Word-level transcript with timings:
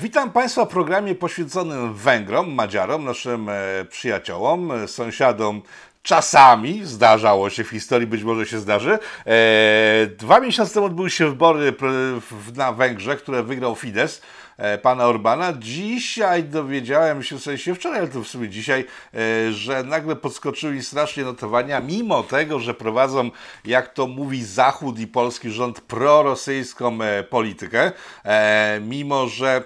Witam 0.00 0.30
Państwa 0.30 0.64
w 0.64 0.68
programie 0.68 1.14
poświęconym 1.14 1.94
Węgrom, 1.94 2.52
Madziarom, 2.52 3.04
naszym 3.04 3.48
e, 3.48 3.54
przyjaciołom, 3.90 4.72
e, 4.72 4.88
sąsiadom. 4.88 5.62
Czasami 6.02 6.84
zdarzało 6.84 7.50
się 7.50 7.64
w 7.64 7.68
historii, 7.68 8.06
być 8.06 8.22
może 8.22 8.46
się 8.46 8.58
zdarzy. 8.58 8.98
E, 9.26 10.06
dwa 10.06 10.40
miesiące 10.40 10.74
temu 10.74 10.86
odbyły 10.86 11.10
się 11.10 11.28
wybory 11.28 11.72
na 12.56 12.72
Węgrzech, 12.72 13.22
które 13.22 13.42
wygrał 13.42 13.74
Fidesz 13.74 14.20
pana 14.82 15.06
Orbana. 15.06 15.52
Dzisiaj 15.58 16.44
dowiedziałem 16.44 17.22
się, 17.22 17.38
w 17.38 17.42
sensie 17.42 17.74
wczoraj, 17.74 17.98
ale 17.98 18.08
to 18.08 18.22
w 18.22 18.28
sumie 18.28 18.48
dzisiaj, 18.48 18.84
że 19.50 19.82
nagle 19.84 20.16
podskoczyły 20.16 20.82
strasznie 20.82 21.24
notowania, 21.24 21.80
mimo 21.80 22.22
tego, 22.22 22.60
że 22.60 22.74
prowadzą, 22.74 23.30
jak 23.64 23.94
to 23.94 24.06
mówi 24.06 24.44
Zachód 24.44 24.98
i 24.98 25.06
polski 25.06 25.50
rząd, 25.50 25.80
prorosyjską 25.80 26.98
politykę, 27.30 27.92
mimo 28.80 29.28
że 29.28 29.64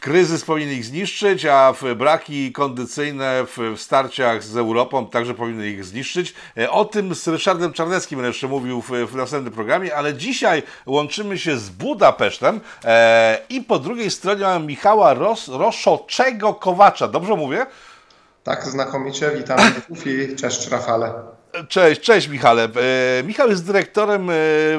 kryzys 0.00 0.44
powinien 0.44 0.74
ich 0.74 0.84
zniszczyć, 0.84 1.46
a 1.46 1.74
braki 1.96 2.52
kondycyjne 2.52 3.44
w 3.56 3.80
starciach 3.80 4.44
z 4.44 4.56
Europą 4.56 5.06
także 5.06 5.34
powinny 5.34 5.68
ich 5.68 5.84
zniszczyć. 5.84 6.34
E, 6.58 6.70
o 6.70 6.84
tym 6.84 7.14
z 7.14 7.28
Ryszardem 7.28 7.72
Czarneckim 7.72 8.24
jeszcze 8.24 8.48
mówił 8.48 8.82
w, 8.82 9.14
następnym 9.14 9.52
programie, 9.52 9.96
ale 9.96 10.14
dzisiaj 10.14 10.62
łączymy 10.86 11.38
się 11.38 11.58
z 11.58 11.70
Budapesztem 11.70 12.60
e, 12.84 13.38
i 13.48 13.60
po 13.60 13.78
drugiej 13.78 14.10
stronie 14.10 14.42
mamy 14.42 14.66
Michała 14.66 15.14
Ros, 15.14 15.48
Roszoczego 15.48 16.54
Kowacza. 16.54 17.08
Dobrze 17.08 17.36
mówię? 17.36 17.66
Tak, 18.44 18.64
znakomicie. 18.64 19.30
Witam 19.36 19.58
cześć 20.40 20.68
Rafale. 20.68 21.37
Cześć, 21.68 22.00
cześć 22.00 22.28
Michale. 22.28 22.64
E, 22.64 23.22
Michał 23.22 23.48
jest 23.48 23.66
dyrektorem 23.66 24.30
e, 24.30 24.34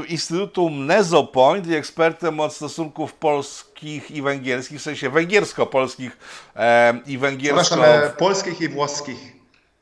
Instytutu 0.08 0.70
Nezopoint 0.70 1.68
i 1.68 1.76
ekspertem 1.76 2.40
od 2.40 2.54
stosunków 2.54 3.14
polskich 3.14 4.12
i 4.12 4.22
węgierskich, 4.22 4.80
w 4.80 4.82
sensie 4.82 5.10
węgiersko-polskich 5.10 6.18
e, 6.55 7.00
i 7.08 7.18
węgiersko... 7.18 7.62
Przepraszam, 7.62 8.12
polskich 8.18 8.62
i 8.62 8.70
włoskich. 8.70 9.18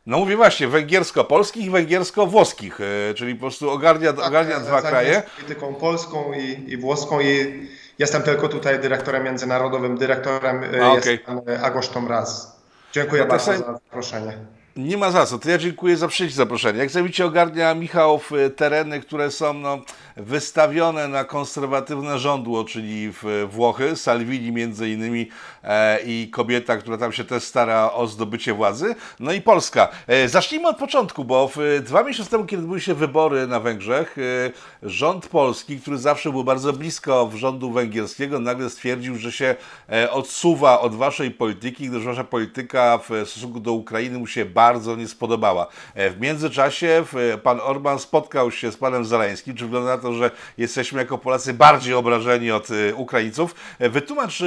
No 0.06 0.18
mówię 0.18 0.36
właśnie, 0.36 0.68
węgiersko-polskich 0.68 1.66
i 1.66 1.70
węgiersko-włoskich, 1.70 2.80
czyli 3.16 3.36
po 3.36 3.42
prostu 3.42 3.70
ogarnia, 3.70 4.14
tak, 4.14 4.26
ogarnia 4.26 4.60
dwa 4.60 4.82
kraje. 4.82 5.24
polityką 5.36 5.76
polską 5.76 6.34
i, 6.34 6.72
i 6.72 6.78
włoską 6.78 7.20
i 7.20 7.68
jestem 8.00 8.24
tylko 8.24 8.50
tutaj 8.50 8.80
dyrektorem 8.80 9.24
międzynarodowym, 9.24 9.98
dyrektorem 9.98 10.64
A, 10.82 10.94
jest 10.94 11.08
okay. 11.08 11.18
pan 11.18 11.42
Agosztom 11.64 12.08
Raz. 12.08 12.62
Dziękuję 12.92 13.22
no 13.22 13.28
bardzo 13.28 13.58
za 13.58 13.74
zaproszenie. 13.74 14.57
Nie 14.78 14.98
ma 14.98 15.12
za 15.12 15.26
co. 15.26 15.40
To 15.40 15.50
ja 15.50 15.58
dziękuję 15.58 15.98
za 15.98 16.08
przyjście 16.08 16.38
zaproszenie. 16.38 16.80
Jak 16.80 16.90
widzicie, 16.92 17.26
ogarnia 17.26 17.76
Michał 17.76 18.20
tereny, 18.56 19.00
które 19.00 19.32
są 19.32 19.54
no, 19.54 19.82
wystawione 20.18 21.08
na 21.08 21.24
konserwatywne 21.24 22.20
rządło, 22.20 22.64
czyli 22.64 23.12
w 23.12 23.48
Włochy, 23.52 23.96
Salvini 23.96 24.52
między 24.52 24.90
innymi 24.90 25.30
e, 25.64 26.00
i 26.06 26.30
kobieta, 26.32 26.78
która 26.78 26.98
tam 26.98 27.12
się 27.12 27.24
też 27.24 27.44
stara 27.44 27.92
o 27.92 28.08
zdobycie 28.08 28.54
władzy, 28.54 28.96
no 29.20 29.32
i 29.32 29.42
Polska. 29.42 29.88
E, 30.08 30.30
zacznijmy 30.30 30.68
od 30.68 30.78
początku, 30.78 31.26
bo 31.26 31.52
w, 31.56 31.82
dwa 31.86 32.04
miesiące 32.04 32.32
temu, 32.32 32.46
kiedy 32.46 32.64
były 32.64 32.82
się 32.82 32.94
wybory 32.94 33.48
na 33.48 33.60
Węgrzech, 33.60 34.18
e, 34.18 34.90
rząd 34.90 35.28
polski, 35.28 35.80
który 35.80 35.98
zawsze 35.98 36.32
był 36.32 36.44
bardzo 36.44 36.74
blisko 36.74 37.32
rządu 37.36 37.72
węgierskiego, 37.72 38.40
nagle 38.40 38.70
stwierdził, 38.70 39.18
że 39.18 39.32
się 39.32 39.56
e, 39.92 40.12
odsuwa 40.12 40.80
od 40.80 40.96
waszej 40.96 41.32
polityki, 41.32 41.90
gdyż 41.90 42.06
wasza 42.06 42.24
polityka 42.24 43.00
w 43.10 43.30
stosunku 43.30 43.60
do 43.60 43.74
Ukrainy 43.74 44.20
mu 44.20 44.28
się 44.28 44.46
bardzo 44.46 44.67
nie 44.98 45.08
spodobała. 45.08 45.68
E, 45.96 46.10
w 46.10 46.20
międzyczasie 46.20 47.04
pan 47.44 47.60
Orban 47.60 48.00
spotkał 48.00 48.52
się 48.52 48.72
z 48.72 48.78
panem 48.78 49.06
Zaleńskim, 49.06 49.56
czy 49.56 49.64
wygląda 49.64 49.96
na 49.96 50.02
to, 50.02 50.14
że 50.14 50.32
jesteśmy 50.58 51.02
jako 51.02 51.18
Polacy 51.18 51.54
bardziej 51.54 51.94
obrażeni 51.94 52.52
od 52.52 52.70
y, 52.70 52.96
Ukraińców. 52.96 53.56
E, 53.80 53.90
wytłumacz 53.90 54.44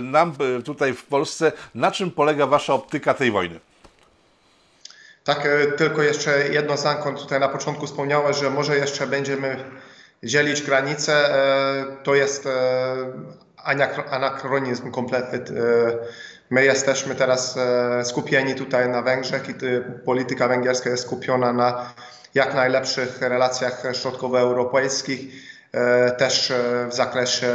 nam 0.00 0.32
tutaj 0.64 0.94
w 0.94 1.04
Polsce, 1.04 1.52
na 1.74 1.90
czym 1.90 2.10
polega 2.10 2.46
Wasza 2.46 2.74
optyka 2.74 3.14
tej 3.14 3.30
wojny. 3.30 3.60
Tak, 5.24 5.46
e, 5.46 5.72
tylko 5.72 6.02
jeszcze 6.02 6.48
jedno 6.48 6.76
zdanko 6.76 7.12
tutaj 7.12 7.40
na 7.40 7.48
początku 7.48 7.86
wspomniałeś, 7.86 8.36
że 8.36 8.50
może 8.50 8.76
jeszcze 8.76 9.06
będziemy 9.06 9.64
dzielić 10.22 10.62
granice. 10.62 11.34
E, 11.34 11.84
to 12.02 12.14
jest 12.14 12.48
anachronizm 14.10 14.90
kompletny. 14.90 15.40
My 16.50 16.64
jesteśmy 16.64 17.14
teraz 17.14 17.58
skupieni 18.04 18.54
tutaj 18.54 18.88
na 18.88 19.02
Węgrzech 19.02 19.48
i 19.48 19.54
polityka 20.04 20.48
węgierska 20.48 20.90
jest 20.90 21.02
skupiona 21.02 21.52
na 21.52 21.94
jak 22.36 22.54
najlepszych 22.54 23.20
relacjach 23.20 23.82
środkowoeuropejskich, 23.92 25.20
e, 25.72 26.10
też 26.10 26.50
e, 26.50 26.86
w 26.90 26.94
zakresie 26.94 27.48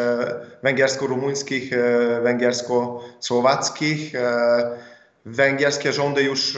węgiersko-rumuńskich, 0.63 1.73
e, 1.73 2.21
węgiersko-słowackich. 2.21 4.11
Węgierskie 5.25 5.93
rządy 5.93 6.23
już 6.23 6.57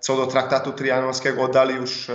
co 0.00 0.16
do 0.16 0.26
traktatu 0.26 0.72
trianonskiego 0.72 1.48
dali 1.48 1.74
już 1.74 2.10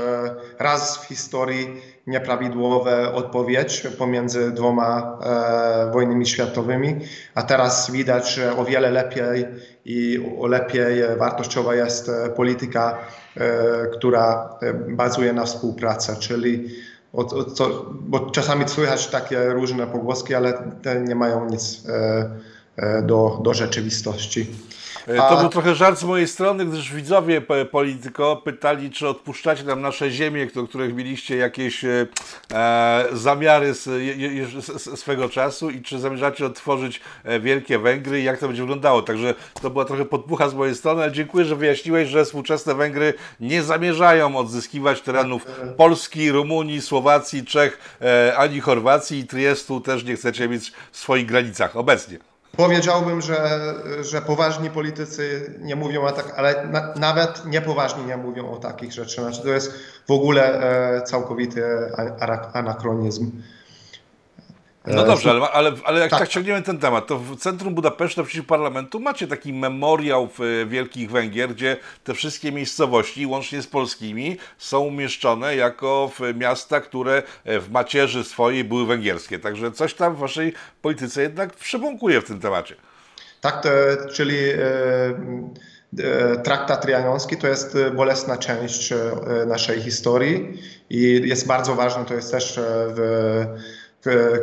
raz 0.59 0.97
w 0.97 1.07
historii 1.07 1.81
nieprawidłowe 2.07 3.13
odpowiedź 3.13 3.87
pomiędzy 3.97 4.51
dwoma 4.51 5.19
e, 5.23 5.91
wojnami 5.91 6.25
światowymi, 6.25 6.99
a 7.35 7.43
teraz 7.43 7.91
widać, 7.91 8.35
że 8.35 8.57
o 8.57 8.65
wiele 8.65 8.91
lepiej 8.91 9.45
i 9.85 10.25
o 10.39 10.47
lepiej 10.47 11.17
wartościowa 11.17 11.75
jest 11.75 12.11
polityka, 12.35 12.97
e, 13.37 13.87
która 13.87 14.49
bazuje 14.89 15.33
na 15.33 15.45
współpracy, 15.45 16.15
czyli 16.19 16.69
od, 17.13 17.33
od, 17.33 17.59
bo 18.01 18.19
czasami 18.19 18.69
słychać 18.69 19.07
takie 19.07 19.49
różne 19.49 19.87
pogłoski, 19.87 20.35
ale 20.35 20.53
te 20.81 21.01
nie 21.01 21.15
mają 21.15 21.49
nic 21.49 21.83
e, 21.89 22.29
e 22.77 23.01
do, 23.01 23.39
do 23.43 23.53
rzeczywistości. 23.53 24.55
E, 25.07 25.17
to 25.17 25.37
był 25.37 25.49
trochę 25.49 25.75
żart 25.75 25.99
z 25.99 26.03
mojej 26.03 26.27
strony, 26.27 26.65
gdyż 26.65 26.93
widzowie 26.93 27.41
Polityko 27.71 28.35
pytali, 28.35 28.91
czy 28.91 29.07
odpuszczacie 29.07 29.63
nam 29.63 29.81
nasze 29.81 30.11
ziemie, 30.11 30.47
do 30.47 30.67
których 30.67 30.95
mieliście 30.95 31.37
jakieś 31.37 31.85
e, 31.85 32.07
e 32.53 33.05
zamiary 33.13 33.73
z, 33.73 33.83
z, 34.65 34.99
swego 34.99 35.29
czasu 35.29 35.69
i 35.69 35.81
czy 35.81 35.99
zamierzacie 35.99 36.45
otworzyć 36.45 37.01
e, 37.23 37.39
Wielkie 37.39 37.79
Węgry 37.79 38.21
i 38.21 38.23
jak 38.23 38.39
to 38.39 38.47
będzie 38.47 38.61
wyglądało. 38.61 39.01
Także 39.01 39.33
to 39.61 39.69
była 39.69 39.85
trochę 39.85 40.05
podpucha 40.05 40.49
z 40.49 40.53
mojej 40.53 40.75
strony, 40.75 41.03
ale 41.03 41.11
dziękuję, 41.11 41.45
że 41.45 41.55
wyjaśniłeś, 41.55 42.09
że 42.09 42.25
współczesne 42.25 42.75
Węgry 42.75 43.13
nie 43.39 43.63
zamierzają 43.63 44.37
odzyskiwać 44.37 45.01
terenów 45.01 45.45
Polski, 45.77 46.31
Rumunii, 46.31 46.81
Słowacji, 46.81 47.45
Czech, 47.45 47.97
e, 48.01 48.37
ani 48.37 48.59
Chorwacji 48.59 49.19
i 49.19 49.27
Triestu 49.27 49.81
też 49.81 50.03
nie 50.03 50.15
chcecie 50.15 50.49
mieć 50.49 50.73
w 50.91 50.97
swoich 50.97 51.25
granicach 51.25 51.75
obecnie. 51.75 52.34
Powiedziałbym, 52.57 53.21
że, 53.21 53.59
że 54.01 54.21
poważni 54.21 54.69
politycy 54.69 55.53
nie 55.61 55.75
mówią 55.75 56.01
o 56.01 56.11
tak, 56.11 56.33
ale 56.37 56.67
na, 56.67 56.93
nawet 56.95 57.45
niepoważni 57.45 58.05
nie 58.05 58.17
mówią 58.17 58.51
o 58.51 58.57
takich 58.57 58.93
rzeczach. 58.93 59.25
Znaczy, 59.25 59.41
to 59.41 59.49
jest 59.49 59.73
w 60.07 60.11
ogóle 60.11 60.61
e, 60.97 61.01
całkowity 61.01 61.63
anachronizm. 62.53 63.31
No 64.87 65.03
e, 65.03 65.05
dobrze, 65.05 65.29
ale, 65.29 65.51
ale, 65.51 65.71
ale 65.83 65.99
jak 65.99 66.09
tak. 66.09 66.19
tak 66.19 66.29
ciągniemy 66.29 66.61
ten 66.61 66.77
temat, 66.77 67.07
to 67.07 67.19
w 67.19 67.37
centrum 67.37 67.75
Budapesztu, 67.75 68.25
w 68.25 68.45
parlamentu, 68.45 68.99
macie 68.99 69.27
taki 69.27 69.53
memoriał 69.53 70.27
w 70.27 70.41
e, 70.41 70.65
Wielkich 70.65 71.11
Węgier, 71.11 71.49
gdzie 71.49 71.77
te 72.03 72.13
wszystkie 72.13 72.51
miejscowości, 72.51 73.25
łącznie 73.25 73.61
z 73.61 73.67
polskimi, 73.67 74.37
są 74.57 74.79
umieszczone 74.79 75.55
jako 75.55 76.11
miasta, 76.35 76.81
które 76.81 77.23
e, 77.43 77.59
w 77.59 77.71
macierzy 77.71 78.23
swojej 78.23 78.63
były 78.63 78.85
węgierskie. 78.85 79.39
Także 79.39 79.71
coś 79.71 79.93
tam 79.93 80.15
w 80.15 80.17
waszej 80.17 80.53
polityce 80.81 81.21
jednak 81.21 81.53
przybąkuje 81.53 82.21
w 82.21 82.25
tym 82.25 82.39
temacie. 82.39 82.75
Tak, 83.41 83.63
to, 83.63 83.69
czyli 84.13 84.37
Traktat 86.43 86.81
Trianonski 86.81 87.37
to 87.37 87.47
jest 87.47 87.77
bolesna 87.95 88.37
część 88.37 88.93
naszej 89.47 89.81
historii 89.81 90.61
i 90.89 91.21
jest 91.25 91.47
bardzo 91.47 91.75
ważne, 91.75 92.05
to 92.05 92.13
jest 92.13 92.31
też 92.31 92.59
w 92.95 93.45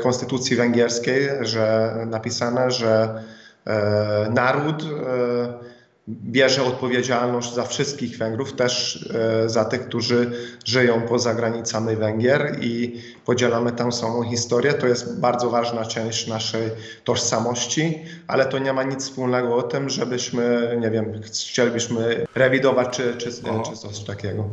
konstytucji 0.03 0.57
węgierskiej, 0.57 1.29
że 1.41 1.95
napisane, 2.07 2.71
że 2.71 3.23
e, 3.67 4.31
naród 4.35 4.83
e, 4.83 5.73
bierze 6.09 6.63
odpowiedzialność 6.63 7.55
za 7.55 7.65
wszystkich 7.65 8.19
Węgrów, 8.19 8.53
też 8.53 9.05
e, 9.15 9.49
za 9.49 9.65
tych, 9.65 9.87
którzy 9.87 10.31
żyją 10.65 11.03
poza 11.03 11.35
granicami 11.35 11.97
Węgier 11.97 12.57
i 12.61 13.01
podzielamy 13.25 13.73
tę 13.73 13.93
samą 13.93 14.23
historię. 14.23 14.73
To 14.73 14.87
jest 14.87 15.21
bardzo 15.21 15.51
ważna 15.51 15.85
część 15.85 16.27
naszej 16.27 16.71
tożsamości, 17.05 17.99
ale 18.27 18.47
to 18.47 18.59
nie 18.59 18.73
ma 18.73 18.83
nic 18.83 19.05
wspólnego 19.05 19.57
o 19.57 19.63
tym, 19.63 19.91
żebyśmy, 19.91 20.77
nie 20.81 20.91
wiem, 20.91 21.21
chcielibyśmy 21.23 22.27
rewidować 22.35 22.97
czy, 22.97 23.15
czy, 23.17 23.31
czy 23.71 23.77
coś 23.77 24.05
takiego. 24.05 24.49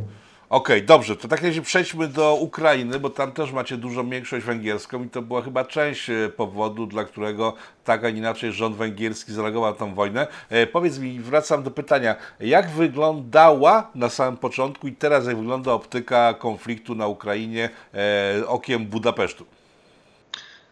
Okej, 0.50 0.76
okay, 0.76 0.86
dobrze, 0.86 1.16
to 1.16 1.28
tak 1.28 1.42
razie 1.42 1.62
przejdźmy 1.62 2.08
do 2.08 2.34
Ukrainy, 2.34 2.98
bo 3.00 3.10
tam 3.10 3.32
też 3.32 3.52
macie 3.52 3.76
dużą 3.76 4.10
większość 4.10 4.46
węgierską 4.46 5.04
i 5.04 5.08
to 5.08 5.22
była 5.22 5.42
chyba 5.42 5.64
część 5.64 6.10
e, 6.10 6.28
powodu, 6.28 6.86
dla 6.86 7.04
którego 7.04 7.54
tak, 7.84 8.04
a 8.04 8.08
inaczej 8.08 8.52
rząd 8.52 8.76
węgierski 8.76 9.32
zareagował 9.32 9.70
na 9.70 9.76
tę 9.78 9.94
wojnę. 9.94 10.26
E, 10.48 10.66
powiedz 10.66 10.98
mi, 10.98 11.20
wracam 11.20 11.62
do 11.62 11.70
pytania, 11.70 12.16
jak 12.40 12.70
wyglądała 12.70 13.90
na 13.94 14.08
samym 14.08 14.36
początku 14.36 14.88
i 14.88 14.92
teraz 14.92 15.26
jak 15.26 15.36
wygląda 15.36 15.72
optyka 15.72 16.34
konfliktu 16.34 16.94
na 16.94 17.06
Ukrainie 17.06 17.70
e, 17.94 18.46
okiem 18.46 18.86
Budapesztu? 18.86 19.46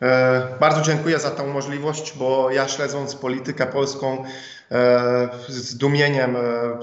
E, 0.02 0.48
Bardzo 0.60 0.80
dziękuję 0.82 1.18
za 1.18 1.30
tę 1.30 1.46
możliwość, 1.46 2.12
bo 2.16 2.50
ja 2.50 2.68
śledząc 2.68 3.14
politykę 3.14 3.66
polską 3.66 4.24
e, 4.70 5.28
z 5.48 5.54
zdumieniem 5.54 6.36
e, 6.36 6.40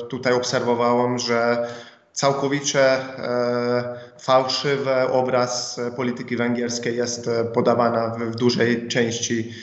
tutaj 0.10 0.34
obserwowałem, 0.34 1.20
że 1.20 1.68
całkowicie 2.16 2.82
e, 2.82 3.96
fałszywy 4.20 4.96
obraz 5.12 5.80
e, 5.80 5.92
polityki 5.92 6.38
węgierskiej 6.38 6.98
jest 6.98 7.28
e, 7.28 7.44
podawana 7.46 8.10
w, 8.10 8.36
dużej 8.36 8.88
części 8.88 9.54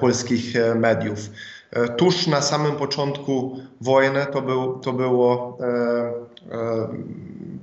polskich 0.00 0.54
mediów. 0.74 1.18
Tuż 1.96 2.26
na 2.26 2.42
samym 2.42 2.72
początku 2.72 3.60
wojny 3.80 4.26
to, 4.32 4.42
był, 4.42 4.78
to 4.78 4.92
było 4.92 5.58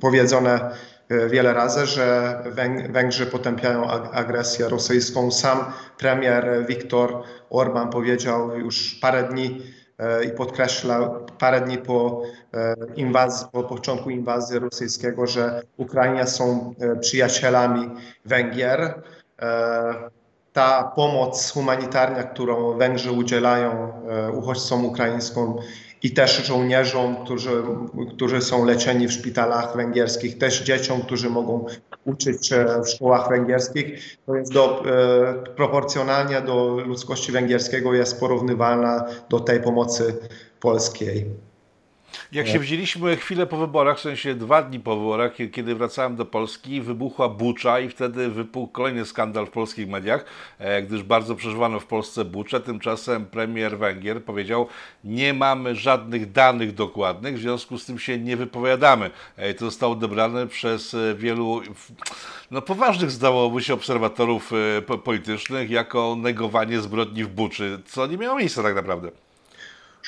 powiedzone 0.02 0.70
wiele 1.30 1.54
razy, 1.54 1.86
że 1.86 2.38
Węg- 2.56 2.92
Węgrzy 2.92 3.26
potępiają 3.26 3.84
ag- 3.88 4.10
agresję 4.14 4.70
rosyjską. 4.70 5.32
Sam 5.32 5.58
premier 5.98 6.66
Viktor 6.68 7.24
Orban 7.50 7.90
powiedział 7.90 8.58
już 8.60 8.96
parę 9.02 9.24
dni 9.24 9.62
i 10.26 10.30
podkreślał 10.30 11.26
parę 11.40 11.62
dni 11.62 11.78
po 11.78 12.22
e, 12.54 12.76
inwazji, 12.96 13.48
po 13.52 13.64
początku 13.64 14.10
inwazji 14.10 14.60
rosyjskiego, 14.60 15.28
że 15.28 15.62
Ukraina 15.78 16.26
są 16.26 16.74
e, 16.80 16.96
przyjacielami 16.96 17.90
Węgier. 18.26 19.02
E, 19.42 20.10
Ta 20.54 20.84
pomoc 20.96 21.52
humanitarna, 21.52 22.24
którą 22.24 22.78
Węgrzy 22.78 23.12
udzielają 23.12 23.94
e, 24.10 24.32
uchodźcom 24.32 24.86
ukraińskim 24.86 25.54
i 26.04 26.12
też 26.12 26.46
żołnierzom, 26.46 27.16
którzy, 27.26 27.64
którzy 28.16 28.42
są 28.42 28.66
leczeni 28.66 29.08
w 29.08 29.12
szpitalach 29.12 29.76
węgierskich, 29.76 30.38
też 30.38 30.64
dzieciom, 30.64 31.02
którzy 31.02 31.30
mogą 31.30 31.66
uczyć 32.06 32.48
się 32.48 32.66
w 32.86 32.90
szkołach 32.90 33.30
węgierskich, 33.30 34.18
to 34.26 34.36
jest 34.36 34.54
do, 34.54 34.84
e, 34.86 35.34
proporcjonalnie 35.56 36.42
do 36.42 36.80
ludzkości 36.86 37.32
węgierskiego 37.32 37.94
jest 37.94 38.20
porównywalna 38.20 39.06
do 39.30 39.40
tej 39.40 39.62
pomocy 39.62 40.18
polskiej. 40.60 41.26
Jak 42.32 42.48
się 42.48 42.60
wzięliśmy 42.60 43.16
chwilę 43.16 43.48
po 43.48 43.58
wyborach, 43.58 43.98
w 43.98 44.02
sensie 44.02 44.36
dwa 44.36 44.62
dni 44.62 44.80
po 44.80 44.96
wyborach, 44.96 45.36
kie- 45.36 45.50
kiedy 45.50 45.76
wracałem 45.76 46.16
do 46.16 46.26
Polski, 46.26 46.82
wybuchła 46.82 47.30
Bucza 47.30 47.80
i 47.80 47.90
wtedy 47.90 48.30
wypukł 48.30 48.72
kolejny 48.72 49.06
skandal 49.06 49.46
w 49.46 49.50
polskich 49.50 49.88
mediach, 49.90 50.26
e, 50.60 50.82
gdyż 50.82 51.04
bardzo 51.04 51.36
przeżywano 51.36 51.80
w 51.80 51.86
Polsce 51.86 52.26
Buczę. 52.26 52.60
Tymczasem 52.60 53.26
premier 53.26 53.78
Węgier 53.78 54.24
powiedział, 54.24 54.68
nie 55.04 55.34
mamy 55.34 55.76
żadnych 55.76 56.32
danych 56.32 56.74
dokładnych, 56.74 57.36
w 57.38 57.42
związku 57.42 57.78
z 57.78 57.86
tym 57.86 58.00
się 58.00 58.18
nie 58.20 58.38
wypowiadamy. 58.38 59.12
E, 59.38 59.54
To 59.54 59.66
zostało 59.66 59.94
odebrane 59.94 60.48
przez 60.48 60.94
e, 60.94 61.16
wielu 61.16 61.62
no, 62.52 62.62
poważnych, 62.62 63.12
zdawałoby 63.12 63.62
się, 63.64 63.74
obserwatorów 63.74 64.52
po- 64.88 64.98
politycznych 64.98 65.70
jako 65.70 66.16
negowanie 66.20 66.82
zbrodni 66.82 67.24
w 67.24 67.28
Buczy, 67.28 67.80
co 67.86 68.08
nie 68.08 68.18
miało 68.18 68.38
miejsca 68.40 68.64
tak 68.64 68.76
naprawdę. 68.76 69.12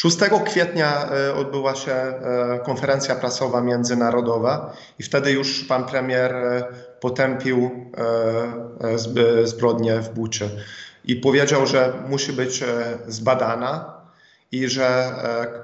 6 0.01 0.17
kwietnia 0.45 1.09
e, 1.11 1.33
odbyła 1.33 1.75
się 1.75 1.91
e, 1.91 2.59
konferencja 2.65 3.15
prasowa 3.15 3.61
międzynarodowa 3.61 4.73
i 4.99 5.03
wtedy 5.03 5.31
już 5.31 5.63
pan 5.63 5.83
premier 5.85 6.35
e, 6.35 6.63
potępił 6.99 7.71
zb- 8.95 9.45
zbrodnię 9.47 9.99
w 9.99 10.09
Buczy 10.09 10.49
i 11.05 11.15
powiedział, 11.15 11.67
że 11.67 11.93
musi 12.09 12.33
być 12.33 12.63
zbadana 13.07 13.99
i 14.51 14.67
że 14.67 15.11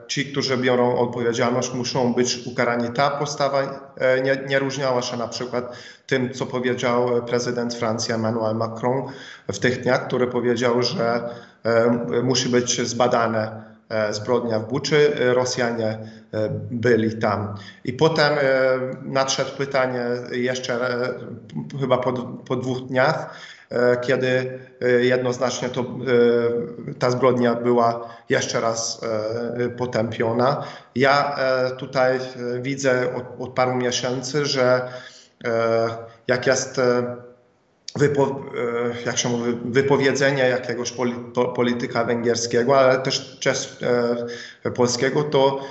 ci, 0.07 0.25
którzy 0.25 0.57
biorą 0.57 0.97
odpowiedzialność, 0.97 1.73
muszą 1.73 2.13
być 2.13 2.47
ukarani. 2.47 2.89
Ta 2.89 3.09
postawa 3.09 3.61
nie, 4.23 4.37
nie 4.47 4.59
różniała 4.59 5.01
się 5.01 5.17
na 5.17 5.27
przykład 5.27 5.77
tym, 6.07 6.33
co 6.33 6.45
powiedział 6.45 7.25
prezydent 7.25 7.73
Francji 7.73 8.13
Emmanuel 8.13 8.55
Macron 8.55 9.03
w 9.47 9.59
tych 9.59 9.81
dniach, 9.81 10.07
który 10.07 10.27
powiedział, 10.27 10.83
że 10.83 11.29
musi 12.23 12.49
być 12.49 12.87
zbadane 12.87 13.64
zbrodnia 14.11 14.59
w 14.59 14.67
Buczy, 14.67 15.15
e, 15.15 15.33
Rosjanie 15.33 15.87
e, 15.87 16.49
byli 16.71 17.19
tam. 17.19 17.55
I 17.83 17.93
potem 17.93 18.33
e, 18.33 18.39
nadszedł 19.03 19.51
pytanie 19.57 20.05
jeszcze 20.31 20.73
e, 20.73 21.13
chyba 21.79 21.97
po, 21.97 22.13
po 22.47 22.55
dwóch 22.55 22.87
dniach, 22.87 23.35
e, 23.69 23.97
kiedy 23.97 24.59
e, 24.81 24.89
jednoznacznie 24.89 25.69
to, 25.69 25.81
e, 25.81 25.85
ta 26.99 27.11
zbrodnia 27.11 27.55
była 27.55 28.15
jeszcze 28.29 28.61
raz 28.61 29.01
e, 29.03 29.69
potępiona. 29.69 30.63
Ja 30.95 31.35
e, 31.37 31.71
tutaj 31.71 32.15
e, 32.15 32.19
widzę 32.61 33.15
od, 33.15 33.23
od 33.39 33.53
paru 33.53 33.75
miesięcy, 33.75 34.45
że 34.45 34.89
e, 35.45 35.89
jak 36.27 36.47
jest 36.47 36.79
e, 36.79 37.15
wypo, 37.95 38.23
e, 38.23 39.05
jak 39.05 39.17
się 39.17 39.29
mówi, 39.29 39.57
wypowiedzenie 39.65 40.43
jakiegoś 40.43 40.91
poli- 40.91 41.31
po- 41.33 41.45
polityka 41.47 42.03
węgierskiego, 42.03 42.79
ale 42.79 42.97
też, 42.99 43.37
też 43.43 43.77
e, 44.63 44.71
polskiego, 44.71 45.23
to 45.23 45.61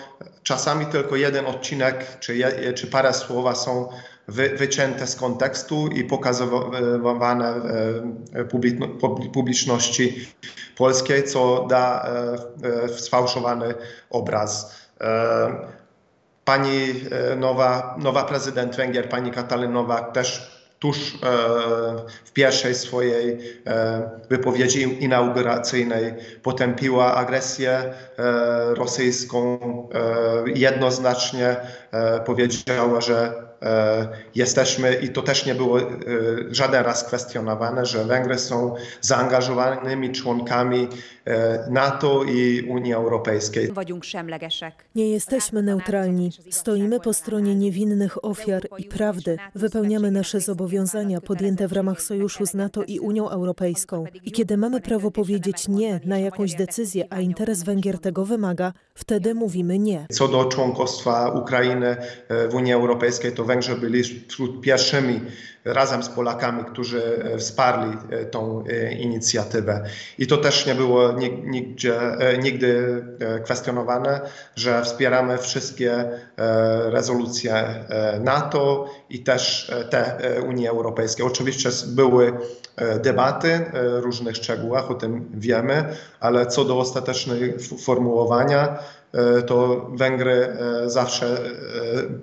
czasami 0.42 0.86
tylko 0.86 1.16
jeden 1.16 1.46
odcinek 1.46 2.18
czy, 2.20 2.38
czy 2.74 2.86
parę 2.86 3.12
słowa 3.14 3.54
są 3.54 3.88
wy, 4.28 4.48
wycięte 4.48 5.06
z 5.06 5.16
kontekstu 5.16 5.88
i 5.88 6.04
pokazywane 6.04 7.54
e, 8.34 8.44
publiczno- 8.44 8.88
publi- 9.00 9.30
publiczności 9.30 10.28
polskiej, 10.76 11.24
co 11.24 11.66
da 11.70 12.08
sfałszowany 12.96 13.74
obraz. 14.10 14.74
Pani 16.44 16.94
nowa, 17.36 17.96
nowa 17.98 18.24
prezydent 18.24 18.76
Węgier, 18.76 19.08
pani 19.08 19.30
Katalin 19.30 19.72
Nowak 19.72 20.12
też 20.12 20.53
tuż 20.78 21.14
e, 21.14 21.18
w 22.24 22.32
pierwszej 22.32 22.74
swojej 22.74 23.38
e, 23.66 24.10
wypowiedzi 24.30 25.04
inauguracyjnej 25.04 26.14
potępiła 26.42 27.14
agresję 27.14 27.70
e, 27.70 27.94
rosyjską. 28.74 29.58
Jednoznacznie 30.54 31.56
powiedziała, 32.26 33.00
że 33.00 33.43
jesteśmy 34.34 34.94
i 34.94 35.08
to 35.08 35.22
też 35.22 35.46
nie 35.46 35.54
było 35.54 35.80
e, 35.80 35.84
żaden 36.50 36.84
raz 36.84 37.04
kwestionowane, 37.04 37.86
że 37.86 38.04
Węgry 38.04 38.38
są 38.38 38.74
zaangażowanymi 39.00 40.12
członkami 40.12 40.88
e, 41.24 41.70
NATO 41.70 42.24
i 42.24 42.62
Unii 42.68 42.92
Europejskiej. 42.92 43.70
Nie 44.94 45.10
jesteśmy 45.10 45.62
neutralni. 45.62 46.30
Stoimy 46.50 47.00
po 47.00 47.12
stronie 47.12 47.54
niewinnych 47.54 48.24
ofiar 48.24 48.62
i 48.78 48.84
prawdy. 48.84 49.38
Wypełniamy 49.54 50.10
nasze 50.10 50.40
zobowiązania 50.40 51.20
podjęte 51.20 51.68
w 51.68 51.72
ramach 51.72 52.02
sojuszu 52.02 52.46
z 52.46 52.54
NATO 52.54 52.82
i 52.82 53.00
Unią 53.00 53.30
Europejską. 53.30 54.04
I 54.24 54.32
kiedy 54.32 54.56
mamy 54.56 54.80
prawo 54.80 55.10
powiedzieć 55.10 55.68
nie 55.68 56.00
na 56.04 56.18
jakąś 56.18 56.54
decyzję, 56.54 57.06
a 57.10 57.20
interes 57.20 57.62
Węgier 57.62 57.98
tego 57.98 58.24
wymaga, 58.24 58.72
wtedy 58.94 59.34
mówimy 59.34 59.78
nie. 59.78 60.06
Co 60.10 60.28
do 60.28 60.44
członkostwa 60.44 61.30
Ukrainy 61.30 61.86
e, 62.28 62.48
w 62.48 62.54
Unii 62.54 62.72
Europejskiej, 62.72 63.32
to 63.32 63.43
Węgrzy 63.44 63.74
byli 63.74 64.02
wśród 64.28 64.60
pierwszymi 64.60 65.20
razem 65.64 66.02
z 66.02 66.08
Polakami, 66.08 66.64
którzy 66.64 67.02
e, 67.24 67.38
wsparli 67.38 67.96
e, 68.10 68.24
tą 68.24 68.64
e, 68.68 68.92
inicjatywę. 68.92 69.84
I 70.18 70.26
to 70.26 70.36
też 70.36 70.66
nie 70.66 70.74
było 70.74 71.08
nig- 71.12 71.44
nigdzie, 71.44 71.94
nigdy 72.42 73.02
kwestionowane, 73.44 74.20
że 74.56 74.82
wspieramy 74.82 75.38
wszystkie 75.38 76.04
rezolucje 76.84 77.84
NATO 78.20 78.90
i 79.10 79.18
też 79.18 79.72
te 79.90 80.18
Unii 80.48 80.68
Europejskiej. 80.68 81.26
Oczywiście 81.26 81.70
były 81.86 82.32
debaty 83.02 83.60
w 83.72 84.00
różnych 84.02 84.36
szczegółach, 84.36 84.90
o 84.90 84.94
tym 84.94 85.30
wiemy, 85.34 85.84
ale 86.20 86.46
co 86.46 86.64
do 86.64 86.78
ostatecznego 86.78 87.44
formułowania, 87.84 88.78
to 89.46 89.86
Węgry 89.94 90.32
e, 90.32 90.90
zawsze 90.90 91.26
e, 91.26 91.40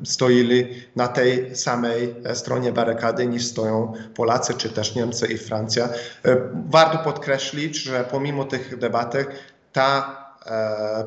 stoili 0.04 0.68
na 0.96 1.08
tej 1.08 1.56
samej 1.56 2.16
e, 2.24 2.36
stronie 2.36 2.72
barykady 2.72 3.28
niż 3.28 3.46
stoją 3.46 3.94
Polacy, 4.16 4.54
czy 4.54 4.70
też 4.70 4.96
Niemcy 4.96 5.28
i 5.28 5.38
Francja. 5.38 5.90
E, 6.26 6.38
Warto 6.70 6.98
podkreślić, 6.98 7.78
że 7.78 8.06
pomimo 8.12 8.46
tych 8.46 8.78
debatek 8.78 9.30
ta 9.74 10.18
e, 10.18 10.21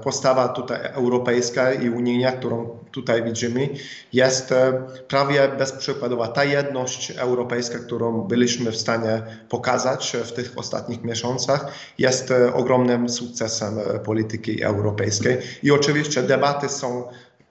postawa 0.02 0.48
tutaj 0.48 0.80
europejska 0.92 1.72
i 1.72 1.90
unijna, 1.90 2.32
którą 2.32 2.78
tutaj 2.90 3.22
widzimy, 3.22 3.68
jest 4.12 4.52
e, 4.52 4.82
prawie 5.08 5.48
bezprzykładowa. 5.48 6.28
Ta 6.28 6.44
jedność 6.44 7.10
europejska, 7.10 7.78
którą 7.78 8.20
byliśmy 8.20 8.70
w 8.70 8.76
stanie 8.76 9.22
pokazać 9.48 10.16
w 10.24 10.32
tych 10.32 10.52
ostatnich 10.56 11.04
miesiącach, 11.04 11.66
jest 11.98 12.30
e, 12.30 12.54
ogromnym 12.54 13.08
sukcesem 13.08 13.78
e, 13.78 13.98
polityki 13.98 14.62
europejskiej. 14.62 15.38
I 15.62 15.70
oczywiście 15.70 16.22
debaty 16.22 16.68
są 16.68 17.08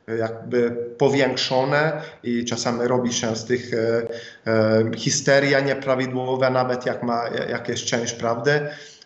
e, 0.07 0.17
jakby 0.17 0.71
powiększone 0.97 2.01
i 2.23 2.45
czasami 2.45 2.87
robi 2.87 3.13
się 3.13 3.35
z 3.35 3.45
tych 3.45 3.71
e, 3.73 4.07
e, 4.47 4.91
histeria 4.95 5.59
nieprawidłowa, 5.59 6.49
nawet 6.49 6.85
jak 6.85 7.03
ma 7.03 7.27
jakieś 7.49 7.83
część 7.83 8.13
prawdy 8.13 8.61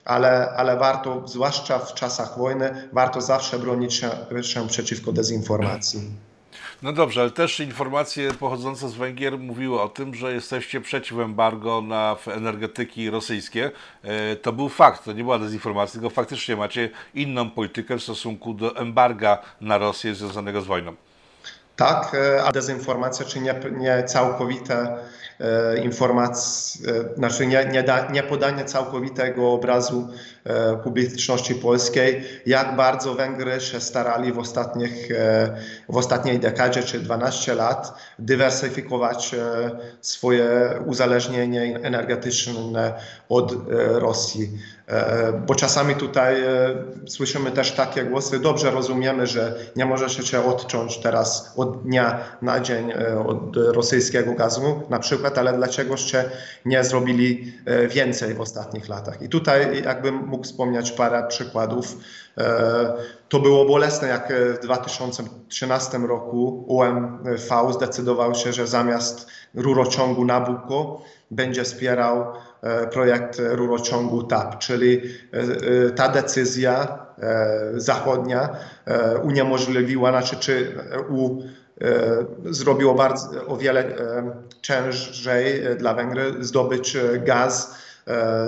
ale, 0.08 0.50
ale 0.58 0.78
warto, 0.78 1.22
zwłaszcza 1.26 1.80
w 1.80 1.94
czasach 1.94 2.38
wojny, 2.38 2.90
warto 2.94 3.22
zawsze 3.22 3.60
bronić 3.60 3.94
się, 3.94 4.10
przeciwko 4.68 5.12
dezinformacji. 5.12 6.02
No 6.82 6.94
dobrze, 6.94 7.22
ale 7.22 7.32
też 7.32 7.60
informacje 7.60 8.34
pochodzące 8.34 8.90
z 8.90 8.94
Węgier 8.94 9.40
mówiły 9.40 9.82
o 9.82 9.90
tym, 9.90 10.16
że 10.16 10.34
jesteście 10.34 10.82
przeciw 10.82 11.20
embargo 11.20 11.82
na 11.82 12.16
energetyki 12.28 13.10
rosyjskie. 13.10 13.72
E, 14.04 14.36
to 14.36 14.54
był 14.54 14.70
fakt, 14.70 15.06
to 15.06 15.14
nie 15.14 15.24
była 15.24 15.40
dezinformacja, 15.40 15.94
tylko 15.94 16.10
faktycznie 16.10 16.56
macie 16.56 16.90
inną 17.14 17.50
politykę 17.50 17.98
w 17.98 18.04
stosunku 18.04 18.54
do 18.54 18.76
embarga 18.76 19.38
na 19.62 19.78
Rosję 19.78 20.16
związanego 20.16 20.62
z 20.62 20.66
wojną. 20.66 20.96
Tak, 21.78 22.16
e, 22.16 22.44
a 22.44 22.52
dezinformacja, 22.52 23.26
czy 23.26 23.40
nie, 23.40 23.56
nie 23.78 24.04
całkowite 24.04 24.98
e, 25.40 25.78
informacje, 25.78 26.94
znaczy 27.18 27.48
nie, 27.48 27.66
nie, 27.66 27.84
da, 27.84 28.12
nie 28.12 28.24
podanie 28.24 28.66
całkowitego 28.66 29.52
obrazu 29.52 30.08
publiczności 30.84 31.56
polskiej, 31.56 32.24
jak 32.46 32.76
bardzo 32.76 33.14
Węgry 33.14 33.62
się 33.62 33.82
starali 33.82 34.32
w, 34.32 34.40
ostatnich, 34.40 35.12
e, 35.12 35.58
w 35.90 35.98
ostatniej 35.98 36.40
dekadzie 36.40 36.84
czy 36.84 37.00
12 37.00 37.56
lat 37.56 37.94
dywersyfikować 38.20 39.34
e, 39.34 39.72
swoje 40.02 40.70
uzależnienie 40.86 41.80
energetyczne 41.84 42.94
od 43.30 43.52
e, 43.52 43.56
Rosji. 44.00 44.50
E, 44.88 45.34
Bo 45.48 45.56
czasami 45.56 45.96
tutaj 45.96 46.44
e, 46.44 46.48
słyszymy 47.08 47.52
też 47.52 47.72
takie 47.72 48.04
głosy, 48.04 48.40
dobrze 48.40 48.72
rozumiemy, 48.72 49.28
że 49.28 49.56
nie 49.76 49.86
możecie 49.86 50.24
się 50.24 50.46
odciąć 50.46 50.98
teraz 50.98 51.54
od 51.58 51.84
dnia 51.84 52.20
na 52.42 52.60
dzień 52.60 52.92
e, 52.92 53.20
od 53.20 53.58
rosyjskiego 53.58 54.34
gazu 54.34 54.82
na 54.90 55.00
przykład, 55.00 55.38
ale 55.38 55.54
dlaczegoście 55.54 56.26
nie 56.66 56.84
zrobili 56.84 57.54
e, 57.66 57.88
więcej 57.88 58.34
w 58.34 58.42
ostatnich 58.42 58.90
latach. 58.90 59.22
I 59.22 59.30
tutaj 59.30 59.84
jakbym 59.84 60.16
mógł 60.16 60.37
wspomnieć 60.44 60.92
parę 60.92 61.24
przykładów. 61.28 61.98
E, 62.38 62.94
To 63.30 63.40
było 63.40 63.66
bolesne, 63.66 64.08
jak 64.08 64.34
w 64.56 64.60
2013 64.60 65.98
roku 65.98 66.66
UMV 66.68 67.74
zdecydował 67.74 68.36
się, 68.36 68.54
że 68.54 68.68
zamiast 68.68 69.28
rurociągu 69.56 70.26
Nabucco 70.26 71.02
będzie 71.32 71.64
wspierał 71.64 72.26
e, 72.62 72.88
projekt 72.88 73.42
rurociągu 73.50 74.24
TAP, 74.24 74.58
czyli 74.58 75.02
e, 75.32 75.92
ta 75.92 76.10
decyzja 76.10 77.08
zachodnia 77.76 78.50
uniemożliwiła, 79.24 80.10
znaczy 80.10 80.36
czy 80.36 80.78
u, 81.10 81.42
zrobiło 82.46 82.94
bardzo, 82.94 83.46
o 83.48 83.58
wiele 83.58 83.96
ciężej 84.62 85.62
dla 85.78 85.94
Węgry 85.94 86.34
zdobyć 86.40 86.98
gaz 87.26 87.76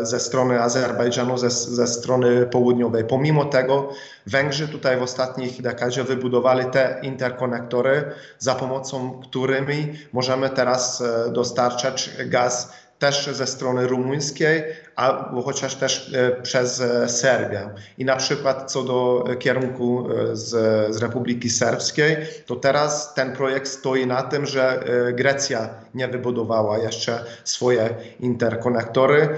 ze 0.01 0.19
strony 0.19 0.61
Azerbejdżanu, 0.61 1.37
ze, 1.37 1.49
ze 1.49 1.87
strony 1.87 2.45
południowej. 2.45 3.03
Pomimo 3.03 3.45
tego 3.45 3.89
Węgrzy 4.27 4.67
tutaj 4.67 4.97
w 4.97 5.03
ostatnich 5.03 5.61
dekadzie 5.61 6.03
wybudowali 6.03 6.65
te 6.65 6.99
interkonektory, 7.03 8.03
za 8.39 8.55
pomocą 8.55 9.21
którymi 9.21 9.93
możemy 10.13 10.49
teraz 10.49 11.01
e, 11.01 11.31
dostarczać 11.31 12.09
gaz 12.25 12.71
też 12.99 13.29
ze 13.31 13.47
strony 13.47 13.87
rumuńskiej, 13.87 14.63
albo 14.95 15.41
chociaż 15.41 15.75
też 15.75 16.13
e, 16.13 16.41
przez 16.41 16.81
e, 16.81 17.09
Serbię. 17.09 17.69
I 17.97 18.05
na 18.05 18.15
przykład 18.15 18.71
co 18.71 18.83
do 18.83 19.25
kierunku 19.39 20.07
e, 20.11 20.35
z, 20.35 20.49
z 20.95 21.01
Republiki 21.01 21.49
Serbskiej, 21.49 22.17
to 22.45 22.55
teraz 22.55 23.13
ten 23.13 23.35
projekt 23.35 23.67
stoi 23.67 24.07
na 24.07 24.21
tym, 24.21 24.45
że 24.45 24.83
Grecja 25.13 25.69
nie 25.93 26.07
wybudowała 26.07 26.77
jeszcze 26.77 27.25
swoje 27.43 27.95
interkonektory 28.19 29.29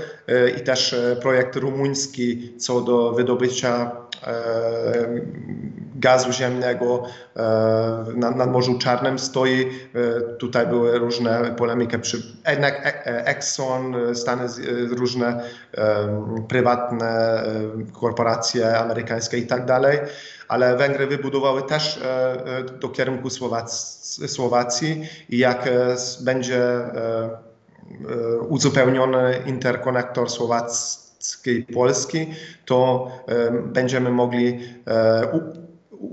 i 0.57 0.61
też 0.61 0.95
projekt 1.21 1.55
rumuński 1.55 2.53
co 2.57 2.81
do 2.81 3.11
wydobycia 3.11 3.91
gazu 6.01 6.31
ziemnego 6.33 7.03
e, 7.35 7.41
na, 8.15 8.31
na 8.31 8.45
Morzu 8.45 8.77
Czarnym 8.77 9.19
stoi. 9.19 9.61
E, 9.61 10.21
Tutaj 10.37 10.67
były 10.67 10.99
różne 10.99 11.55
polemiki 11.57 11.99
przy 11.99 12.21
jednak 12.49 12.81
e- 13.05 13.25
Exxon, 13.25 13.95
Stany 14.15 14.43
różne 14.89 15.41
prywatne 16.47 17.43
korporacje 17.99 18.79
amerykańskie 18.79 19.37
i 19.37 19.47
tak 19.47 19.65
dalej, 19.65 19.99
ale 20.47 20.77
Węgry 20.77 21.07
wybudowały 21.07 21.63
też 21.63 21.99
do 22.79 22.89
kierunku 22.89 23.27
Słowac- 23.27 24.27
Słowacji 24.27 25.03
i 25.29 25.37
jak 25.37 25.69
będzie 26.21 26.61
uzupełniony 28.49 29.35
interkonektor 29.45 30.29
słowacki 30.29 31.63
Polski, 31.73 32.33
to 32.65 33.07
będziemy 33.63 34.09
mogli 34.11 34.59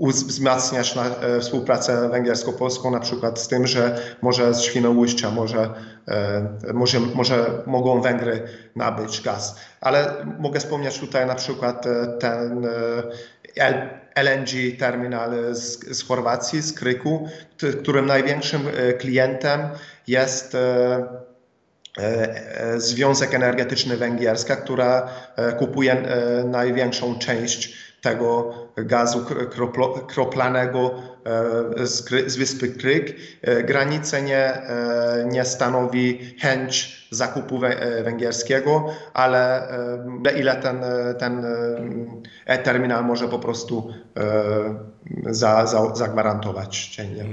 wzmacniać 0.01 0.95
na, 0.95 1.05
e, 1.05 1.39
współpracę 1.39 2.09
węgiersko-polską, 2.09 2.91
na 2.91 2.99
przykład 2.99 3.39
z 3.39 3.47
tym, 3.47 3.67
że 3.67 3.99
może 4.21 4.53
z 4.53 4.61
Świnoujścia, 4.61 5.31
może, 5.31 5.69
e, 6.07 6.73
może, 6.73 6.99
może 6.99 7.63
mogą 7.65 8.01
Węgry 8.01 8.43
nabyć 8.75 9.21
gaz. 9.21 9.55
Ale 9.81 10.25
mogę 10.39 10.59
wspomnieć 10.59 10.99
tutaj 10.99 11.25
na 11.25 11.35
przykład 11.35 11.85
e, 11.87 12.07
ten 12.19 12.65
e, 12.65 13.89
LNG 14.15 14.77
terminal 14.79 15.55
z, 15.55 15.97
z 15.97 16.03
Chorwacji, 16.03 16.61
z 16.61 16.73
Kryku, 16.73 17.29
t- 17.57 17.73
którym 17.73 18.05
największym 18.05 18.61
e, 18.67 18.93
klientem 18.93 19.59
jest 20.07 20.57
Związek 22.77 23.33
Energetyczny 23.33 23.97
Węgierska, 23.97 24.55
która 24.55 25.09
kupuje 25.59 25.97
największą 26.45 27.19
część 27.19 27.88
tego 28.01 28.53
gazu 28.77 29.25
kroplanego 30.07 30.91
e, 31.77 31.87
z, 31.87 32.09
z 32.31 32.37
wyspy 32.37 32.69
Kryk. 32.69 33.15
E, 33.41 33.63
Granice 33.63 34.21
nie, 34.21 34.53
e, 34.53 35.25
nie 35.31 35.45
stanowi 35.45 36.35
chęć 36.41 36.99
zakupu 37.11 37.57
wę- 37.59 38.03
węgierskiego, 38.03 38.85
ale 39.13 39.67
ile 40.39 40.55
ten, 40.55 40.81
ten 41.19 41.45
e, 42.45 42.57
terminal 42.57 43.05
może 43.05 43.27
po 43.27 43.39
prostu 43.39 43.93
za, 45.25 45.65
za, 45.65 45.95
zagwarantować 45.95 46.89
dziennie. 46.95 47.23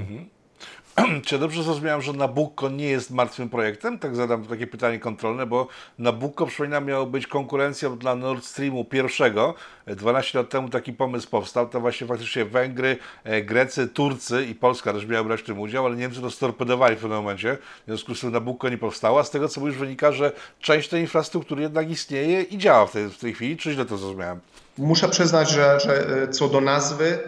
Czy 1.25 1.39
dobrze 1.39 1.63
zrozumiałem, 1.63 2.01
że 2.01 2.13
Nabucco 2.13 2.69
nie 2.69 2.89
jest 2.89 3.11
martwym 3.11 3.49
projektem? 3.49 3.99
Tak 3.99 4.15
zadam 4.15 4.45
takie 4.45 4.67
pytanie 4.67 4.99
kontrolne, 4.99 5.45
bo 5.45 5.67
Nabucco, 5.99 6.45
przypominam, 6.45 6.85
miało 6.85 7.05
być 7.05 7.27
konkurencją 7.27 7.97
dla 7.97 8.15
Nord 8.15 8.45
Streamu 8.45 8.85
pierwszego. 8.85 9.53
12 9.87 10.37
lat 10.37 10.49
temu 10.49 10.69
taki 10.69 10.93
pomysł 10.93 11.29
powstał, 11.29 11.69
to 11.69 11.79
właśnie 11.79 12.07
faktycznie 12.07 12.45
Węgry, 12.45 12.97
e, 13.23 13.41
Grecy, 13.41 13.87
Turcy 13.87 14.45
i 14.45 14.55
Polska 14.55 14.93
też 14.93 15.05
miały 15.05 15.27
brać 15.27 15.41
w 15.41 15.45
tym 15.45 15.59
udział, 15.59 15.85
ale 15.85 15.95
Niemcy 15.95 16.21
to 16.21 16.31
storpedowali 16.31 16.95
w 16.95 16.99
pewnym 16.99 17.17
momencie, 17.17 17.57
w 17.83 17.87
związku 17.87 18.15
z 18.15 18.21
tym 18.21 18.31
Nabucco 18.31 18.69
nie 18.69 18.77
powstała. 18.77 19.23
Z 19.23 19.29
tego, 19.29 19.47
co 19.49 19.61
mówisz, 19.61 19.77
wynika, 19.77 20.11
że 20.11 20.31
część 20.59 20.89
tej 20.89 21.01
infrastruktury 21.01 21.61
jednak 21.61 21.89
istnieje 21.89 22.41
i 22.41 22.57
działa 22.57 22.85
w 22.85 22.91
tej, 22.91 23.09
w 23.09 23.17
tej 23.17 23.33
chwili, 23.33 23.57
czy 23.57 23.73
źle 23.73 23.85
to 23.85 23.97
zrozumiałem? 23.97 24.39
Muszę 24.77 25.09
przyznać, 25.09 25.49
że, 25.49 25.79
że 25.79 26.23
e, 26.23 26.27
co 26.27 26.47
do 26.47 26.61
nazwy, 26.61 27.19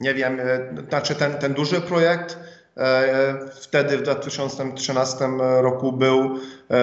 nie 0.00 0.14
wiem, 0.14 0.40
e, 0.40 0.84
znaczy 0.88 1.14
ten, 1.14 1.34
ten 1.34 1.54
duży 1.54 1.80
projekt 1.80 2.38
wtedy 3.60 3.98
w 3.98 4.02
2013 4.02 5.24
roku 5.38 5.92
był 5.92 6.20
e, 6.20 6.74
e, 6.74 6.78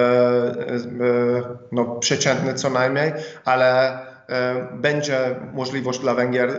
no, 1.72 1.84
przeciętny 1.84 2.54
co 2.54 2.70
najmniej, 2.70 3.12
ale 3.44 3.92
e, 4.28 4.68
będzie 4.74 5.18
możliwość 5.52 6.00
dla 6.00 6.14
Węgier 6.14 6.50
e, 6.50 6.58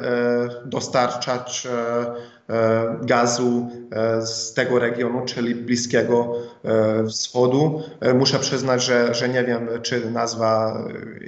dostarczać 0.65 1.67
e, 1.67 2.53
e, 2.53 2.95
gazu 3.01 3.69
e, 3.91 4.21
z 4.21 4.53
tego 4.53 4.79
regionu, 4.79 5.25
czyli 5.25 5.55
Bliskiego 5.55 6.35
e, 6.65 7.07
Wschodu. 7.07 7.81
E, 8.01 8.13
Muszę 8.13 8.39
przyznać, 8.39 8.83
że, 8.83 9.13
że 9.13 9.29
nie 9.29 9.43
wiem, 9.43 9.69
czy 9.81 10.11
nazwa 10.11 10.77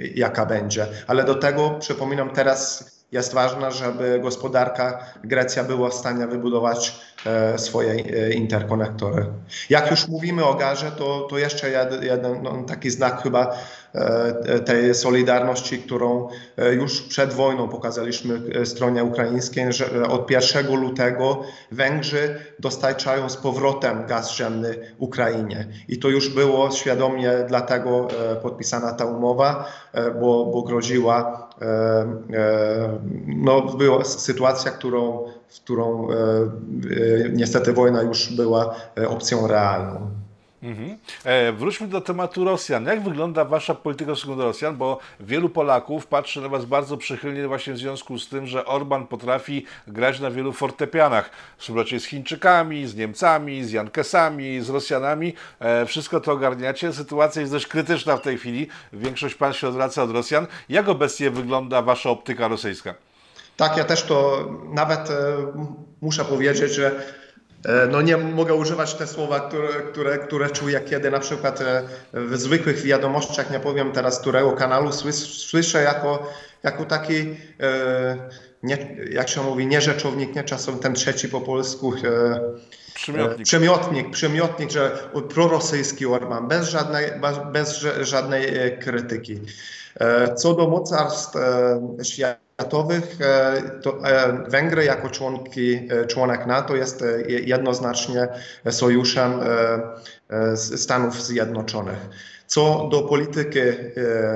e, 0.00 0.06
jaka 0.06 0.46
będzie, 0.46 0.86
ale 1.06 1.24
do 1.24 1.34
tego 1.34 1.70
przypominam 1.70 2.30
teraz 2.30 2.90
jest 3.12 3.34
ważne, 3.34 3.72
żeby 3.72 4.20
gospodarka 4.22 4.98
Grecja 5.24 5.64
była 5.64 5.88
w 5.88 5.94
stanie 5.94 6.26
wybudować 6.26 6.88
e, 6.88 7.07
swoje 7.56 7.92
e, 7.92 8.32
interkonektory. 8.32 9.26
Jak 9.70 9.90
już 9.90 10.08
mówimy 10.08 10.44
o 10.44 10.54
gazie, 10.54 10.90
to, 10.90 11.26
to 11.30 11.38
jeszcze 11.38 11.70
jed, 11.70 12.02
jeden 12.02 12.42
no, 12.42 12.62
taki 12.62 12.90
znak 12.90 13.22
chyba 13.22 13.44
e, 13.46 13.56
tej 14.64 14.94
solidarności, 14.94 15.78
którą 15.78 16.28
e, 16.56 16.74
już 16.74 17.02
przed 17.02 17.32
wojną 17.32 17.68
pokazaliśmy 17.68 18.40
e, 18.54 18.66
stronie 18.66 19.04
ukraińskiej, 19.04 19.72
że 19.72 19.86
e, 19.96 20.08
od 20.08 20.30
1 20.30 20.80
lutego 20.80 21.42
Węgrzy 21.72 22.40
dostarczają 22.58 23.28
z 23.28 23.36
powrotem 23.36 24.06
gaz 24.06 24.36
ziemny 24.36 24.74
Ukrainie. 24.98 25.66
I 25.88 25.98
to 25.98 26.08
już 26.08 26.28
było 26.28 26.70
świadomie 26.70 27.32
dlatego 27.48 28.08
e, 28.32 28.36
podpisana 28.36 28.92
ta 28.92 29.04
umowa, 29.04 29.64
e, 29.92 30.10
bo, 30.10 30.46
bo 30.46 30.62
groziła 30.62 31.48
e, 31.60 31.66
e, 31.66 32.98
no, 33.26 33.62
była 33.62 34.04
sytuacja, 34.04 34.70
którą, 34.70 35.24
w 35.48 35.60
którą 35.60 36.08
e, 36.10 36.14
e, 36.14 37.28
niestety 37.32 37.72
wojna 37.72 38.02
już 38.02 38.32
była 38.36 38.74
e, 38.98 39.08
opcją 39.08 39.46
realną. 39.46 40.27
Mhm. 40.62 40.98
E, 41.24 41.52
wróćmy 41.52 41.88
do 41.88 42.00
tematu 42.00 42.44
Rosjan. 42.44 42.84
Jak 42.84 43.02
wygląda 43.02 43.44
Wasza 43.44 43.74
polityka 43.74 44.12
w 44.12 44.18
stosunku 44.18 44.38
do 44.38 44.44
Rosjan? 44.44 44.76
Bo 44.76 44.98
wielu 45.20 45.48
Polaków 45.48 46.06
patrzy 46.06 46.40
na 46.40 46.48
Was 46.48 46.64
bardzo 46.64 46.96
przychylnie 46.96 47.48
właśnie 47.48 47.72
w 47.72 47.78
związku 47.78 48.18
z 48.18 48.28
tym, 48.28 48.46
że 48.46 48.64
Orban 48.64 49.06
potrafi 49.06 49.66
grać 49.86 50.20
na 50.20 50.30
wielu 50.30 50.52
fortepianach. 50.52 51.30
Współpracuję 51.58 52.00
z 52.00 52.04
Chińczykami, 52.04 52.86
z 52.86 52.96
Niemcami, 52.96 53.64
z 53.64 53.72
Jankesami, 53.72 54.60
z 54.60 54.70
Rosjanami. 54.70 55.34
E, 55.60 55.86
wszystko 55.86 56.20
to 56.20 56.32
ogarniacie. 56.32 56.92
Sytuacja 56.92 57.40
jest 57.40 57.52
dość 57.52 57.66
krytyczna 57.66 58.16
w 58.16 58.20
tej 58.20 58.38
chwili. 58.38 58.68
Większość 58.92 59.34
państw 59.34 59.60
się 59.60 59.68
odwraca 59.68 60.02
od 60.02 60.10
Rosjan. 60.10 60.46
Jak 60.68 60.88
obecnie 60.88 61.30
wygląda 61.30 61.82
Wasza 61.82 62.10
optyka 62.10 62.48
rosyjska? 62.48 62.94
Tak, 63.56 63.76
ja 63.76 63.84
też 63.84 64.02
to 64.02 64.48
nawet 64.74 65.10
e, 65.10 65.14
muszę 66.00 66.24
powiedzieć, 66.24 66.72
że 66.72 66.92
no 67.90 68.02
nie 68.02 68.16
mogę 68.16 68.54
używać 68.54 68.94
te 68.94 69.06
słowa, 69.06 69.40
które, 69.40 69.68
które, 69.68 70.18
które 70.18 70.50
czuję, 70.50 70.80
kiedy 70.80 71.10
na 71.10 71.20
przykład 71.20 71.60
e, 71.60 71.82
w 72.12 72.36
zwykłych 72.36 72.82
wiadomościach, 72.82 73.50
nie 73.50 73.60
powiem 73.60 73.92
teraz 73.92 74.20
którego 74.20 74.52
kanału, 74.52 74.92
słyszę 75.22 75.82
jako, 75.82 76.26
jako 76.62 76.84
taki, 76.84 77.36
nie, 78.62 78.96
jak 79.10 79.28
się 79.28 79.42
mówi, 79.42 79.66
nie 79.66 79.80
rzeczownik, 79.80 80.34
nie 80.34 80.44
czasem 80.44 80.78
ten 80.78 80.94
trzeci 80.94 81.28
po 81.28 81.40
polsku. 81.40 81.92
Przymiotnik. 82.94 83.46
Przymiotnik, 83.46 84.10
przymiotnik, 84.10 84.70
że 84.70 85.10
prorosyjski 85.28 86.06
Orban, 86.06 86.48
bez 86.48 86.68
żadnej, 86.68 87.06
bez 87.52 87.84
żadnej 88.00 88.46
krytyki. 88.78 89.40
Co 90.36 90.54
do 90.54 90.68
mocarstw 90.68 91.36
świata, 92.02 92.47
światowych, 92.60 93.16
e, 93.20 93.62
to 93.82 94.08
e, 94.08 94.44
Węgry 94.48 94.84
jako 94.84 95.10
członki, 95.10 95.88
e, 95.90 96.06
członek 96.06 96.46
NATO 96.46 96.76
jest 96.76 97.04
jednoznacznie 97.26 98.28
sojuszem 98.70 99.32
Stanów 100.54 101.22
Zjednoczonych. 101.22 101.98
Co 102.46 102.88
do 102.92 103.02
polityki 103.02 103.60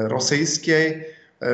rosyjskiej, 0.02 1.04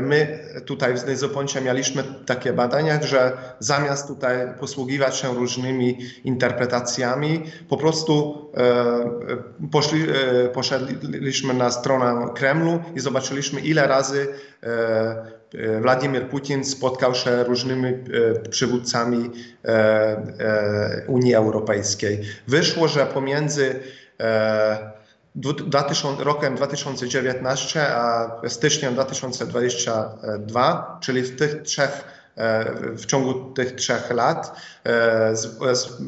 My 0.03 0.39
tutaj 0.67 0.95
w 0.95 0.99
Znyzoponcie 0.99 1.61
mieliśmy 1.61 2.05
takie 2.27 2.53
badania, 2.53 3.03
że 3.03 3.33
zamiast 3.59 4.07
tutaj 4.07 4.37
posługiwać 4.61 5.17
się 5.17 5.35
różnymi 5.35 5.99
interpretacjami, 6.25 7.43
po 7.69 7.77
prostu 7.77 8.45
poszli, 9.73 10.07
poszedliśmy 10.53 11.55
na 11.55 11.71
stronę 11.71 12.29
Kremlu 12.35 12.83
i 12.95 13.01
zobaczyliśmy, 13.01 13.61
ile 13.61 13.87
razy 13.87 14.27
Władimir 15.83 16.29
Putin 16.29 16.65
spotkał 16.65 17.15
się 17.15 17.45
różnymi 17.45 17.93
przywódcami 18.51 19.31
Unii 21.07 21.35
Europejskiej. 21.35 22.21
Wyszło, 22.49 22.89
że 22.89 23.07
pomiędzy 23.07 23.81
2000, 25.39 26.25
rokiem 26.25 26.57
2019 26.57 27.89
a 27.89 28.31
styczniem 28.49 28.95
2022, 28.95 30.99
czyli 31.01 31.23
w 31.23 31.39
tych 31.39 31.63
trzech 31.63 32.19
w 32.97 33.07
ciągu 33.07 33.35
tych 33.35 33.75
trzech 33.75 34.11
lat 34.11 34.53
z, 35.33 35.79
z 35.79 36.03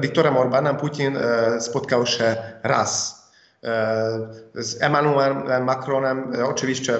Wiktorem 0.00 0.36
Orbanem 0.36 0.76
Putin 0.76 1.18
spotkał 1.60 2.06
się 2.06 2.36
raz. 2.62 3.18
Z 4.54 4.82
Emmanuelem 4.82 5.64
Macronem, 5.64 6.32
oczywiście 6.44 6.94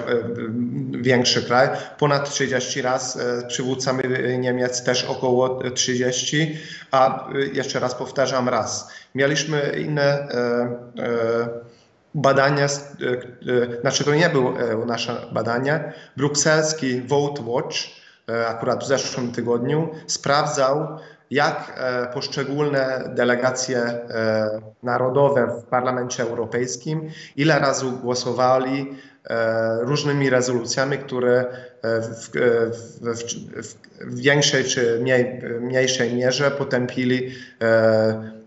większy 0.91 1.43
kraj, 1.43 1.69
ponad 1.97 2.29
30 2.29 2.81
raz, 2.81 3.17
z 3.17 3.45
przywódcami 3.45 4.03
Niemiec 4.39 4.83
też 4.83 5.05
około 5.05 5.71
30, 5.71 6.57
a 6.91 7.29
jeszcze 7.53 7.79
raz 7.79 7.95
powtarzam 7.95 8.49
raz. 8.49 8.91
Mieliśmy 9.15 9.75
inne 9.77 10.27
badania, 12.15 12.67
znaczy 13.81 14.03
to 14.03 14.15
nie 14.15 14.29
było 14.29 14.53
nasze 14.85 15.21
badanie, 15.31 15.93
brukselski 16.17 17.01
Vote 17.01 17.41
Watch, 17.45 17.77
akurat 18.47 18.83
w 18.83 18.87
zeszłym 18.87 19.31
tygodniu, 19.31 19.89
sprawdzał, 20.07 20.87
jak 21.31 21.79
poszczególne 22.13 23.11
delegacje 23.15 23.99
narodowe 24.83 25.47
w 25.47 25.63
Parlamencie 25.63 26.23
Europejskim, 26.23 27.09
ile 27.35 27.59
razy 27.59 27.85
głosowali 28.01 28.95
różnymi 29.79 30.29
rezolucjami, 30.29 30.97
które 30.97 31.45
w, 31.83 32.07
w, 32.15 32.31
w, 33.03 33.75
w 34.01 34.19
większej 34.19 34.63
czy 34.63 34.99
mniej, 35.01 35.41
mniejszej 35.61 36.13
mierze 36.13 36.51
potępili 36.51 37.31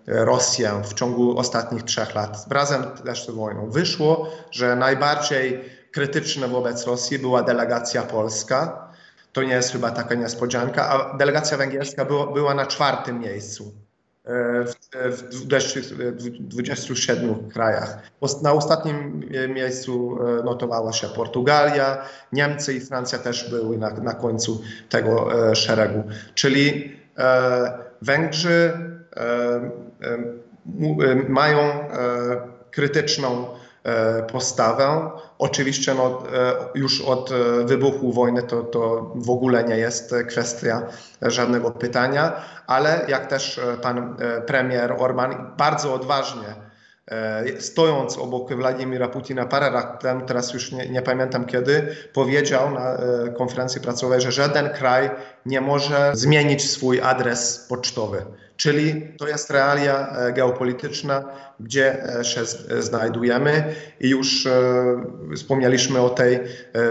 Rosję 0.06 0.82
w 0.84 0.94
ciągu 0.94 1.38
ostatnich 1.38 1.82
trzech 1.82 2.14
lat, 2.14 2.46
razem 2.50 2.82
też 3.04 3.26
z 3.26 3.30
wojną. 3.30 3.70
Wyszło, 3.70 4.30
że 4.50 4.76
najbardziej 4.76 5.64
krytyczna 5.92 6.48
wobec 6.48 6.86
Rosji 6.86 7.18
była 7.18 7.42
delegacja 7.42 8.02
polska. 8.02 8.88
To 9.32 9.42
nie 9.42 9.54
jest 9.54 9.72
chyba 9.72 9.90
taka 9.90 10.14
niespodzianka, 10.14 10.88
a 10.88 11.16
delegacja 11.16 11.56
węgierska 11.56 12.04
była, 12.04 12.26
była 12.32 12.54
na 12.54 12.66
czwartym 12.66 13.20
miejscu 13.20 13.72
w, 14.24 14.74
w 15.10 15.22
27 16.40 17.50
krajach. 17.50 17.98
Na 18.42 18.52
ostatnim 18.52 19.28
miejscu 19.54 20.18
notowała 20.44 20.92
się 20.92 21.08
Portugalia, 21.08 22.04
Niemcy 22.32 22.74
i 22.74 22.80
Francja 22.80 23.18
też 23.18 23.50
były 23.50 23.78
na, 23.78 23.90
na 23.90 24.14
końcu 24.14 24.62
tego 24.88 25.30
szeregu. 25.54 26.04
Czyli 26.34 26.96
Węgrzy 28.02 28.72
mają 31.28 31.58
krytyczną 32.70 33.46
postawę. 34.32 35.10
Oczywiście 35.38 35.94
no, 35.94 36.22
już 36.74 37.00
od 37.00 37.30
wybuchu 37.64 38.12
wojny 38.12 38.42
to, 38.42 38.62
to 38.62 39.12
w 39.14 39.30
ogóle 39.30 39.64
nie 39.64 39.76
jest 39.76 40.14
kwestia 40.28 40.82
żadnego 41.22 41.70
pytania, 41.70 42.44
ale 42.66 43.04
jak 43.08 43.26
też 43.26 43.60
pan 43.82 44.16
premier 44.46 44.92
Orban 44.98 45.50
bardzo 45.56 45.94
odważnie 45.94 46.72
stojąc 47.58 48.18
obok 48.18 48.54
Władimira 48.54 49.08
Putina 49.08 49.46
parę 49.46 49.70
lat 49.70 50.02
temu, 50.02 50.26
teraz 50.26 50.54
już 50.54 50.72
nie, 50.72 50.88
nie, 50.88 51.02
pamiętam 51.02 51.44
kiedy, 51.44 51.96
powiedział 52.12 52.70
na 52.70 52.96
konferencji 53.38 53.80
prasowej, 53.80 54.20
że 54.20 54.32
żaden 54.32 54.68
kraj 54.68 55.10
nie 55.46 55.60
może 55.60 56.10
zmienić 56.14 56.70
swój 56.70 57.00
adres 57.00 57.66
pocztowy. 57.68 58.24
Czyli 58.62 59.08
to 59.18 59.28
jest 59.28 59.50
realia 59.50 60.16
geopolityczna, 60.32 61.24
gdzie 61.60 62.04
się 62.22 62.40
znajdujemy 62.82 63.74
i 64.00 64.08
już 64.08 64.48
wspomnieliśmy 65.36 66.00
o 66.00 66.10
tej 66.10 66.40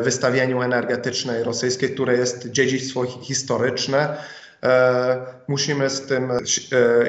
wystawieniu 0.01 0.61
energetycznej 0.61 1.43
rosyjskiej, 1.43 1.89
które 1.93 2.17
jest 2.17 2.49
dziedzictwo 2.49 3.05
historyczne. 3.05 4.17
Musimy 5.47 5.89
z 5.89 6.01
tym 6.01 6.31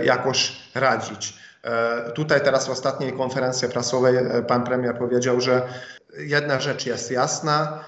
jakoś 0.05 0.53
radzić. 0.75 1.35
Tutaj 2.15 2.41
teraz 2.41 2.67
w 2.67 2.71
ostatniej 2.71 3.13
konferencji 3.13 3.69
prasowej 3.69 4.15
pan 4.49 4.65
premier 4.65 4.99
powiedział, 4.99 5.41
że 5.41 5.63
jedna 6.19 6.61
rzecz 6.61 6.87
jest 6.87 7.11
jasna, 7.11 7.85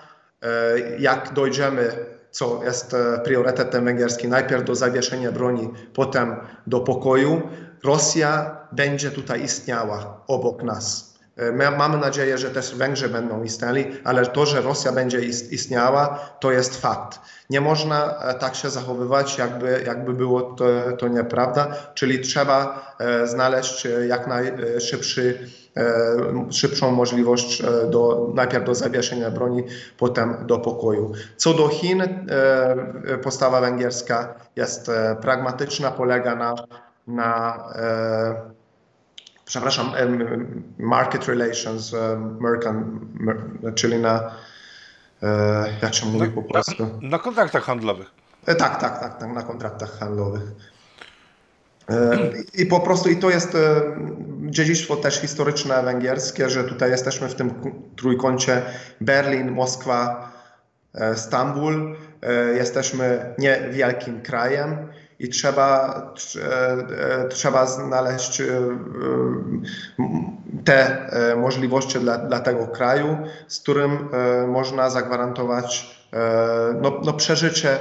jak 0.98 1.32
dojdziemy, 1.32 2.13
co 2.34 2.64
jest 2.64 2.96
priorytetem 3.24 3.84
węgierskim, 3.84 4.30
najpierw 4.30 4.64
do 4.64 4.74
zawieszenia 4.74 5.32
broni, 5.32 5.70
potem 5.94 6.36
do 6.66 6.80
pokoju, 6.80 7.42
Rosja 7.84 8.56
będzie 8.72 9.10
tutaj 9.10 9.44
istniała 9.44 10.20
obok 10.26 10.62
nas. 10.62 11.13
My 11.36 11.70
mamy 11.70 11.98
nadzieję, 11.98 12.38
że 12.38 12.50
też 12.50 12.74
Węgrzy 12.74 13.08
będą 13.08 13.42
istnieli, 13.42 13.86
ale 14.04 14.26
to, 14.26 14.46
że 14.46 14.60
Rosja 14.60 14.92
będzie 14.92 15.20
istniała, 15.50 16.18
to 16.40 16.52
jest 16.52 16.80
fakt. 16.80 17.20
Nie 17.50 17.60
można 17.60 18.08
tak 18.38 18.54
się 18.54 18.70
zachowywać, 18.70 19.38
jakby, 19.38 19.82
jakby 19.86 20.12
było 20.12 20.42
to, 20.42 20.64
to 20.98 21.08
nieprawda, 21.08 21.66
czyli 21.94 22.20
trzeba 22.20 22.86
znaleźć 23.24 23.86
jak 24.08 24.26
najszybszy 24.26 25.50
szybszą 26.50 26.90
możliwość 26.90 27.62
do, 27.90 28.30
najpierw 28.34 28.64
do 28.64 28.74
zawieszenia 28.74 29.30
broni, 29.30 29.64
potem 29.98 30.36
do 30.46 30.58
pokoju. 30.58 31.12
Co 31.36 31.54
do 31.54 31.68
Chin, 31.68 32.26
postawa 33.22 33.60
węgierska 33.60 34.34
jest 34.56 34.90
pragmatyczna, 35.20 35.90
polega 35.90 36.34
na, 36.34 36.54
na 37.06 37.58
przepraszam, 39.44 39.92
market 40.78 41.28
relations, 41.28 41.94
czyli 43.74 43.98
na, 43.98 44.30
jak 45.82 45.94
się 45.94 46.06
mówi 46.06 46.28
po 46.28 46.42
polsku? 46.42 46.82
Na, 46.82 47.08
na 47.08 47.18
kontraktach 47.18 47.64
handlowych. 47.64 48.10
Tak, 48.44 48.56
tak, 48.56 48.80
tak, 48.80 49.18
tak, 49.18 49.32
na 49.32 49.42
kontraktach 49.42 49.98
handlowych. 49.98 50.42
I 52.54 52.66
po 52.66 52.80
prostu 52.80 53.08
i 53.08 53.16
to 53.16 53.30
jest 53.30 53.56
dziedzictwo 54.46 54.96
też 54.96 55.20
historyczne 55.20 55.82
węgierskie, 55.82 56.50
że 56.50 56.64
tutaj 56.64 56.90
jesteśmy 56.90 57.28
w 57.28 57.34
tym 57.34 57.52
trójkącie 57.96 58.62
Berlin, 59.00 59.50
Moskwa, 59.50 60.32
Stambul. 61.14 61.96
Jesteśmy 62.54 63.34
niewielkim 63.38 64.22
krajem 64.22 64.88
i 65.18 65.28
trzeba, 65.28 66.02
trzeba 67.30 67.66
znaleźć 67.66 68.42
te 70.64 71.08
możliwości 71.36 71.98
dla, 71.98 72.18
dla 72.18 72.40
tego 72.40 72.66
kraju, 72.66 73.18
z 73.48 73.60
którym 73.60 74.08
można 74.48 74.90
zagwarantować 74.90 75.96
no, 76.82 77.00
no 77.04 77.12
przeżycie 77.12 77.78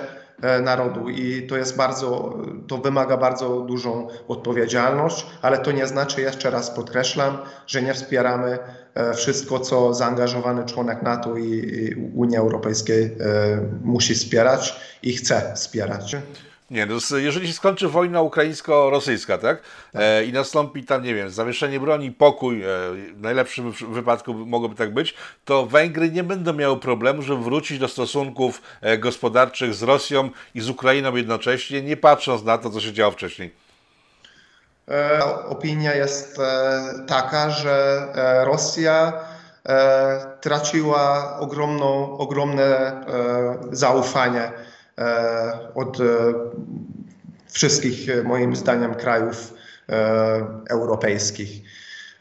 narodu 0.62 1.10
i 1.10 1.48
to 1.48 1.58
jest 1.58 1.78
bardzo, 1.78 2.40
to 2.68 2.78
wymaga 2.78 3.18
bardzo 3.18 3.60
dużą 3.60 4.08
odpowiedzialność, 4.28 5.26
ale 5.42 5.58
to 5.58 5.72
nie 5.72 5.88
znaczy, 5.88 6.22
jeszcze 6.22 6.50
raz 6.50 6.72
podkreślam, 6.72 7.38
że 7.68 7.82
nie 7.82 7.94
wspieramy 7.94 8.60
wszystko, 9.16 9.60
co 9.60 9.94
zaangażowany 9.94 10.66
członek 10.66 11.02
NATO 11.02 11.38
i 11.38 12.12
Unii 12.16 12.38
Europejskiej 12.38 13.18
musi 13.82 14.16
wspierać 14.16 14.80
i 15.04 15.14
chce 15.14 15.52
wspierać. 15.56 16.16
Nie, 16.72 16.86
no, 16.86 17.18
jeżeli 17.18 17.48
się 17.48 17.54
skończy 17.54 17.88
wojna 17.88 18.22
ukraińsko-rosyjska, 18.22 19.38
tak? 19.38 19.62
E, 19.94 20.26
I 20.26 20.34
nastąpi 20.34 20.84
tam, 20.84 21.04
nie 21.04 21.16
wiem, 21.16 21.30
zawieszenie 21.30 21.80
broni, 21.80 22.12
pokój, 22.12 22.64
e, 22.64 22.68
w 23.14 23.22
najlepszym 23.22 23.72
wypadku 23.72 24.34
mogłoby 24.34 24.76
tak 24.76 24.94
być, 24.94 25.14
to 25.46 25.66
Węgry 25.66 26.12
nie 26.12 26.24
będą 26.24 26.54
miały 26.54 26.80
problemu, 26.80 27.22
żeby 27.22 27.44
wrócić 27.44 27.80
do 27.80 27.88
stosunków 27.88 28.62
e, 28.82 28.98
gospodarczych 28.98 29.74
z 29.74 29.84
Rosją 29.84 30.30
i 30.56 30.62
z 30.62 30.70
Ukrainą 30.70 31.16
jednocześnie, 31.16 31.82
nie 31.82 31.98
patrząc 31.98 32.44
na 32.44 32.58
to, 32.58 32.70
co 32.70 32.80
się 32.80 32.94
działo 32.94 33.12
wcześniej. 33.12 33.64
E, 34.92 35.24
opinia 35.50 35.96
jest 35.96 36.40
e, 36.40 36.84
taka, 37.08 37.50
że 37.50 38.08
e, 38.16 38.46
Rosja 38.46 39.14
traciła 40.42 41.38
ogromną, 41.40 42.18
ogromne 42.18 43.02
zaufanie 43.72 44.52
od 45.76 46.00
e, 46.00 46.04
wszystkich, 47.48 48.10
e, 48.10 48.24
moim 48.24 48.56
zdaniem, 48.56 48.96
krajów 48.96 49.54
e, 49.90 50.46
europejskich. 50.70 51.62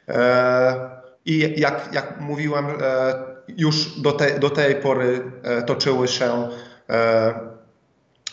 E, 0.08 1.02
I 1.24 1.60
jak, 1.60 1.88
jak 1.92 2.20
mówiłem, 2.20 2.66
e, 2.66 2.72
już 3.48 4.00
do, 4.00 4.12
te, 4.12 4.38
do 4.38 4.50
tej 4.50 4.74
pory 4.74 5.32
e, 5.42 5.62
toczyły 5.62 6.08
się 6.08 6.48
e, 6.90 7.52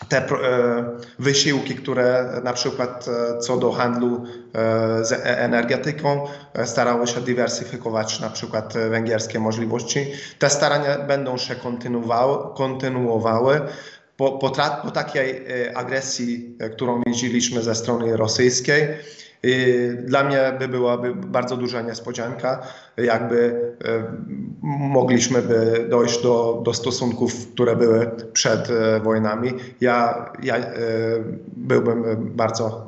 te 0.10 0.17
e, 0.17 0.30
wysiłki, 1.19 1.75
które 1.75 2.32
na 2.43 2.54
przykład 2.54 3.06
e, 3.08 3.38
co 3.39 3.58
do 3.58 3.71
handlu 3.71 4.23
e, 4.54 5.06
z 5.06 5.12
energetyką 5.23 6.28
starały 6.65 7.08
się 7.08 7.21
dywersyfikować 7.21 8.19
na 8.19 8.30
przykład 8.30 8.73
węgierskie 8.73 9.39
możliwości. 9.39 10.12
Te 10.39 10.49
starania 10.49 10.97
będą 10.97 11.38
się 11.38 11.56
kontynuowały, 11.56 12.56
kontynuowały 12.56 13.62
po, 14.19 14.32
po, 14.32 14.49
po 14.84 14.91
takiej 14.91 15.45
agresji, 15.75 16.58
którą 16.73 17.01
widzieliśmy 17.08 17.63
ze 17.63 17.75
strony 17.75 18.17
rosyjskiej. 18.17 18.88
Dla 20.04 20.23
mnie 20.23 20.54
by 20.60 20.67
byłaby 20.67 21.15
bardzo 21.15 21.58
duża 21.58 21.82
niespodzianka, 21.82 22.62
jakby 22.97 23.62
mogliśmy 24.62 25.41
by 25.41 25.86
dojść 25.89 26.23
do, 26.23 26.62
do 26.65 26.73
stosunków, 26.73 27.47
które 27.54 27.75
były 27.75 28.12
przed 28.34 28.67
wojnami. 29.04 29.52
Ja, 29.82 30.25
ja 30.43 30.56
byłbym 31.47 32.04
bardzo 32.19 32.88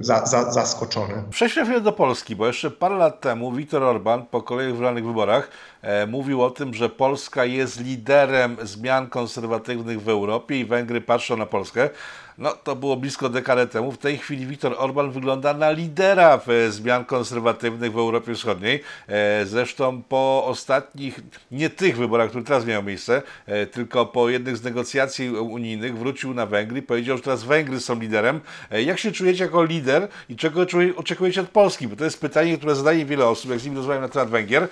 za, 0.00 0.26
za, 0.26 0.52
zaskoczony. 0.52 1.14
Przejdźmy 1.30 1.80
do 1.80 1.92
Polski, 1.92 2.36
bo 2.36 2.46
jeszcze 2.46 2.70
parę 2.70 2.96
lat 2.96 3.20
temu 3.20 3.52
Viktor 3.52 3.82
Orban 3.82 4.26
po 4.26 4.42
kolejnych 4.42 4.74
wybranych 4.74 5.06
wyborach 5.06 5.50
e, 5.82 6.06
mówił 6.06 6.42
o 6.42 6.50
tym, 6.50 6.74
że 6.74 6.88
Polska 6.88 7.44
jest 7.44 7.80
liderem 7.80 8.56
zmian 8.62 9.08
konserwatywnych 9.08 10.02
w 10.02 10.08
Europie 10.08 10.60
i 10.60 10.64
Węgry 10.64 11.00
patrzą 11.00 11.36
na 11.36 11.46
Polskę. 11.46 11.90
No, 12.38 12.52
to 12.52 12.76
było 12.76 12.96
blisko 12.96 13.28
dekadę 13.28 13.66
temu. 13.66 13.92
W 13.92 13.98
tej 13.98 14.18
chwili 14.18 14.46
Viktor 14.46 14.74
Orban 14.78 15.10
wygląda 15.10 15.54
na 15.54 15.70
lidera 15.70 16.40
w 16.46 16.68
zmian 16.70 17.04
konserwatywnych 17.04 17.92
w 17.92 17.98
Europie 17.98 18.34
Wschodniej. 18.34 18.82
E, 19.08 19.46
zresztą 19.46 20.02
po 20.02 20.44
ostatnich, 20.46 21.20
nie 21.50 21.70
tych 21.70 21.96
wyborach, 21.96 22.28
które 22.28 22.44
teraz 22.44 22.66
miały 22.66 22.84
miejsce, 22.84 23.22
e, 23.46 23.66
tylko 23.66 24.06
po 24.06 24.28
jednych 24.28 24.56
z 24.56 24.62
negocjacji 24.62 25.30
unijnych 25.30 25.98
wrócił 25.98 26.34
na 26.34 26.46
Węgry 26.46 26.78
i 26.78 26.82
powiedział, 26.82 27.16
że 27.16 27.22
teraz 27.22 27.44
Węgry 27.44 27.80
są 27.80 28.00
liderem. 28.00 28.40
E, 28.70 28.82
jak 28.82 28.98
się 28.98 29.12
czujecie 29.12 29.44
jako 29.44 29.64
lider 29.64 30.08
i 30.28 30.36
czego 30.36 30.66
oczekujecie 30.96 31.40
od 31.40 31.48
Polski? 31.48 31.88
Bo 31.88 31.96
to 31.96 32.04
jest 32.04 32.20
pytanie, 32.20 32.58
które 32.58 32.74
zadaje 32.74 33.04
wiele 33.04 33.26
osób, 33.26 33.50
jak 33.50 33.60
z 33.60 33.64
nimi 33.64 33.76
rozmawiam 33.76 34.02
na 34.02 34.08
temat 34.08 34.30
Węgier. 34.30 34.68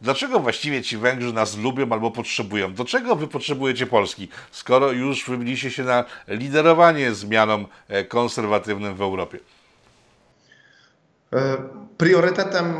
Dlaczego 0.00 0.40
właściwie 0.40 0.82
ci 0.82 0.96
Węgrzy 0.96 1.32
nas 1.32 1.58
lubią 1.58 1.92
albo 1.92 2.10
potrzebują? 2.10 2.74
Do 2.74 2.84
czego 2.84 3.16
wy 3.16 3.28
potrzebujecie 3.28 3.86
Polski, 3.86 4.28
skoro 4.50 4.92
już 4.92 5.24
wybiliście 5.24 5.70
się 5.70 5.84
na 5.84 6.04
lider 6.28 6.65
sterowanie 6.66 7.14
zmianom 7.14 7.66
konserwatywnym 8.08 8.94
w 8.94 9.00
Europie? 9.00 9.38
Priorytetem, 11.98 12.74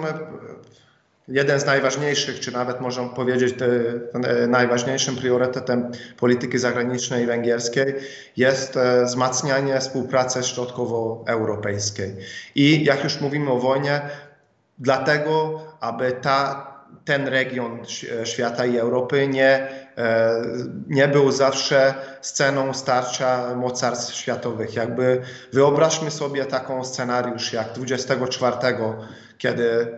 jeden 1.29 1.61
z 1.61 1.67
najważniejszych, 1.67 2.41
czy 2.41 2.53
nawet 2.53 2.81
można 2.81 3.05
powiedzieć 3.05 3.55
najważniejszym 4.49 5.17
priorytetem 5.17 5.91
polityki 6.17 6.59
zagranicznej 6.59 7.27
węgierskiej 7.27 7.95
jest 8.37 8.79
wzmacnianie 9.05 9.81
współpracy 9.81 10.43
środkowoeuropejskiej. 10.43 12.17
I 12.55 12.85
jak 12.85 13.05
już 13.05 13.21
mówimy 13.21 13.51
o 13.51 13.59
wojnie, 13.59 14.01
dlatego, 14.79 15.63
aby 15.81 16.13
ta 16.13 16.67
ten 17.05 17.29
region 17.29 17.79
świata 18.25 18.67
i 18.67 18.79
Europy 18.79 19.29
nie, 19.29 19.69
nie 20.89 21.09
był 21.09 21.33
zawsze 21.33 21.95
sceną 22.21 22.75
starcia 22.75 23.55
mocarstw 23.55 24.15
światowych. 24.15 24.75
Jakby 24.75 25.23
wyobraźmy 25.53 26.11
sobie 26.11 26.45
taką 26.45 26.85
scenariusz 26.85 27.53
jak 27.53 27.73
24, 27.73 28.57
kiedy 29.39 29.97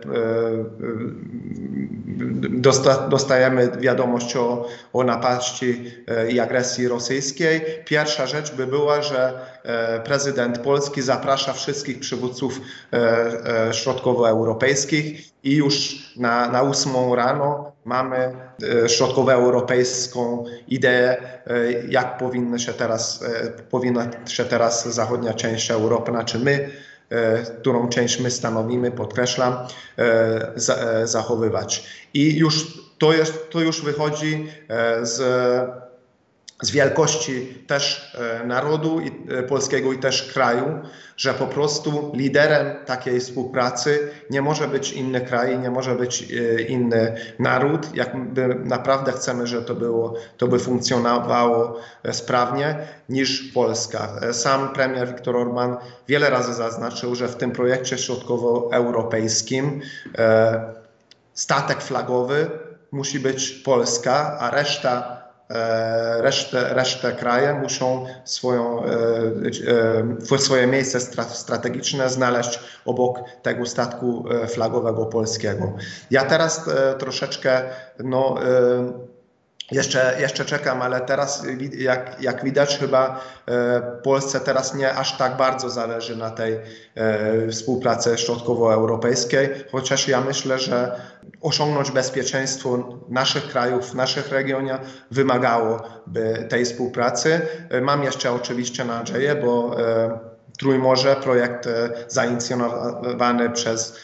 dostajemy 3.09 3.71
wiadomość 3.79 4.35
o, 4.35 4.67
o 4.93 5.03
napaści 5.03 5.91
i 6.29 6.39
agresji 6.39 6.87
rosyjskiej. 6.87 7.61
Pierwsza 7.85 8.27
rzecz 8.27 8.55
by 8.55 8.67
była, 8.67 9.01
że 9.01 9.33
prezydent 10.03 10.59
Polski 10.59 11.01
zaprasza 11.01 11.53
wszystkich 11.53 11.99
przywódców 11.99 12.61
środkowoeuropejskich 13.71 15.29
i 15.43 15.55
już 15.55 15.97
na, 16.17 16.49
na 16.49 16.61
8 16.61 17.13
rano 17.13 17.68
mamy 17.85 18.31
środkowoeuropejską 18.87 20.45
ideę, 20.67 21.17
jak 21.89 22.17
powinna 22.17 22.59
się 22.59 22.73
teraz, 22.73 23.23
powinna 23.69 24.09
się 24.27 24.45
teraz 24.45 24.87
zachodnia 24.87 25.33
część 25.33 25.71
Europy, 25.71 26.11
znaczy 26.11 26.39
my, 26.39 26.69
którą 27.59 27.89
część 27.89 28.19
my 28.19 28.31
stanowimy, 28.31 28.91
podkreślam, 28.91 29.53
zachowywać. 31.03 31.85
I 32.13 32.37
już 32.37 32.81
to, 32.97 33.13
jest, 33.13 33.49
to 33.49 33.61
już 33.61 33.81
wychodzi 33.81 34.47
z 35.01 35.21
z 36.61 36.71
wielkości 36.71 37.63
też 37.67 38.13
narodu 38.45 39.01
polskiego 39.47 39.93
i 39.93 39.99
też 39.99 40.33
kraju, 40.33 40.79
że 41.17 41.33
po 41.33 41.47
prostu 41.47 42.11
liderem 42.15 42.85
takiej 42.85 43.19
współpracy 43.19 44.09
nie 44.29 44.41
może 44.41 44.67
być 44.67 44.91
inny 44.91 45.21
kraj, 45.21 45.59
nie 45.59 45.71
może 45.71 45.95
być 45.95 46.21
inny 46.67 47.15
naród. 47.39 47.95
Jak 47.95 48.09
naprawdę 48.65 49.11
chcemy, 49.11 49.47
że 49.47 49.61
to, 49.61 49.75
było, 49.75 50.13
to 50.37 50.47
by 50.47 50.59
funkcjonowało 50.59 51.79
sprawnie, 52.11 52.75
niż 53.09 53.43
Polska. 53.43 54.09
Sam 54.31 54.73
premier 54.73 55.07
Viktor 55.07 55.35
Orban 55.35 55.77
wiele 56.07 56.29
razy 56.29 56.53
zaznaczył, 56.53 57.15
że 57.15 57.27
w 57.27 57.35
tym 57.35 57.51
projekcie 57.51 57.97
środkowoeuropejskim 57.97 59.81
statek 61.33 61.81
flagowy 61.81 62.49
musi 62.91 63.19
być 63.19 63.49
Polska, 63.51 64.37
a 64.39 64.49
reszta 64.49 65.18
resztę, 66.19 66.73
resztę 66.73 67.11
kraje 67.11 67.53
muszą 67.53 68.05
swoją, 68.25 68.83
swoje 70.37 70.67
miejsce 70.67 70.99
strategiczne 71.29 72.09
znaleźć 72.09 72.59
obok 72.85 73.19
tego 73.41 73.65
statku 73.65 74.25
flagowego 74.47 75.05
polskiego. 75.05 75.73
Ja 76.11 76.25
teraz 76.25 76.69
troszeczkę 76.99 77.61
no, 77.99 78.35
jeszcze, 79.71 80.15
jeszcze 80.19 80.45
czekam, 80.45 80.81
ale 80.81 81.01
teraz 81.01 81.43
jak, 81.77 82.21
jak 82.21 82.43
widać 82.43 82.77
chyba 82.77 83.19
Polsce 84.03 84.39
teraz 84.39 84.75
nie 84.75 84.93
aż 84.93 85.17
tak 85.17 85.37
bardzo 85.37 85.69
zależy 85.69 86.15
na 86.15 86.29
tej 86.31 86.59
współpracy 87.51 88.17
środkowoeuropejskiej, 88.17 89.49
chociaż 89.71 90.07
ja 90.07 90.21
myślę, 90.21 90.59
że 90.59 91.01
osiągnąć 91.41 91.91
bezpieczeństwo 91.91 92.99
naszych 93.09 93.47
krajów, 93.47 93.91
w 93.91 93.95
naszych 93.95 94.31
regionach 94.31 94.81
wymagałoby 95.11 96.47
tej 96.49 96.65
współpracy. 96.65 97.41
Mam 97.81 98.03
jeszcze 98.03 98.31
oczywiście 98.31 98.85
nadzieję, 98.85 99.35
bo 99.35 99.75
Trójmorze, 100.59 101.15
projekt 101.15 101.69
zainicjowany 102.07 103.49
przez 103.49 103.95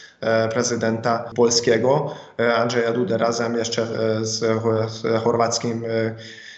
prezydenta 0.52 1.30
polskiego 1.36 2.14
Andrzeja 2.56 2.92
Dudę 2.92 3.18
razem 3.18 3.56
jeszcze 3.56 3.86
z 4.22 4.62
chorwackim 5.24 5.84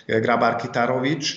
Grabar-Kitarowicz. 0.09 1.37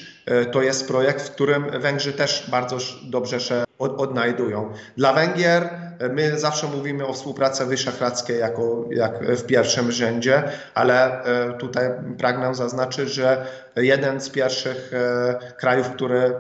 To 0.52 0.62
jest 0.62 0.88
projekt, 0.88 1.22
w 1.28 1.32
którym 1.32 1.82
Węgrzy 1.82 2.14
też 2.14 2.50
bardzo 2.52 2.78
dobrze 3.04 3.40
się 3.40 3.64
odnajdują. 3.80 4.74
Dla 4.98 5.14
Węgier 5.14 5.70
my 6.10 6.40
zawsze 6.40 6.68
mówimy 6.68 7.08
o 7.08 7.14
współpracy 7.14 7.66
wyszehradzkiej 7.66 8.40
jako 8.40 8.86
jak 8.90 9.26
w 9.26 9.46
pierwszym 9.46 9.92
rzędzie, 9.92 10.44
ale 10.74 11.24
tutaj 11.60 11.90
pragnę 12.18 12.56
zaznaczyć, 12.56 13.10
że 13.10 13.46
jeden 13.76 14.22
z 14.22 14.30
pierwszych 14.30 14.92
krajów, 15.58 15.90
który 15.90 16.34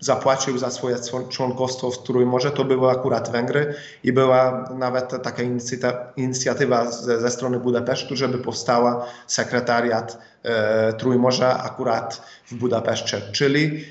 zapłacił 0.00 0.58
za 0.58 0.70
swoje 0.70 0.96
członkostwo 1.30 1.90
w 1.90 2.02
Trójmorze, 2.02 2.50
to 2.50 2.64
były 2.64 2.90
akurat 2.90 3.30
Węgry 3.30 3.74
i 4.04 4.12
była 4.12 4.68
nawet 4.78 5.22
taka 5.22 5.42
inicjatywa 6.16 6.90
ze 6.90 7.30
strony 7.30 7.58
Budapesztu, 7.58 8.16
żeby 8.16 8.38
powstała 8.38 9.06
sekretariat 9.26 10.18
Trójmorza 10.98 11.62
akurat 11.62 12.22
w 12.50 12.54
Budapeszcie. 12.54 13.20
Czyli 13.32 13.84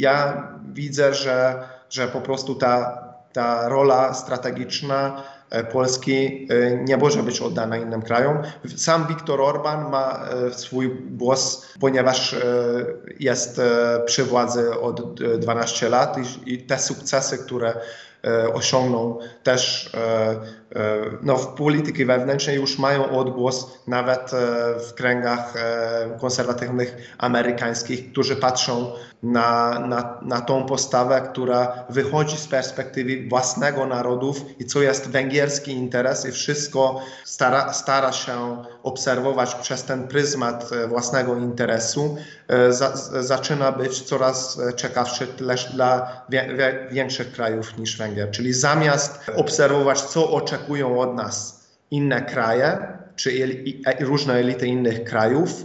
ja 0.00 0.48
widzę, 0.72 1.14
że, 1.14 1.62
że 1.90 2.08
po 2.08 2.20
prostu 2.20 2.54
ta, 2.54 3.01
ta 3.32 3.68
rola 3.68 4.14
strategiczna 4.14 5.22
Polski 5.72 6.48
nie 6.84 6.96
może 6.96 7.22
być 7.22 7.40
oddana 7.40 7.76
innym 7.76 8.02
krajom. 8.02 8.42
Sam 8.76 9.06
Viktor 9.06 9.40
Orban 9.40 9.90
ma 9.90 10.24
swój 10.52 10.90
głos, 11.10 11.66
ponieważ 11.80 12.36
jest 13.20 13.60
przy 14.06 14.24
władzy 14.24 14.80
od 14.80 15.22
12 15.38 15.88
lat 15.88 16.16
i, 16.46 16.58
te 16.58 16.78
sukcesy, 16.78 17.38
które 17.38 17.74
osiągnął 18.54 19.18
też 19.42 19.92
no, 21.22 21.36
w 21.36 21.46
polityki 21.46 22.04
wewnętrznej 22.04 22.56
już 22.56 22.78
mają 22.78 23.10
odgłos 23.10 23.78
nawet 23.86 24.30
w 24.88 24.94
kręgach 24.94 25.54
konserwatywnych 26.20 27.14
amerykańskich, 27.18 28.12
którzy 28.12 28.36
patrzą 28.36 28.92
na, 29.22 29.78
na, 29.78 30.18
na 30.22 30.40
tą 30.40 30.66
postawę, 30.66 31.28
która 31.32 31.84
wychodzi 31.90 32.36
z 32.36 32.48
perspektywy 32.48 33.28
własnego 33.28 33.86
narodów 33.86 34.44
i 34.58 34.64
co 34.64 34.82
jest 34.82 35.08
węgierski 35.08 35.72
interes 35.72 36.26
i 36.26 36.32
wszystko 36.32 37.00
stara, 37.24 37.72
stara 37.72 38.12
się 38.12 38.64
obserwować 38.82 39.54
przez 39.54 39.84
ten 39.84 40.08
pryzmat 40.08 40.70
własnego 40.88 41.36
interesu, 41.36 42.16
za, 42.70 42.96
zaczyna 43.22 43.72
być 43.72 44.02
coraz 44.02 44.60
ciekawszy 44.76 45.26
też 45.26 45.72
dla 45.72 46.22
większych 46.90 47.32
krajów 47.32 47.78
niż 47.78 47.96
Węgier. 47.98 48.30
Czyli 48.30 48.52
zamiast 48.52 49.20
obserwować, 49.36 50.00
co 50.00 50.30
oczekują 50.62 51.00
od 51.00 51.14
nas 51.14 51.64
inne 51.90 52.22
kraje, 52.22 52.78
czy 53.16 53.30
różne 54.00 54.34
elity 54.34 54.66
innych 54.66 55.04
krajów, 55.04 55.64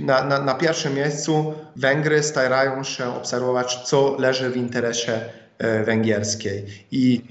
na, 0.00 0.24
na, 0.24 0.38
na, 0.38 0.54
pierwszym 0.54 0.94
miejscu 0.94 1.54
Węgry 1.76 2.22
starają 2.22 2.84
się 2.84 3.16
obserwować, 3.16 3.76
co 3.84 4.16
leży 4.18 4.50
w 4.50 4.56
interesie 4.56 5.20
węgierskiej. 5.84 6.66
I, 6.90 7.24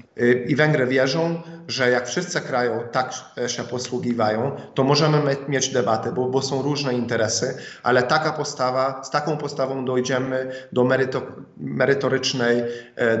I 0.46 0.56
Węgry 0.56 0.86
wierzą, 0.86 1.42
że 1.68 1.90
jak 1.90 2.06
wszyscy 2.06 2.40
kraje 2.40 2.80
tak 2.92 3.12
się 3.46 3.62
posługiwają, 3.62 4.56
to 4.74 4.84
możemy 4.84 5.36
mieć 5.48 5.68
debaty, 5.68 6.12
bo, 6.12 6.28
bo 6.28 6.42
są 6.42 6.62
różne 6.62 6.94
interesy, 6.94 7.54
ale 7.82 8.02
taka 8.02 8.32
postawa, 8.32 9.04
z 9.04 9.10
taką 9.10 9.36
postawą 9.36 9.84
dojdziemy 9.84 10.52
do 10.72 10.84
meryto, 10.84 11.22
merytorycznej 11.56 12.62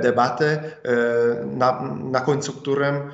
debaty, 0.02 0.58
na, 1.46 1.96
na 2.10 2.20
końcu 2.20 2.52
którym 2.52 3.10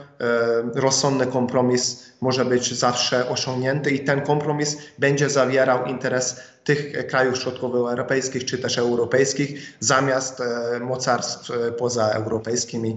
rozsądny 0.74 1.26
kompromis 1.26 2.12
może 2.20 2.44
być 2.44 2.74
zawsze 2.74 3.28
osiągnięty 3.28 3.90
i 3.90 4.00
ten 4.00 4.20
kompromis 4.20 4.76
będzie 4.98 5.30
zawierał 5.30 5.84
interes 5.84 6.40
tych 6.68 7.06
krajów 7.06 7.38
środkowoeuropejskich 7.38 8.44
czy 8.44 8.58
też 8.58 8.78
europejskich 8.78 9.76
zamiast 9.80 10.42
mocarstw 10.80 11.50
pozaeuropejskimi, 11.78 12.96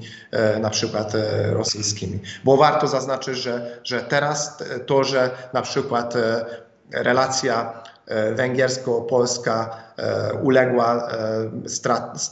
na 0.62 0.70
przykład 0.70 1.14
rosyjskimi. 1.52 2.20
Bo 2.44 2.58
warto 2.58 2.88
zaznaczyć, 2.88 3.38
że, 3.38 3.80
że 3.84 4.02
teraz 4.02 4.58
to, 4.86 5.04
że 5.04 5.30
na 5.54 5.62
przykład 5.62 6.14
relacja 6.92 7.84
węgiersko-polska 8.36 9.70
uległa 10.44 11.10
strat, 11.68 12.32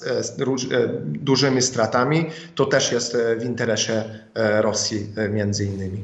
dużymi 1.04 1.62
stratami, 1.62 2.30
to 2.56 2.66
też 2.66 2.92
jest 2.92 3.18
w 3.38 3.44
interesie 3.44 4.04
Rosji 4.36 5.14
między 5.30 5.66
innymi. 5.66 6.04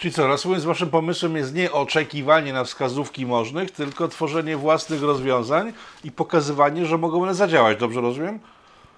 Czyli 0.00 0.14
co, 0.14 0.26
rozumiem, 0.26 0.64
waszym 0.64 0.90
pomysłem 0.90 1.36
jest 1.36 1.54
nie 1.54 1.72
oczekiwanie 1.72 2.52
na 2.52 2.64
wskazówki 2.64 3.26
możnych, 3.26 3.70
tylko 3.70 4.08
tworzenie 4.08 4.56
własnych 4.56 5.02
rozwiązań 5.02 5.72
i 6.04 6.10
pokazywanie, 6.10 6.86
że 6.86 6.98
mogą 6.98 7.22
one 7.22 7.34
zadziałać. 7.34 7.78
Dobrze 7.78 8.00
rozumiem? 8.00 8.38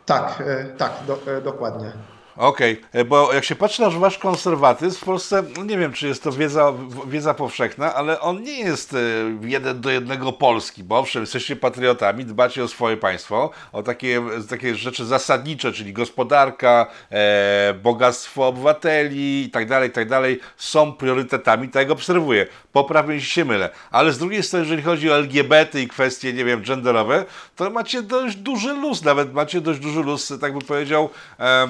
Tak, 0.06 0.42
tak, 0.78 0.92
do, 1.06 1.18
dokładnie. 1.44 1.92
Okej, 2.36 2.80
okay. 2.90 3.04
bo 3.04 3.32
jak 3.32 3.44
się 3.44 3.54
patrzy 3.54 3.82
na 3.82 3.90
wasz 3.90 4.18
konserwatyzm 4.18 5.00
w 5.00 5.04
Polsce, 5.04 5.42
no 5.56 5.64
nie 5.64 5.78
wiem, 5.78 5.92
czy 5.92 6.08
jest 6.08 6.22
to 6.22 6.32
wiedza, 6.32 6.72
wiedza 7.06 7.34
powszechna, 7.34 7.94
ale 7.94 8.20
on 8.20 8.42
nie 8.42 8.58
jest 8.58 8.96
jeden 9.42 9.80
do 9.80 9.90
jednego 9.90 10.32
polski, 10.32 10.84
bo 10.84 10.98
owszem, 10.98 11.22
jesteście 11.22 11.56
patriotami, 11.56 12.24
dbacie 12.24 12.64
o 12.64 12.68
swoje 12.68 12.96
państwo, 12.96 13.50
o 13.72 13.82
takie, 13.82 14.22
takie 14.50 14.74
rzeczy 14.74 15.04
zasadnicze, 15.04 15.72
czyli 15.72 15.92
gospodarka, 15.92 16.86
e, 17.10 17.74
bogactwo 17.82 18.46
obywateli 18.46 19.44
i 19.44 19.50
tak 19.50 19.68
dalej, 19.68 19.90
tak 19.90 20.08
dalej, 20.08 20.40
są 20.56 20.92
priorytetami, 20.92 21.68
tak 21.68 21.90
obserwuję. 21.90 22.46
Poprawnie 22.72 23.20
się 23.20 23.44
mylę. 23.44 23.70
Ale 23.90 24.12
z 24.12 24.18
drugiej 24.18 24.42
strony, 24.42 24.64
jeżeli 24.64 24.82
chodzi 24.82 25.10
o 25.10 25.16
LGBT 25.16 25.80
i 25.80 25.88
kwestie, 25.88 26.32
nie 26.32 26.44
wiem, 26.44 26.62
genderowe, 26.62 27.24
to 27.56 27.70
macie 27.70 28.02
dość 28.02 28.36
duży 28.36 28.74
luz, 28.74 29.04
nawet 29.04 29.34
macie 29.34 29.60
dość 29.60 29.80
duży 29.80 30.02
luz, 30.02 30.32
tak 30.40 30.52
bym 30.52 30.62
powiedział, 30.62 31.10
e, 31.40 31.68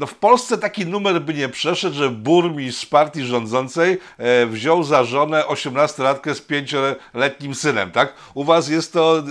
no 0.00 0.06
w 0.06 0.14
Polsce 0.14 0.58
taki 0.58 0.86
numer 0.86 1.22
by 1.22 1.34
nie 1.34 1.48
przeszedł, 1.48 1.96
że 1.96 2.10
burmistrz 2.10 2.86
partii 2.86 3.24
rządzącej 3.24 3.98
e, 4.18 4.46
wziął 4.46 4.84
za 4.84 5.04
żonę 5.04 5.44
18-latkę 5.48 6.34
z 6.34 6.40
pięcioletnim 6.40 7.54
synem, 7.54 7.90
tak? 7.90 8.14
U 8.34 8.44
was 8.44 8.68
jest 8.68 8.92
to, 8.92 9.22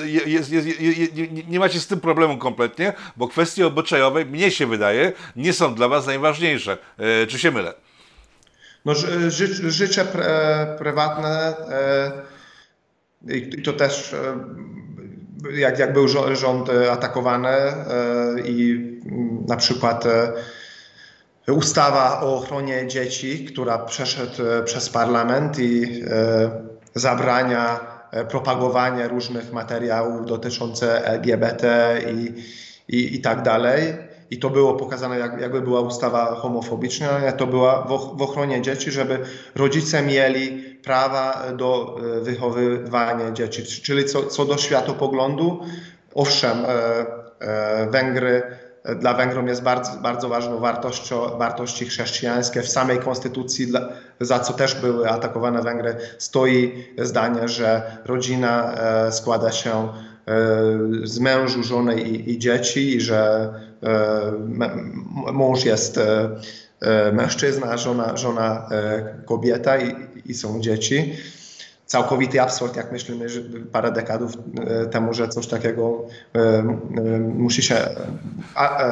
nie, 1.13 1.43
nie 1.47 1.59
macie 1.59 1.79
z 1.79 1.87
tym 1.87 1.99
problemu 1.99 2.37
kompletnie, 2.37 2.93
bo 3.17 3.27
kwestie 3.27 3.67
obyczajowe, 3.67 4.25
mnie 4.25 4.51
się 4.51 4.67
wydaje, 4.67 5.11
nie 5.35 5.53
są 5.53 5.75
dla 5.75 5.87
was 5.87 6.05
najważniejsze. 6.05 6.77
E, 6.97 7.27
czy 7.27 7.39
się 7.39 7.51
mylę? 7.51 7.73
No, 8.85 8.95
ży, 9.27 9.71
życie 9.71 10.05
prywatne 10.77 11.55
e, 13.27 13.35
i 13.35 13.61
to 13.61 13.73
też 13.73 14.15
jak, 15.53 15.79
jak 15.79 15.93
był 15.93 16.07
rząd 16.07 16.69
atakowany 16.91 17.57
i 18.45 18.79
na 19.47 19.57
przykład 19.57 20.05
ustawa 21.53 22.21
o 22.21 22.35
ochronie 22.35 22.87
dzieci, 22.87 23.45
która 23.45 23.77
przeszedł 23.77 24.43
przez 24.65 24.89
parlament 24.89 25.59
i 25.59 26.03
zabrania 26.95 27.79
propagowanie 28.29 29.07
różnych 29.07 29.53
materiałów 29.53 30.25
dotyczących 30.25 30.89
LGBT 30.89 31.95
i, 32.13 32.33
i, 32.97 33.15
i 33.15 33.21
tak 33.21 33.41
dalej. 33.41 34.09
I 34.31 34.39
to 34.39 34.49
było 34.49 34.73
pokazane, 34.73 35.19
jak, 35.19 35.41
jakby 35.41 35.61
była 35.61 35.81
ustawa 35.81 36.35
homofobiczna, 36.35 37.31
to 37.31 37.47
była 37.47 37.81
w, 37.81 38.17
w 38.17 38.21
ochronie 38.21 38.61
dzieci, 38.61 38.91
żeby 38.91 39.19
rodzice 39.55 40.01
mieli 40.01 40.63
prawa 40.83 41.43
do 41.57 41.99
wychowywania 42.21 43.31
dzieci. 43.31 43.81
Czyli 43.81 44.05
co, 44.05 44.23
co 44.23 44.45
do 44.45 44.57
światopoglądu, 44.57 45.59
owszem, 46.15 46.57
Węgry 47.89 48.43
dla 48.99 49.13
Węgrom 49.13 49.47
jest 49.47 49.61
bardzo, 49.61 49.91
bardzo 50.01 50.29
ważną 50.29 50.59
wartością, 50.59 51.37
wartości 51.37 51.85
chrześcijańskie. 51.85 52.61
W 52.61 52.69
samej 52.69 52.99
konstytucji, 52.99 53.71
za 54.19 54.39
co 54.39 54.53
też 54.53 54.75
były 54.75 55.09
atakowane 55.09 55.61
Węgry, 55.61 55.95
stoi 56.17 56.85
zdanie, 56.97 57.47
że 57.47 57.97
rodzina 58.05 58.75
składa 59.11 59.51
się 59.51 59.87
z 61.03 61.19
mężu, 61.19 61.63
żony 61.63 62.01
i, 62.01 62.31
i 62.31 62.39
dzieci, 62.39 62.95
i 62.95 63.01
że 63.01 63.53
mąż 65.33 65.65
jest 65.65 65.99
mężczyzna, 67.13 67.77
żona, 67.77 68.17
żona 68.17 68.69
kobieta 69.25 69.77
i, 69.77 69.95
i 70.25 70.33
są 70.33 70.61
dzieci 70.61 71.13
całkowity 71.89 72.41
absurd, 72.41 72.75
jak 72.75 72.91
myślimy 72.91 73.29
że 73.29 73.39
parę 73.71 73.91
dekadów 73.91 74.33
temu, 74.91 75.13
że 75.13 75.27
coś 75.27 75.47
takiego 75.47 76.05
musi 77.35 77.63
się. 77.63 77.75
A, 78.55 78.83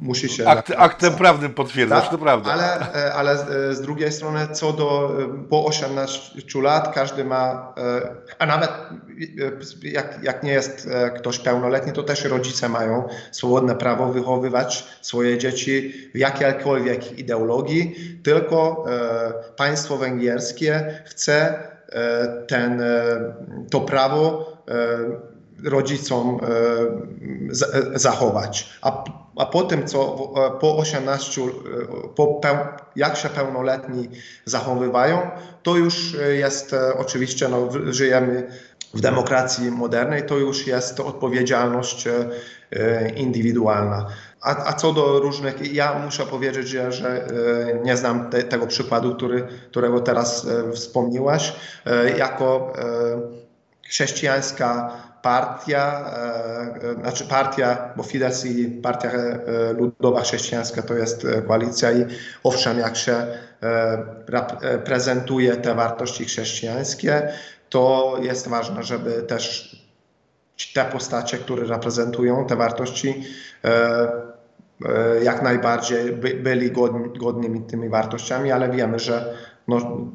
musi 0.00 0.28
się 0.28 0.48
Akt, 0.48 0.72
aktem 0.76 1.14
prawnym 1.14 1.54
potwierdzać, 1.54 2.02
tak, 2.02 2.10
to 2.10 2.18
prawda. 2.18 2.52
Ale, 2.52 2.92
ale 3.12 3.36
z 3.74 3.80
drugiej 3.80 4.12
strony, 4.12 4.48
co 4.52 4.72
do 4.72 5.16
po 5.50 5.64
18 5.66 6.60
lat, 6.62 6.94
każdy 6.94 7.24
ma, 7.24 7.74
a 8.38 8.46
nawet 8.46 8.70
jak, 9.82 10.18
jak 10.22 10.42
nie 10.42 10.52
jest 10.52 10.88
ktoś 11.16 11.38
pełnoletni, 11.38 11.92
to 11.92 12.02
też 12.02 12.24
rodzice 12.24 12.68
mają 12.68 13.08
swobodne 13.32 13.74
prawo 13.74 14.12
wychowywać 14.12 14.84
swoje 15.02 15.38
dzieci 15.38 15.94
w 16.14 16.18
jakiejkolwiek 16.18 17.18
ideologii, 17.18 18.18
tylko 18.22 18.84
państwo 19.56 19.96
węgierskie 19.96 21.02
chce 21.06 21.69
ten, 22.46 22.82
to 23.70 23.80
prawo 23.80 24.52
rodzicom 25.64 26.40
zachować. 27.94 28.78
A, 28.82 29.04
a 29.36 29.46
po 29.46 29.62
tym, 29.62 29.86
co 29.86 29.98
po 30.60 30.76
18, 30.76 31.40
po, 32.16 32.40
jak 32.96 33.16
się 33.16 33.28
pełnoletni 33.28 34.08
zachowywają, 34.44 35.18
to 35.62 35.76
już 35.76 36.16
jest 36.38 36.74
oczywiście, 36.98 37.48
no, 37.48 37.68
żyjemy 37.90 38.46
w 38.94 39.00
demokracji 39.00 39.70
modernej, 39.70 40.26
to 40.26 40.38
już 40.38 40.66
jest 40.66 41.00
odpowiedzialność 41.00 42.08
indywidualna. 43.16 44.06
A, 44.40 44.66
a, 44.66 44.72
co 44.72 44.92
do 44.92 45.18
różnych, 45.18 45.74
ja 45.74 45.98
muszę 46.04 46.26
powiedzieć, 46.26 46.68
że, 46.68 46.92
że 46.92 47.26
nie 47.84 47.96
znam 47.96 48.30
te, 48.30 48.42
tego 48.42 48.66
przykładu, 48.66 49.14
który, 49.14 49.48
którego 49.70 50.00
teraz 50.00 50.46
wspomniałaś. 50.74 51.52
Jako 52.18 52.72
chrześcijańska 53.88 54.92
partia, 55.22 56.10
znaczy 57.00 57.24
partia, 57.24 57.92
bo 57.96 58.02
Fidesz 58.02 58.44
i 58.44 58.64
Partia 58.64 59.10
Ludowa 59.78 60.20
Chrześcijańska 60.20 60.82
to 60.82 60.94
jest 60.94 61.26
koalicja 61.48 61.92
i 61.92 62.06
owszem, 62.44 62.78
jak 62.78 62.96
się 62.96 63.26
prezentuje 64.84 65.56
te 65.56 65.74
wartości 65.74 66.24
chrześcijańskie, 66.24 67.28
to 67.70 68.16
jest 68.22 68.48
ważne, 68.48 68.82
żeby 68.82 69.22
też 69.22 69.76
te 70.66 70.84
postacie, 70.84 71.38
które 71.38 71.64
reprezentują 71.64 72.46
te 72.46 72.56
wartości, 72.56 73.24
jak 75.22 75.42
najbardziej 75.42 76.12
byli 76.16 76.70
godni, 76.70 77.18
godnymi 77.18 77.60
tymi 77.60 77.88
wartościami, 77.88 78.52
ale 78.52 78.70
wiemy, 78.70 78.98
że 78.98 79.34
no, 79.68 80.06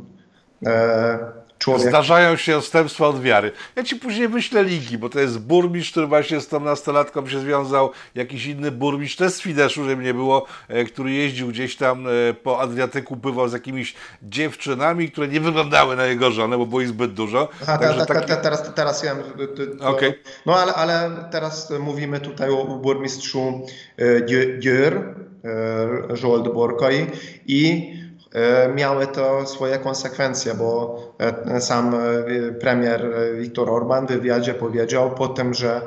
Człowiek. 1.59 1.89
Zdarzają 1.89 2.37
się 2.37 2.57
odstępstwa 2.57 3.07
od 3.07 3.21
wiary. 3.21 3.51
Ja 3.75 3.83
ci 3.83 3.95
później 3.95 4.27
wyślę 4.27 4.63
ligi, 4.63 4.97
bo 4.97 5.09
to 5.09 5.19
jest 5.19 5.39
burmistrz, 5.39 5.91
który 5.91 6.07
właśnie 6.07 6.41
z 6.41 6.47
tą 6.47 6.59
nastolatką 6.59 7.27
się 7.27 7.39
związał, 7.39 7.91
jakiś 8.15 8.45
inny 8.45 8.71
burmistrz, 8.71 9.15
też 9.15 9.33
z 9.33 9.41
Fideszu, 9.41 9.85
żeby 9.85 10.03
nie 10.03 10.13
było, 10.13 10.45
który 10.87 11.11
jeździł 11.11 11.47
gdzieś 11.47 11.75
tam 11.75 12.07
po 12.43 12.61
Adriatyku, 12.61 13.17
pływał 13.17 13.49
z 13.49 13.53
jakimiś 13.53 13.95
dziewczynami, 14.23 15.11
które 15.11 15.27
nie 15.27 15.39
wyglądały 15.39 15.95
na 15.95 16.05
jego 16.05 16.31
żonę, 16.31 16.57
bo 16.57 16.65
było 16.65 16.81
ich 16.81 16.87
zbyt 16.87 17.13
dużo. 17.13 17.49
Aha, 17.63 17.77
Także 17.77 18.05
ta, 18.05 18.13
ta, 18.13 18.21
ta, 18.21 18.35
teraz, 18.35 18.73
teraz 18.75 19.03
ja... 19.03 19.15
To, 19.79 19.89
okay. 19.89 20.13
No 20.45 20.55
ale, 20.55 20.73
ale 20.73 21.11
teraz 21.31 21.73
mówimy 21.79 22.19
tutaj 22.19 22.49
o 22.49 22.65
burmistrzu 22.65 23.65
Dior, 24.59 25.15
Joel 26.23 26.43
Borkoi 26.43 27.07
i 27.47 27.93
miały 28.75 29.07
to 29.07 29.45
swoje 29.45 29.77
konsekwencje, 29.77 30.53
bo 30.53 30.99
sam 31.59 31.95
premier 32.59 33.13
Viktor 33.37 33.69
Orban 33.69 34.07
w 34.07 34.09
wywiadzie 34.09 34.53
powiedział 34.53 35.11
po 35.11 35.27
tym, 35.27 35.53
że, 35.53 35.81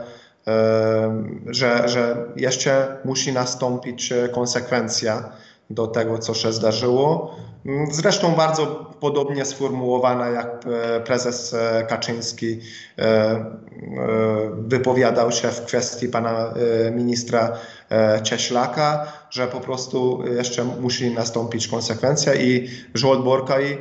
że, 1.47 1.89
że 1.89 2.17
jeszcze 2.37 2.97
musi 3.05 3.33
nastąpić 3.33 4.13
konsekwencja 4.33 5.33
do 5.71 5.87
tego, 5.87 6.19
co 6.19 6.35
się 6.35 6.53
zdarzyło. 6.53 7.37
Zresztą 7.91 8.33
bardzo 8.33 8.67
podobnie 9.01 9.45
sformułowana, 9.45 10.29
jak 10.29 10.65
prezes 11.05 11.57
Kaczyński 11.89 12.61
wypowiadał 14.59 15.33
się 15.33 15.49
w 15.49 15.65
kwestii 15.65 16.09
pana 16.09 16.55
ministra 16.93 17.53
Cieślaka, 18.23 19.13
że 19.31 19.47
po 19.47 19.61
prostu 19.61 20.23
jeszcze 20.37 20.65
musi 20.65 21.11
nastąpić 21.11 21.69
konsekwencja 21.69 22.35
i 22.35 22.69
Żołd 22.95 23.25
Borkaj 23.25 23.79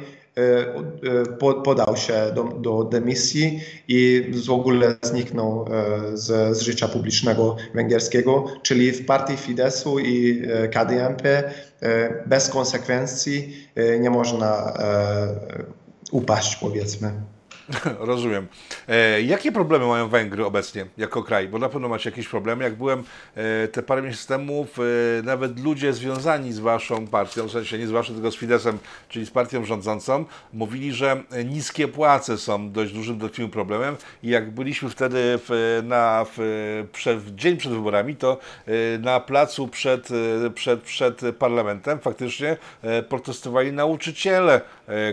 podał 1.63 1.97
się 1.97 2.13
do, 2.35 2.43
do 2.43 2.83
dymisji 2.83 3.59
i 3.87 4.31
w 4.45 4.51
ogóle 4.51 4.95
zniknął 5.01 5.65
z, 6.13 6.57
z 6.57 6.61
życia 6.61 6.87
publicznego 6.87 7.55
węgierskiego, 7.73 8.45
czyli 8.63 8.91
w 8.91 9.05
partii 9.05 9.37
Fideszu 9.37 9.99
i 9.99 10.41
KDNP 10.71 11.53
bez 12.25 12.49
konsekwencji 12.49 13.67
nie 13.99 14.09
można 14.09 14.73
upaść, 16.11 16.55
powiedzmy. 16.55 17.11
Rozumiem. 17.99 18.47
E, 18.87 19.21
jakie 19.21 19.51
problemy 19.51 19.85
mają 19.85 20.07
Węgry 20.07 20.45
obecnie 20.45 20.85
jako 20.97 21.23
kraj? 21.23 21.47
Bo 21.47 21.59
na 21.59 21.69
pewno 21.69 21.89
macie 21.89 22.09
jakieś 22.09 22.27
problemy. 22.27 22.63
Jak 22.63 22.75
byłem 22.75 23.03
e, 23.35 23.67
te 23.67 23.83
parę 23.83 24.01
miesięcy 24.01 24.27
temu, 24.27 24.67
e, 25.19 25.23
nawet 25.23 25.59
ludzie 25.59 25.93
związani 25.93 26.53
z 26.53 26.59
waszą 26.59 27.07
partią, 27.07 27.47
w 27.47 27.51
sensie 27.51 27.77
nie 27.77 27.87
z 27.87 27.91
waszą, 27.91 28.13
tylko 28.13 28.31
z 28.31 28.35
Fidesem, 28.35 28.77
czyli 29.09 29.25
z 29.25 29.31
partią 29.31 29.65
rządzącą, 29.65 30.25
mówili, 30.53 30.93
że 30.93 31.23
niskie 31.45 31.87
płace 31.87 32.37
są 32.37 32.71
dość 32.71 32.93
dużym 32.93 33.17
dotkliwym 33.17 33.51
problemem 33.51 33.95
i 34.23 34.29
jak 34.29 34.51
byliśmy 34.51 34.89
wtedy 34.89 35.17
w, 35.21 35.81
na, 35.83 36.25
w, 36.37 36.37
w 37.17 37.35
dzień 37.35 37.57
przed 37.57 37.73
wyborami, 37.73 38.15
to 38.15 38.37
e, 38.67 38.97
na 38.97 39.19
placu 39.19 39.67
przed, 39.67 40.09
e, 40.45 40.49
przed, 40.49 40.81
przed 40.81 41.21
parlamentem 41.39 41.99
faktycznie 41.99 42.57
e, 42.81 43.03
protestowali 43.03 43.71
nauczyciele, 43.71 44.61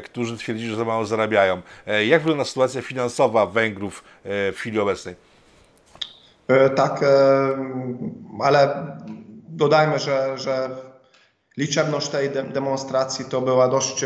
którzy 0.04 0.36
twierdzili, 0.36 0.70
że 0.70 0.76
za 0.76 0.84
mało 0.84 1.06
zarabiają. 1.06 1.62
Jak 2.06 2.20
wygląda 2.20 2.43
sytuacja 2.44 2.82
finansowa 2.82 3.46
Węgrów 3.46 4.04
e, 4.24 4.52
w 4.52 4.56
chwili 4.56 4.80
obecnej? 4.80 5.14
E, 6.48 6.70
tak, 6.70 7.02
e, 7.02 7.06
ale 8.40 8.86
dodajmy, 9.48 9.98
że, 9.98 10.38
że 10.38 10.70
liczebność 11.56 12.08
tej 12.08 12.30
demonstracji 12.30 13.24
to 13.24 13.40
była 13.40 13.68
dość, 13.68 14.04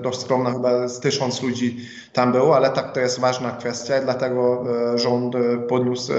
dość 0.00 0.20
skromna, 0.20 0.52
chyba 0.52 0.88
z 0.88 1.00
tysiąc 1.00 1.42
ludzi 1.42 1.88
tam 2.12 2.32
było, 2.32 2.56
ale 2.56 2.70
tak 2.70 2.92
to 2.92 3.00
jest 3.00 3.20
ważna 3.20 3.50
kwestia, 3.50 4.00
dlatego 4.00 4.64
rząd 4.94 5.34
podniósł, 5.68 6.12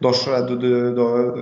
doszedł 0.00 0.56
do, 0.56 0.92
do, 0.92 1.34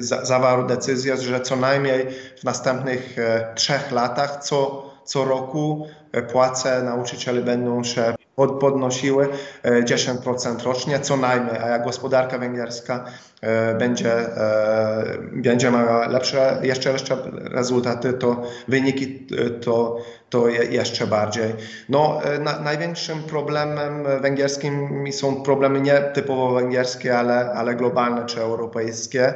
zawarł 0.00 0.66
decyzję, 0.66 1.16
że 1.16 1.40
co 1.40 1.56
najmniej 1.56 2.06
w 2.40 2.44
następnych 2.44 3.16
trzech 3.54 3.92
latach 3.92 4.44
co, 4.44 4.90
co 5.04 5.24
roku 5.24 5.86
płace 6.32 6.82
nauczycieli 6.82 7.42
będą 7.42 7.84
się 7.84 8.14
podnosiły 8.36 9.28
10% 9.64 10.60
e, 10.60 10.64
rocznie, 10.64 11.00
co 11.00 11.16
najmniej, 11.16 11.58
a 11.58 11.68
jak 11.68 11.84
gospodarka 11.84 12.38
węgierska 12.38 13.04
e, 13.40 13.74
będzie, 13.74 14.12
e, 14.12 15.18
będzie 15.32 15.70
miała 15.70 16.08
lepsze, 16.08 16.58
jeszcze 16.62 16.92
lepsze 16.92 17.16
rezultaty, 17.34 18.12
to 18.12 18.42
wyniki 18.68 19.26
to, 19.60 19.98
to 20.30 20.48
jeszcze 20.48 21.06
bardziej. 21.06 21.54
No, 21.88 22.20
na, 22.40 22.58
największym 22.60 23.22
problemem 23.22 24.04
węgierskim 24.20 25.04
są 25.12 25.42
problemy 25.42 25.80
nie 25.80 26.00
typowo 26.00 26.54
węgierskie, 26.54 27.18
ale, 27.18 27.52
ale 27.52 27.74
globalne 27.74 28.26
czy 28.26 28.40
europejskie. 28.40 29.34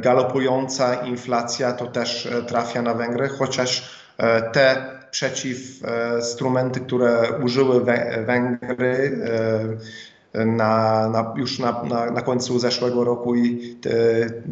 Galopująca 0.00 0.94
inflacja 0.94 1.72
to 1.72 1.86
też 1.86 2.28
trafia 2.46 2.82
na 2.82 2.94
Węgry, 2.94 3.28
chociaż 3.28 4.00
te 4.52 5.01
przeciw 5.12 5.84
e, 5.84 6.16
instrumenty, 6.16 6.80
które 6.80 7.38
użyły 7.44 7.84
Węgry 8.26 9.20
e, 10.34 10.44
na, 10.44 11.08
na, 11.08 11.34
już 11.36 11.58
na, 11.58 11.82
na, 11.82 12.10
na, 12.10 12.22
końcu 12.22 12.58
zeszłego 12.58 13.04
roku 13.04 13.34
i 13.34 13.76
te, 13.80 13.90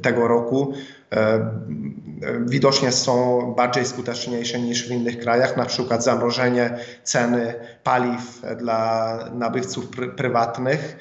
tego 0.03 0.29
roku. 0.29 0.73
E, 1.13 1.51
widocznie 2.47 2.93
są 2.93 3.41
bardziej 3.57 3.87
skuteczniejsze 3.87 4.61
niż 4.61 4.89
w 4.89 4.91
innych 4.91 5.19
krajach, 5.19 5.57
na 5.57 5.67
przykład 5.67 6.05
zamrożenie 6.05 6.79
ceny 7.05 7.55
paliw 7.85 8.43
dla 8.59 9.19
nabywców 9.35 9.89
pr 9.89 10.17
prywatnych 10.17 10.97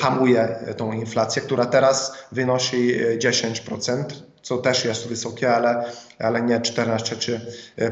hamuje 0.00 0.56
tą 0.76 0.92
inflację, 0.92 1.42
która 1.42 1.66
teraz 1.66 2.12
wynosi 2.32 2.96
10% 3.18 4.04
co 4.48 4.58
też 4.58 4.84
jest 4.84 5.08
wysokie, 5.08 5.54
ale, 5.54 5.84
ale 6.18 6.42
nie 6.42 6.60
14 6.60 7.16
czy 7.16 7.40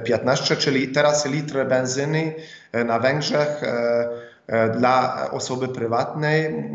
15, 0.05 0.57
czyli 0.57 0.89
teraz 0.89 1.27
litr 1.27 1.67
benzyny 1.69 2.35
e, 2.73 2.85
na 2.85 2.99
Węgrzech 2.99 3.63
e, 3.63 4.09
e, 4.47 4.71
dla 4.71 5.29
osoby 5.31 5.69
prywatnej, 5.69 6.71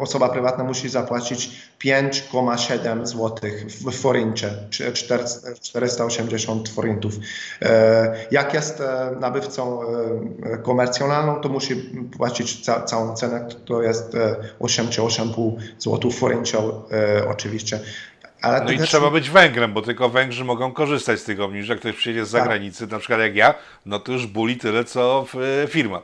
osoba 0.00 0.28
prywatna 0.28 0.64
musi 0.64 0.88
zapłacić 0.88 1.70
5,7 1.84 3.06
zł 3.06 3.50
w 3.68 3.92
forincie, 3.92 4.50
480 5.62 6.68
forintów. 6.68 7.14
Jak 8.30 8.54
jest 8.54 8.82
nabywcą 9.20 9.80
komercjonalną, 10.62 11.40
to 11.40 11.48
musi 11.48 11.76
płacić 12.16 12.64
ca 12.64 12.82
całą 12.82 13.14
cenę, 13.14 13.48
to 13.64 13.82
jest 13.82 14.12
8 14.60 14.88
czy 14.88 15.00
8,5 15.00 15.56
zł 15.78 16.10
w 16.10 16.14
oczywiście. 17.28 17.80
Ale 18.44 18.64
no 18.64 18.70
i 18.70 18.78
trzeba 18.78 19.10
być 19.10 19.30
Węgrem, 19.30 19.72
bo 19.72 19.82
tylko 19.82 20.08
Węgrzy 20.08 20.44
mogą 20.44 20.72
korzystać 20.72 21.20
z 21.20 21.24
tych 21.24 21.40
obniżek. 21.40 21.80
Ktoś 21.80 21.96
przyjedzie 21.96 22.24
z 22.24 22.32
tak. 22.32 22.40
zagranicy, 22.40 22.86
na 22.86 22.98
przykład 22.98 23.20
jak 23.20 23.36
ja, 23.36 23.54
no 23.86 23.98
to 23.98 24.12
już 24.12 24.26
buli 24.26 24.56
tyle, 24.56 24.84
co 24.84 25.26
e, 25.62 25.66
firma. 25.66 26.02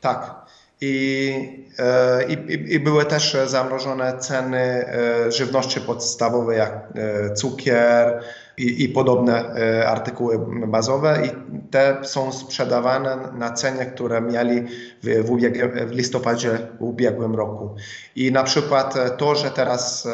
Tak. 0.00 0.34
I, 0.80 1.34
e, 1.78 2.24
i, 2.28 2.72
I, 2.74 2.80
były 2.80 3.04
też 3.04 3.36
zamrożone 3.46 4.18
ceny 4.18 4.58
e, 4.58 5.32
żywności 5.32 5.80
podstawowej, 5.80 6.58
jak 6.58 6.92
cukier, 7.34 8.22
i, 8.56 8.84
i 8.84 8.88
podobne 8.88 9.54
artykuły 9.86 10.38
bazowe 10.66 11.22
i 11.26 11.30
te 11.70 11.96
są 12.02 12.32
sprzedawane 12.32 13.18
na 13.38 13.52
cenie, 13.52 13.86
które 13.86 14.20
mieli 14.20 14.62
w, 15.02 15.26
w, 15.26 15.30
ubieg- 15.30 15.86
w 15.86 15.90
listopadzie 15.90 16.58
w 16.80 16.82
ubiegłym 16.82 17.34
roku. 17.34 17.74
I 18.16 18.32
na 18.32 18.42
przykład 18.42 19.16
to, 19.16 19.34
że 19.34 19.50
teraz 19.50 20.08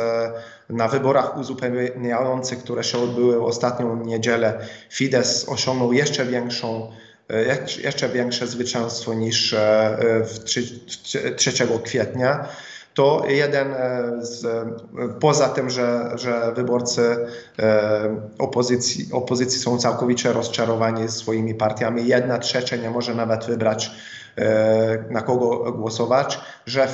na 0.69 0.89
wyborach 0.89 1.39
uzupełniających, 1.39 2.59
które 2.59 2.85
się 2.85 2.99
odbyły 2.99 3.45
ostatnią 3.45 4.05
niedzielę, 4.05 4.61
Fidesz 4.91 5.45
osiągnął 5.49 5.93
jeszcze 5.93 6.25
większą 6.25 6.91
e, 7.31 7.83
jeszcze 7.83 8.09
większe 8.09 8.47
zwycięstwo 8.47 9.15
niż 9.15 9.55
w 10.25 10.39
3 11.37 11.53
kwietnia. 11.85 12.49
To 12.95 13.23
jeden 13.29 13.75
z, 14.21 14.47
poza 15.21 15.49
tym, 15.49 15.71
że, 15.71 16.11
że 16.15 16.53
wyborcy 16.57 17.17
opozycji, 18.39 19.09
opozycji 19.13 19.61
są 19.61 19.79
całkowicie 19.79 20.33
rozczarowani 20.33 21.09
swoimi 21.09 21.55
partiami, 21.55 22.07
jedna 22.07 22.39
trzecia 22.39 22.77
nie 22.77 22.91
może 22.91 23.15
nawet 23.15 23.45
wybrać 23.45 23.91
na 25.11 25.21
kogo 25.23 25.73
głosować, 25.73 26.41
że 26.67 26.89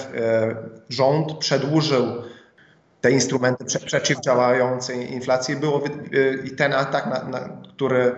rząd 0.88 1.38
przedłużył 1.38 2.04
te 3.04 3.10
instrumenty 3.10 3.64
przeciwdziałające 3.86 4.94
inflacji. 4.94 5.56
Było 5.56 5.82
i 6.44 6.50
ten 6.50 6.72
atak, 6.72 7.06
na, 7.06 7.24
na, 7.38 7.48
który 7.74 8.16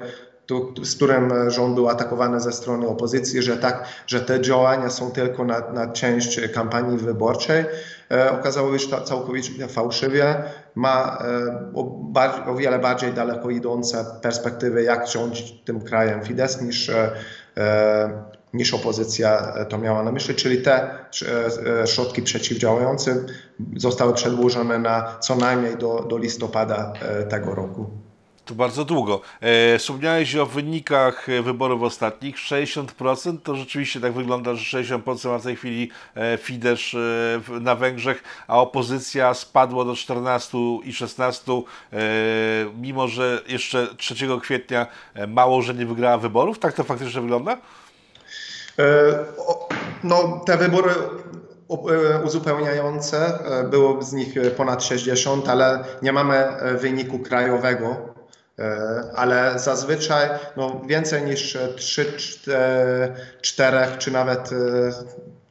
z 0.83 0.97
którym 0.97 1.51
rząd 1.51 1.75
był 1.75 1.89
atakowany 1.89 2.41
ze 2.41 2.53
strony 2.53 2.89
opozycji, 2.89 3.43
że 3.43 3.57
tak, 3.57 3.85
że 4.07 4.21
te 4.21 4.41
działania 4.41 4.91
są 4.91 5.11
tylko 5.11 5.45
na, 5.45 5.61
na 5.73 5.93
część 5.93 6.41
kampanii 6.55 6.99
wyborczej. 6.99 7.65
E, 8.11 8.31
okazało 8.31 8.79
się 8.79 8.89
całkowicie 9.05 9.69
fałszywie. 9.69 10.35
Ma 10.75 11.19
e, 11.21 11.73
o, 11.75 11.85
bar, 11.85 12.49
o, 12.49 12.55
wiele 12.55 12.79
bardziej 12.79 13.13
daleko 13.13 13.51
idące 13.51 14.05
perspektywy, 14.23 14.83
jak 14.83 15.09
rządzić 15.09 15.53
tym 15.65 15.81
krajem 15.81 16.23
Fidesz 16.25 16.61
niż, 16.61 16.89
e, 16.89 17.11
niż 18.57 18.75
opozycja 18.75 19.55
to 19.69 19.79
miała 19.79 20.03
na 20.03 20.13
myśli, 20.13 20.35
czyli 20.35 20.63
te 20.63 20.99
środki 21.87 22.23
przeciwdziałające 22.23 23.25
zostały 23.77 24.15
przedłużone 24.15 24.79
na 24.79 25.17
co 25.21 25.37
najmniej 25.37 25.77
do, 25.77 26.07
do 26.09 26.19
listopada 26.19 26.93
tego 27.29 27.55
roku. 27.55 27.91
To 28.47 28.55
bardzo 28.55 28.85
długo. 28.85 29.21
E, 29.41 29.79
wspomniałeś 29.79 30.37
o 30.37 30.47
wynikach 30.47 31.27
wyborów 31.43 31.83
ostatnich. 31.83 32.37
60% 32.37 33.39
to 33.43 33.57
rzeczywiście 33.57 34.01
tak 34.01 34.13
wygląda, 34.13 34.55
że 34.55 34.83
60% 34.83 35.29
ma 35.29 35.39
w 35.39 35.43
tej 35.43 35.57
chwili 35.57 35.91
e, 36.15 36.39
Fidesz 36.39 36.95
e, 36.95 37.61
na 37.61 37.75
Węgrzech, 37.75 38.23
a 38.49 38.61
opozycja 38.61 39.35
spadła 39.35 39.85
do 39.85 39.95
14 39.95 40.59
i 40.85 40.93
16, 40.93 41.53
e, 41.53 41.97
mimo 42.81 43.09
że 43.09 43.43
jeszcze 43.49 43.89
3 43.97 44.15
kwietnia 44.43 44.87
e, 45.15 45.27
mało, 45.27 45.63
że 45.63 45.75
nie 45.75 45.87
wygrała 45.87 46.19
wyborów. 46.19 46.59
Tak 46.59 46.75
to 46.75 46.85
faktycznie 46.85 47.21
wygląda? 47.21 47.59
E, 48.79 48.85
no, 50.05 50.43
te 50.47 50.57
wybory 50.57 50.91
uzupełniające, 52.25 53.39
było 53.71 54.03
z 54.03 54.13
nich 54.13 54.35
ponad 54.57 54.85
60, 54.85 55.49
ale 55.49 55.85
nie 56.03 56.13
mamy 56.13 56.45
wyniku 56.81 57.19
krajowego 57.19 58.17
E, 58.59 59.03
ale 59.15 59.59
zazwyczaj 59.59 60.29
no, 60.57 60.81
więcej 60.87 61.23
niż 61.23 61.59
3, 61.77 62.13
4 63.41 63.77
czy 63.99 64.11
nawet 64.11 64.51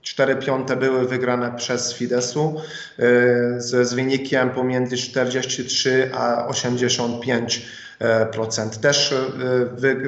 4 0.01 0.33
e, 0.33 0.35
piąte 0.35 0.75
były 0.75 1.07
wygrane 1.07 1.55
przez 1.57 1.93
Fidesu 1.93 2.55
e, 2.55 3.01
z, 3.61 3.87
z 3.87 3.93
wynikiem 3.93 4.49
pomiędzy 4.49 4.97
43 4.97 6.11
a 6.13 6.47
85 6.47 7.55
procent. 7.55 7.84
Też 8.81 9.13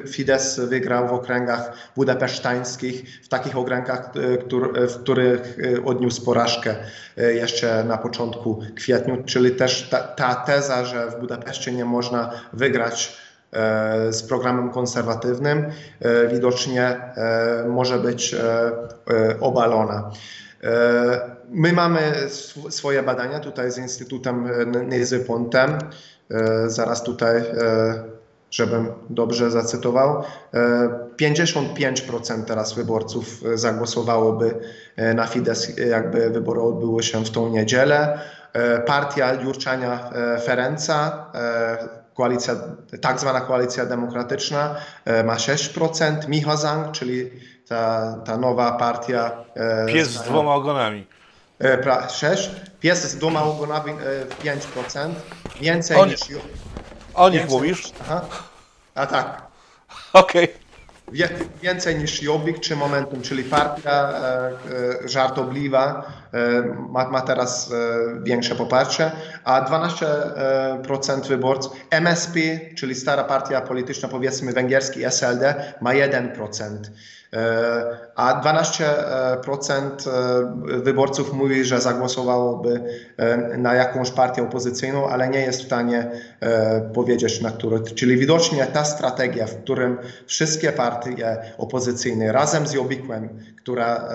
Fidesz 0.08 0.60
wygrał 0.60 1.08
w 1.08 1.14
okręgach 1.14 1.72
budapesztańskich, 1.96 3.24
w 3.24 3.28
takich 3.28 3.58
okręgach, 3.58 4.12
w 4.90 4.96
których 5.02 5.58
odniósł 5.86 6.26
porażkę 6.26 6.76
jeszcze 7.18 7.84
na 7.84 7.98
początku 7.98 8.64
kwietnia, 8.76 9.18
czyli 9.26 9.52
też 9.52 9.90
ta, 9.90 10.00
ta 10.00 10.36
teza, 10.36 10.86
że 10.86 11.12
w 11.12 11.20
Budapeszcie 11.20 11.72
nie 11.72 11.86
można 11.86 12.32
wygrać 12.54 13.18
z 14.10 14.24
programem 14.24 14.70
konserwatywnym 14.70 15.66
widocznie 16.32 17.02
może 17.68 18.00
być 18.00 18.36
obalona. 19.40 20.12
My 21.50 21.74
mamy 21.74 22.00
swoje 22.70 23.04
badania 23.04 23.40
tutaj 23.40 23.72
z 23.72 23.78
Instytutem 23.78 24.50
Nezy 24.88 25.20
Pontem. 25.20 25.78
E, 26.32 26.69
zaraz 26.69 27.03
tutaj, 27.03 27.38
e, 27.38 27.43
żebym 28.51 28.91
dobrze 29.09 29.51
zacytował, 29.51 30.23
55% 31.21 32.41
e, 32.41 32.45
teraz 32.45 32.73
wyborców 32.73 33.41
zagłosowałoby 33.55 34.55
na 35.15 35.28
Fidesz, 35.28 35.78
jakby 35.89 36.30
wybory 36.30 36.61
odbyły 36.61 37.03
się 37.03 37.25
w 37.25 37.30
tą 37.30 37.49
niedzielę. 37.49 38.19
Partia 38.86 39.34
Jurczania 39.34 40.09
Ferenca, 40.43 41.32
koalicja, 42.13 42.55
tak 43.01 43.19
zwana 43.19 43.41
koalicja 43.41 43.86
demokratyczna, 43.86 44.75
ma 45.25 45.36
6%. 45.36 46.28
Michozang, 46.28 46.91
czyli 46.91 47.32
ta, 47.67 48.13
ta 48.25 48.38
nowa 48.38 48.71
partia. 48.71 49.32
Pies 49.88 50.07
z 50.07 50.23
dwoma 50.23 50.55
ogonami. 50.55 51.07
6. 52.10 52.49
Pies 52.80 53.12
z 53.12 53.18
dwoma 53.18 53.43
ogonami 53.43 53.93
5%. 54.43 55.14
Więcej 55.62 55.97
On- 55.97 56.10
niż. 56.10 56.20
O 57.14 57.30
nich 57.30 57.39
więcej 57.39 57.58
mówisz? 57.58 57.91
Aha. 58.01 58.22
A 58.95 59.05
tak. 59.05 59.41
Okej. 60.14 60.47
Wie, 61.12 61.30
więcej 61.62 61.95
niż 61.95 62.22
Jobbik 62.22 62.60
czy 62.60 62.76
Momentum, 62.76 63.22
czyli 63.22 63.43
partia 63.43 64.10
e, 64.10 64.49
e, 65.03 65.10
żartobliwa 65.10 66.03
e, 66.26 66.26
ma, 66.89 67.09
ma 67.09 67.21
teraz 67.21 67.71
e, 67.71 67.75
większe 68.23 68.55
poparcie, 68.55 69.11
a 69.43 69.61
12% 69.61 71.28
wyborców 71.28 71.73
MSP, 71.91 72.39
czyli 72.75 72.95
stara 72.95 73.23
partia 73.23 73.61
polityczna, 73.61 74.09
powiedzmy 74.09 74.53
węgierski 74.53 75.03
SLD, 75.03 75.73
ma 75.82 75.91
1%. 75.93 76.67
E, 77.34 77.97
a 78.15 78.41
12% 78.41 80.09
e, 80.09 80.82
wyborców 80.82 81.34
mówi, 81.34 81.65
że 81.65 81.82
zagłosowałoby 81.82 82.84
e, 83.17 83.38
na 83.57 83.73
jakąś 83.73 84.11
partię 84.11 84.43
opozycyjną, 84.43 85.09
ale 85.09 85.30
nie 85.30 85.39
jest 85.39 85.61
w 85.61 85.65
stanie 85.65 86.11
powiedzieć 86.93 87.41
na 87.41 87.51
którą. 87.51 87.80
Czyli 87.80 88.17
widocznie 88.17 88.65
ta 88.65 88.86
strategia, 88.86 89.47
w 89.47 89.57
którym 89.57 89.97
wszystkie 90.28 90.71
partie 90.71 91.38
opozycyjne 91.57 92.32
razem 92.32 92.67
z 92.67 92.73
Jobikłem, 92.73 93.30
która 93.68 94.09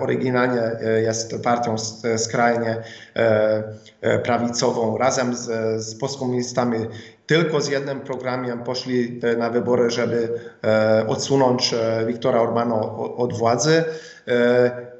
oryginalnie 0.00 0.70
jest 1.02 1.42
partią 1.42 1.76
skrajnie 2.16 2.76
prawicową, 4.22 4.98
razem 4.98 5.34
z, 5.34 5.50
z 5.84 5.98
postkomunistami 5.98 6.78
tylko 7.26 7.60
z 7.60 7.68
jednym 7.68 8.00
programem 8.00 8.64
poszli 8.64 9.20
e, 9.22 9.36
na 9.36 9.50
wybory, 9.50 9.90
żeby 9.90 10.40
e, 10.64 11.04
odsunąć 11.08 11.74
e, 11.74 12.06
Wiktora 12.06 12.40
Orbana 12.40 12.80
od 12.96 13.38
władzy. 13.38 13.84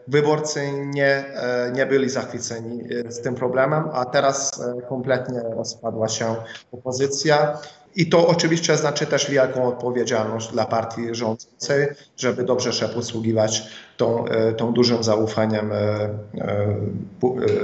Wyborcy 0.08 0.72
nie, 0.72 1.24
nie 1.72 1.86
byli 1.86 2.10
zachwyceni 2.10 2.82
z 3.08 3.20
tym 3.20 3.34
problemem, 3.34 3.84
a 3.92 4.04
teraz 4.04 4.62
kompletnie 4.88 5.40
rozpadła 5.56 6.08
się 6.08 6.36
opozycja. 6.72 7.58
I 7.96 8.08
to 8.08 8.26
oczywiście 8.26 8.76
znaczy 8.76 9.06
też 9.06 9.30
wielką 9.30 9.68
odpowiedzialność 9.68 10.52
dla 10.52 10.64
partii 10.64 11.14
rządzącej, 11.14 11.86
żeby 12.16 12.44
dobrze 12.44 12.72
się 12.72 12.88
posługiwać 12.88 13.62
tą, 13.96 14.26
e, 14.26 14.52
tą 14.52 14.72
dużym 14.72 15.04
zaufaniem 15.04 15.72
e, 15.72 15.76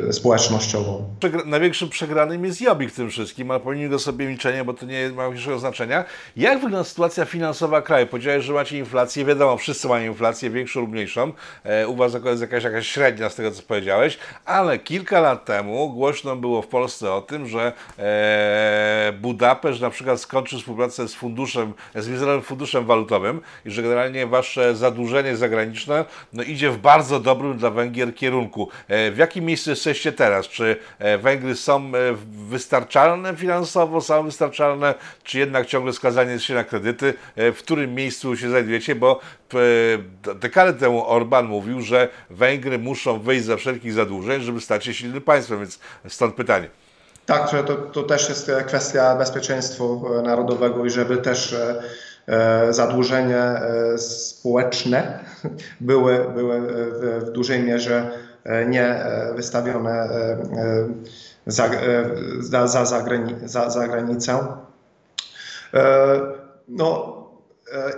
e, 0.08 0.12
społecznościową. 0.12 1.04
Największym 1.46 1.88
przegranym 1.88 2.44
jest 2.44 2.60
Jobbik 2.60 2.92
w 2.92 2.96
tym 2.96 3.10
wszystkim, 3.10 3.50
ale 3.50 3.60
pomimo 3.60 3.98
sobie 3.98 4.26
milczenie, 4.26 4.64
bo 4.64 4.74
to 4.74 4.86
nie 4.86 5.08
ma 5.08 5.28
większego 5.28 5.58
znaczenia. 5.58 6.04
Jak 6.36 6.60
wygląda 6.60 6.84
sytuacja 6.84 7.24
finansowa 7.24 7.82
kraju? 7.82 8.06
Powiedziałeś, 8.06 8.44
że 8.44 8.52
macie 8.52 8.78
inflację, 8.78 9.24
wiadomo, 9.24 9.56
wszyscy 9.56 9.88
mają 9.88 10.10
inflację, 10.10 10.50
większą 10.50 10.80
lub 10.80 10.90
mniejszą. 10.90 11.32
U 11.86 11.96
Was 11.96 12.12
jest 12.24 12.40
jakaś, 12.40 12.64
jakaś 12.64 12.86
średnia 12.86 13.30
z 13.30 13.34
tego, 13.34 13.50
co 13.50 13.62
powiedziałeś, 13.62 14.18
ale 14.44 14.78
kilka 14.78 15.20
lat 15.20 15.44
temu 15.44 15.90
głośno 15.90 16.36
było 16.36 16.62
w 16.62 16.66
Polsce 16.66 17.12
o 17.12 17.20
tym, 17.20 17.46
że 17.46 17.72
Budapeszt 19.20 19.80
na 19.80 19.90
przykład 19.90 20.20
skończył 20.20 20.58
współpracę 20.58 21.08
z 21.08 21.14
funduszem, 21.14 21.72
z 21.94 22.08
Międzynarodowym 22.08 22.42
Funduszem 22.42 22.86
Walutowym 22.86 23.40
i 23.64 23.70
że 23.70 23.82
generalnie 23.82 24.26
Wasze 24.26 24.76
zadłużenie 24.76 25.36
zagraniczne 25.36 26.04
no, 26.32 26.42
idzie 26.42 26.70
w 26.70 26.78
bardzo 26.78 27.20
dobrym 27.20 27.58
dla 27.58 27.70
Węgier 27.70 28.14
kierunku. 28.14 28.68
E, 28.88 29.10
w 29.10 29.18
jakim 29.18 29.44
miejscu 29.44 29.70
jesteście 29.70 30.12
teraz? 30.12 30.48
Czy 30.48 30.76
e, 30.98 31.18
Węgry 31.18 31.56
są 31.56 31.78
e, 31.78 31.90
wystarczalne 32.48 33.36
finansowo, 33.36 34.00
są 34.00 34.24
wystarczalne, 34.24 34.94
czy 35.24 35.38
jednak 35.38 35.66
ciągle 35.66 35.92
skazanie 35.92 36.38
się 36.38 36.54
na 36.54 36.64
kredyty? 36.64 37.14
W 37.36 37.56
którym 37.58 37.94
miejscu 37.94 38.36
się 38.36 38.50
znajdujecie? 38.50 38.94
Bo 38.94 39.20
dekadę 40.40 40.72
temu 40.72 41.06
Orban 41.06 41.46
mówił, 41.46 41.80
że 41.80 42.08
Węgry 42.30 42.78
muszą 42.78 43.20
wyjść 43.20 43.44
za 43.44 43.56
wszelkich 43.56 43.92
zadłużeń, 43.92 44.42
żeby 44.42 44.60
stać 44.60 44.84
się 44.84 44.94
silnym 44.94 45.22
państwem, 45.22 45.58
więc 45.58 45.78
stąd 46.08 46.34
pytanie. 46.34 46.68
Tak, 47.26 47.50
to, 47.66 47.74
to 47.76 48.02
też 48.02 48.28
jest 48.28 48.50
kwestia 48.66 49.16
bezpieczeństwa 49.16 49.84
narodowego 50.22 50.84
i 50.84 50.90
żeby 50.90 51.16
też 51.16 51.54
zadłużenie 52.70 53.60
społeczne 53.96 55.18
były, 55.80 56.24
były 56.34 56.60
w 57.20 57.30
dużej 57.30 57.62
mierze 57.62 58.10
nie 58.68 59.04
wystawione 59.34 60.08
za, 61.46 61.70
za, 62.40 62.66
za, 62.66 62.84
za, 63.44 63.70
za 63.70 63.88
granicę. 63.88 64.38
No, 66.68 67.19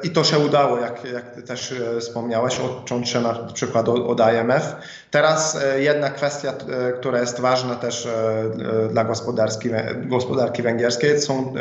i 0.02 0.10
to 0.10 0.24
się 0.24 0.38
udało, 0.38 0.78
jak, 0.78 1.04
jak 1.04 1.42
też 1.42 1.72
e, 1.72 2.00
wspomniałeś, 2.00 2.60
odciąć 2.60 3.08
się 3.08 3.20
na 3.20 3.34
przykład 3.34 3.88
od 3.88 4.20
IMF. 4.20 4.74
Teraz 5.10 5.56
e, 5.56 5.80
jedna 5.80 6.10
kwestia, 6.10 6.52
e, 6.52 6.92
która 6.92 7.20
jest 7.20 7.40
ważna 7.40 7.74
też 7.74 8.08
dla 8.90 9.04
gospodarki, 9.04 9.70
gospodarki 10.06 10.62
węgierskiej, 10.62 11.20
są 11.20 11.54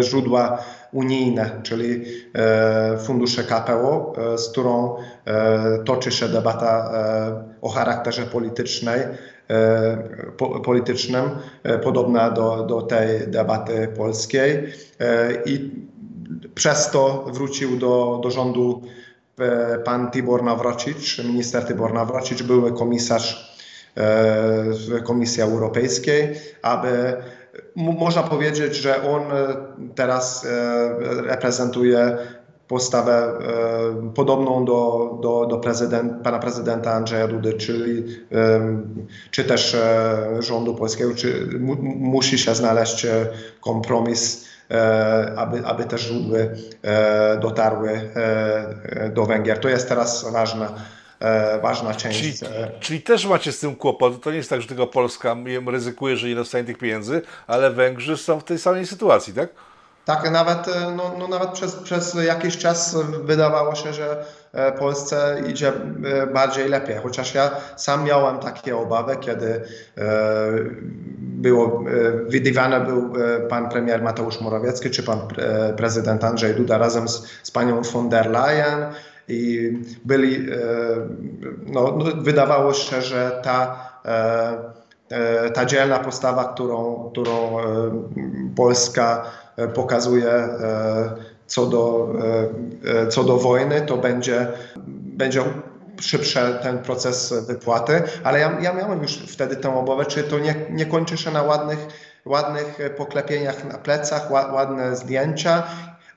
źródła 0.00 0.64
unijne, 0.92 1.50
czyli 1.62 2.04
fundusze 3.04 3.44
KPO, 3.44 4.12
z 4.36 4.48
którą 4.48 4.96
toczy 5.84 6.12
się 6.12 6.28
debata 6.28 6.92
o 7.62 7.68
charakterze 7.68 8.22
politycznej, 8.22 9.00
politycznym, 10.64 11.22
podobna 11.82 12.30
do, 12.30 12.62
do 12.62 12.82
tej 12.82 13.28
debaty 13.28 13.88
polskiej. 13.96 14.72
I 15.44 15.70
przez 16.54 16.90
to 16.90 17.26
wrócił 17.32 17.76
do, 17.76 18.20
do 18.22 18.30
rządu 18.30 18.82
e, 19.38 19.78
pan 19.78 20.10
Tibor 20.10 20.42
Nawrocic, 20.42 21.18
minister 21.24 21.66
Tibor 21.66 21.94
Nawrocic, 21.94 22.42
były 22.42 22.72
komisarz 22.72 23.56
e, 23.96 25.00
Komisji 25.04 25.42
Europejskiej, 25.42 26.34
aby 26.62 27.16
można 27.76 28.22
powiedzieć, 28.22 28.74
że 28.74 29.02
on 29.02 29.22
e, 29.22 29.56
teraz 29.94 30.46
reprezentuje 31.02 32.18
postawę 32.68 33.32
podobną 34.14 34.64
do, 34.64 35.10
do, 35.22 35.46
do 35.46 35.58
prezydent, 35.58 36.22
pana 36.22 36.38
prezydenta 36.38 36.92
Andrzeja 36.92 37.28
Dudy, 37.28 37.52
czyli 37.52 38.04
czy 39.30 39.44
też 39.44 39.76
rządu 40.38 40.74
polskiego, 40.74 41.14
czy 41.14 41.48
musi 41.82 42.38
się 42.38 42.54
znaleźć 42.54 43.06
kompromis 43.60 44.49
aby, 45.36 45.66
aby 45.66 45.84
te 45.84 45.98
źródły 45.98 46.56
e, 46.82 47.38
dotarły 47.38 48.10
e, 48.14 49.08
do 49.08 49.26
Węgier. 49.26 49.58
To 49.58 49.68
jest 49.68 49.88
teraz 49.88 50.32
ważna 50.32 50.72
ważna 51.62 51.94
część. 51.94 52.20
Czyli, 52.20 52.50
czyli, 52.80 53.02
też 53.02 53.26
macie 53.26 53.52
z 53.52 53.58
tym 53.58 53.76
kłopot. 53.76 54.22
To 54.22 54.30
nie 54.30 54.36
jest 54.36 54.50
tak, 54.50 54.60
że 54.62 54.68
tylko 54.68 54.86
Polska 54.86 55.36
ryzykuje, 55.66 56.16
że 56.16 56.28
nie 56.28 56.34
dostanie 56.34 56.64
tych 56.64 56.78
pieniędzy, 56.78 57.22
ale 57.46 57.70
Węgrzy 57.70 58.16
są 58.16 58.40
w 58.40 58.44
tej 58.44 58.58
samej 58.58 58.86
sytuacji, 58.86 59.32
tak? 59.32 59.48
Tak, 60.04 60.30
nawet, 60.30 60.68
e, 60.68 60.90
no, 60.96 61.14
no 61.18 61.28
nawet 61.28 61.50
przez, 61.50 61.76
przez 61.76 62.14
jakiś 62.14 62.58
czas 62.58 62.96
wydawało 63.22 63.74
się, 63.74 63.94
że 63.94 64.10
e, 64.10 64.24
Polsce 64.78 65.42
idzie 65.48 65.68
e, 65.68 66.26
bardziej 66.26 66.68
lepiej. 66.68 66.96
Chociaż 66.96 67.34
ja 67.34 67.50
sam 67.76 68.04
miałem 68.04 68.38
takie 68.38 68.76
obawy, 68.76 69.16
kiedy 69.16 69.60
było, 71.20 71.84
wydywany 72.28 72.80
był 72.80 73.12
pan 73.48 73.68
premier 73.68 74.02
Mateusz 74.02 74.40
Morawiecki 74.40 74.90
czy 74.90 75.02
pan 75.02 75.18
prezydent 75.76 76.24
Andrzej 76.24 76.54
Duda 76.54 76.78
razem 76.78 77.08
z, 77.08 77.26
z 77.42 77.50
panią 77.50 77.82
von 77.82 78.08
der 78.08 78.30
Leyen 78.30 78.86
i 79.28 79.72
byli, 80.04 80.46
no, 81.66 81.96
no 81.98 82.04
wydawało 82.22 82.72
się, 82.72 83.02
że 83.02 83.40
ta 83.42 83.90
ta 85.54 85.64
dzielna 85.64 85.98
postawa, 85.98 86.44
którą, 86.44 87.10
którą 87.12 87.56
Polska 88.56 89.24
E, 89.60 89.68
pokazuje 89.68 90.28
e, 90.28 90.50
co 91.50 91.66
do, 91.66 92.12
e, 92.84 93.06
co 93.06 93.24
do 93.24 93.36
wojny, 93.36 93.80
to 93.80 93.96
będzie, 93.96 94.46
będzie 95.16 95.42
szybszy 96.00 96.40
ten 96.62 96.78
proces 96.78 97.34
wypłaty, 97.46 98.02
ale 98.24 98.38
ja, 98.38 98.58
ja 98.60 98.72
miałem 98.72 99.02
już 99.02 99.16
wtedy 99.16 99.56
tę 99.56 99.78
obawę, 99.78 100.06
czy 100.06 100.22
to 100.22 100.38
nie, 100.38 100.54
nie 100.70 100.86
kończy 100.86 101.16
się 101.16 101.30
na 101.30 101.42
ładnych, 101.42 101.78
ładnych 102.24 102.78
poklepieniach 102.96 103.64
na 103.64 103.78
plecach, 103.78 104.30
ładne 104.30 104.96
zdjęcia, 104.96 105.62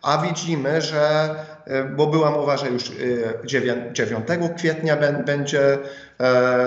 a 0.02 0.18
widzimy, 0.18 0.82
że, 0.82 1.36
bo 1.96 2.08
była 2.08 2.32
mowa, 2.32 2.58
że 2.58 2.70
już 2.70 2.84
9 3.46 3.98
kwietnia 4.58 4.98
będzie 5.26 5.78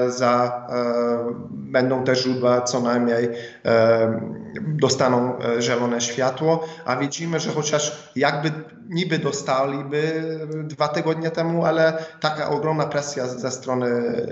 za, 0.09 0.67
będą 1.51 2.05
te 2.05 2.17
źródła 2.17 2.61
co 2.61 2.81
najmniej 2.81 3.29
dostaną 4.61 5.39
e, 5.39 5.63
zielone 5.63 6.01
światło, 6.01 6.65
a 6.85 6.97
widzimy, 6.97 7.41
że 7.41 7.51
chociaż 7.51 8.11
jakby 8.17 8.53
niby 8.89 9.19
dostaliby 9.19 10.23
dwa 10.65 10.89
tygodnie 10.89 11.31
temu, 11.31 11.65
ale 11.65 12.05
taka 12.21 12.51
ogromna 12.51 12.87
presja 12.87 13.27
ze 13.27 13.51
strony 13.51 13.87
e, 13.87 14.25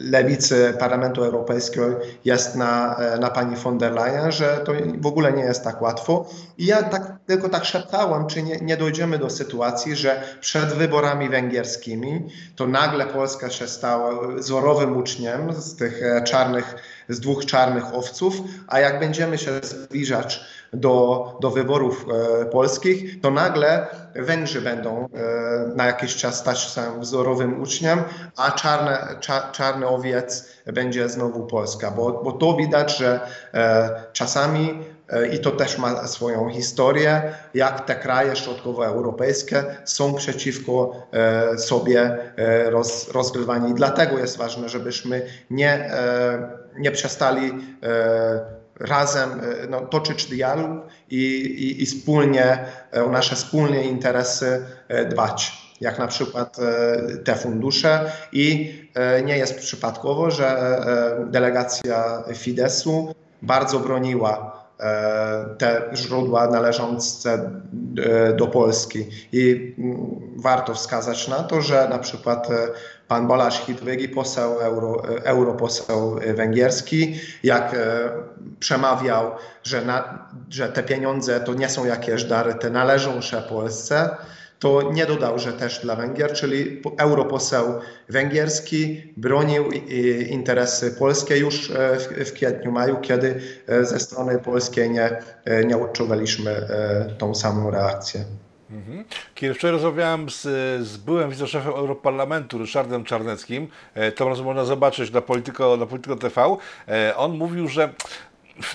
lewicy 0.00 0.74
Parlamentu 0.78 1.24
Europejskiego 1.24 1.86
jest 2.24 2.56
na, 2.56 2.96
e, 2.96 3.18
na 3.18 3.30
pani 3.30 3.56
von 3.56 3.78
der 3.78 3.92
Leyen, 3.92 4.32
że 4.32 4.60
to 4.64 4.72
w 4.98 5.06
ogóle 5.06 5.32
nie 5.32 5.42
jest 5.42 5.64
tak 5.64 5.82
łatwo. 5.82 6.28
I 6.58 6.66
ja 6.66 6.82
tak, 6.82 7.12
tylko 7.26 7.48
tak 7.48 7.64
szeptałem, 7.64 8.26
czy 8.26 8.42
nie, 8.42 8.56
nie 8.56 8.76
dojdziemy 8.76 9.18
do 9.18 9.30
sytuacji, 9.30 9.96
że 9.96 10.22
przed 10.40 10.64
wyborami 10.64 11.28
węgierskimi 11.28 12.28
to 12.56 12.66
nagle 12.66 13.06
Polska 13.06 13.50
się 13.50 13.68
stała 13.68 14.10
wzorowym 14.46 14.96
uczniem 14.96 15.52
z 15.52 15.76
tych 15.76 16.00
czarnych 16.24 16.74
z 17.08 17.20
dwóch 17.20 17.46
czarnych 17.46 17.94
owców, 17.94 18.34
a 18.68 18.80
jak 18.80 19.00
będziemy 19.00 19.38
się 19.38 19.50
zbliżać 19.62 20.40
do, 20.72 21.38
do 21.40 21.50
wyborów 21.50 22.06
e, 22.42 22.44
polskich, 22.46 23.20
to 23.20 23.30
nagle 23.30 23.86
Węgrzy 24.14 24.60
będą 24.60 25.04
e, 25.04 25.08
na 25.76 25.86
jakiś 25.86 26.16
czas 26.16 26.38
stać 26.38 26.60
się 26.60 27.00
wzorowym 27.00 27.62
uczniem, 27.62 28.02
a 28.36 28.50
czarne, 28.50 29.16
cza, 29.20 29.48
czarny 29.52 29.86
owiec 29.88 30.48
będzie 30.66 31.08
znowu 31.08 31.46
Polska, 31.46 31.90
bo, 31.90 32.22
bo 32.24 32.32
to 32.32 32.56
widać, 32.56 32.98
że 32.98 33.20
e, 33.54 33.90
czasami 34.12 34.70
e, 34.70 34.95
i 35.32 35.38
to 35.38 35.50
też 35.50 35.78
ma 35.78 36.06
swoją 36.06 36.48
historię, 36.50 37.22
jak 37.54 37.86
te 37.86 37.94
kraje 37.94 38.36
środkowoeuropejskie 38.36 39.64
są 39.84 40.14
przeciwko 40.14 41.06
e, 41.12 41.58
sobie 41.58 42.18
e, 42.36 42.70
roz, 42.70 43.08
rozgrywani. 43.12 43.74
Dlatego 43.74 44.18
jest 44.18 44.36
ważne, 44.36 44.68
żebyśmy 44.68 45.26
nie 45.50 45.90
nie 46.78 46.90
przestali 46.90 47.52
e, 47.82 48.40
razem 48.80 49.30
e, 49.30 49.66
no, 49.70 49.80
toczyć 49.80 50.24
dialog 50.24 50.70
i, 51.10 51.24
i, 51.40 51.82
i 51.82 51.86
wspólnie 51.86 52.58
e, 52.94 53.04
o 53.04 53.10
nasze 53.10 53.36
wspólne 53.36 53.84
interesy 53.84 54.66
dbać 55.10 55.66
jak 55.80 55.98
na 55.98 56.06
przykład 56.06 56.56
te 57.24 57.34
fundusze 57.34 58.12
i 58.32 58.74
nie 59.24 59.38
jest 59.38 59.58
przypadkowo, 59.58 60.30
że 60.30 60.78
delegacja 61.30 62.22
Fidesu 62.34 63.14
bardzo 63.42 63.80
broniła 63.80 64.65
te 65.58 65.90
źródła 65.94 66.46
należące 66.46 67.50
do 68.36 68.46
Polski. 68.46 69.06
I 69.32 69.74
mm, 69.78 70.20
warto 70.36 70.74
wskazać 70.74 71.28
na 71.28 71.42
to, 71.42 71.60
że 71.60 71.88
na 71.88 71.98
przykład 71.98 72.48
pan 73.08 73.26
Bolasz 73.26 73.60
Hitwygi, 73.60 74.08
poseł, 74.08 74.60
euro, 74.60 75.02
europoseł 75.24 76.20
węgierski, 76.34 77.20
jak 77.42 77.74
e, 77.74 78.10
przemawiał, 78.58 79.30
że, 79.62 79.84
na, 79.84 80.28
że 80.50 80.68
te 80.68 80.82
pieniądze 80.82 81.40
to 81.40 81.54
nie 81.54 81.68
są 81.68 81.84
jakieś 81.84 82.24
dary, 82.24 82.54
te 82.54 82.70
należą 82.70 83.20
się 83.20 83.36
Polsce, 83.36 84.16
to 84.58 84.92
nie 84.92 85.06
dodał, 85.06 85.38
że 85.38 85.52
też 85.52 85.80
dla 85.80 85.96
Węgier, 85.96 86.32
czyli 86.32 86.82
europoseł 86.98 87.66
węgierski 88.08 89.12
bronił 89.16 89.70
interesy 90.30 90.96
polskie 90.98 91.38
już 91.38 91.70
e, 91.70 91.96
w, 92.24 92.32
kwietniu, 92.32 92.72
maju, 92.72 92.96
kiedy 93.00 93.40
e, 93.66 93.84
ze 93.84 94.00
strony 94.00 94.38
polskiej 94.38 94.90
nie, 94.90 95.18
nie 95.66 95.76
odczuwaliśmy 95.76 96.68
tą 97.18 97.34
samą 97.34 97.70
reakcję. 97.70 98.24
Mhm. 98.70 99.04
Kiedy 99.34 99.54
wczoraj 99.54 99.72
rozmawiałem 99.72 100.30
z, 100.30 100.42
z 100.86 100.96
byłym 100.96 101.30
wiceszefem 101.30 101.72
Europarlamentu, 101.72 102.58
Ryszardem 102.58 103.04
Czarneckim, 103.04 103.68
e, 103.94 104.12
to 104.12 104.28
można 104.44 104.64
zobaczyć 104.64 105.10
na 105.10 105.20
Polityko, 105.20 105.76
na 105.76 105.86
Polityko 105.86 106.16
TV, 106.16 106.56
e, 106.88 107.16
on 107.16 107.36
mówił, 107.36 107.68
że 107.68 107.92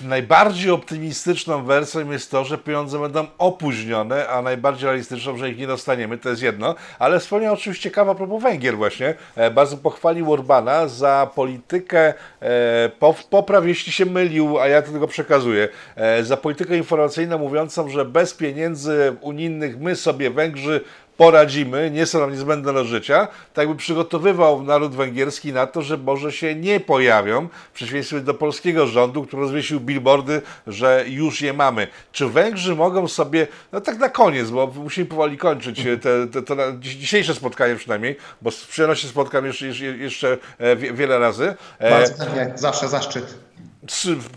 najbardziej 0.04 0.70
optymistyczną 0.70 1.64
wersją 1.64 2.10
jest 2.10 2.30
to, 2.30 2.44
że 2.44 2.58
pieniądze 2.58 2.98
będą 2.98 3.26
opóźnione, 3.38 4.28
a 4.28 4.42
najbardziej 4.42 4.86
realistyczną, 4.86 5.36
że 5.36 5.50
ich 5.50 5.58
nie 5.58 5.66
dostaniemy, 5.66 6.18
to 6.18 6.28
jest 6.28 6.42
jedno. 6.42 6.74
Ale 6.98 7.20
wspomniał 7.20 7.54
oczywiście 7.54 7.90
kawa 7.90 8.14
propos 8.14 8.42
Węgier 8.42 8.76
właśnie. 8.76 9.14
E, 9.36 9.50
bardzo 9.50 9.76
pochwalił 9.76 10.32
Orbana 10.32 10.88
za 10.88 11.30
politykę, 11.34 12.14
e, 12.42 12.90
popraw 13.30 13.66
jeśli 13.66 13.92
się 13.92 14.06
mylił, 14.06 14.58
a 14.58 14.68
ja 14.68 14.82
to 14.82 14.90
tylko 14.90 15.08
przekazuję, 15.08 15.68
e, 15.96 16.24
za 16.24 16.36
politykę 16.36 16.76
informacyjną 16.76 17.38
mówiącą, 17.38 17.88
że 17.88 18.04
bez 18.04 18.34
pieniędzy 18.34 19.16
unijnych 19.20 19.80
my 19.80 19.96
sobie 19.96 20.30
Węgrzy 20.30 20.84
poradzimy, 21.22 21.90
nie 21.90 22.06
są 22.06 22.20
nam 22.20 22.32
niezbędne 22.32 22.72
do 22.72 22.84
życia, 22.84 23.28
tak 23.54 23.68
by 23.68 23.76
przygotowywał 23.76 24.62
naród 24.62 24.94
węgierski 24.94 25.52
na 25.52 25.66
to, 25.66 25.82
że 25.82 25.96
może 25.96 26.32
się 26.32 26.54
nie 26.54 26.80
pojawią, 26.80 27.48
w 27.72 27.74
przeciwieństwie 27.74 28.20
do 28.20 28.34
polskiego 28.34 28.86
rządu, 28.86 29.26
który 29.26 29.42
rozwiesił 29.42 29.80
billboardy, 29.80 30.42
że 30.66 31.04
już 31.08 31.40
je 31.40 31.52
mamy. 31.52 31.86
Czy 32.12 32.28
Węgrzy 32.28 32.76
mogą 32.76 33.08
sobie, 33.08 33.46
no 33.72 33.80
tak 33.80 33.98
na 33.98 34.08
koniec, 34.08 34.50
bo 34.50 34.66
musimy 34.66 35.06
powoli 35.06 35.38
kończyć 35.38 35.82
te, 36.02 36.26
te, 36.26 36.42
to 36.42 36.56
dzisiejsze 36.78 37.34
spotkanie 37.34 37.76
przynajmniej, 37.76 38.16
bo 38.42 38.50
z 38.50 38.66
przyjemnością 38.66 39.08
spotkam 39.08 39.46
jeszcze, 39.46 39.66
jeszcze 39.66 40.38
e, 40.58 40.76
wiele 40.76 41.18
razy. 41.18 41.54
E, 41.78 41.90
Bardzo 41.90 42.24
chętnie, 42.24 42.58
zawsze 42.58 42.88
zaszczyt 42.88 43.34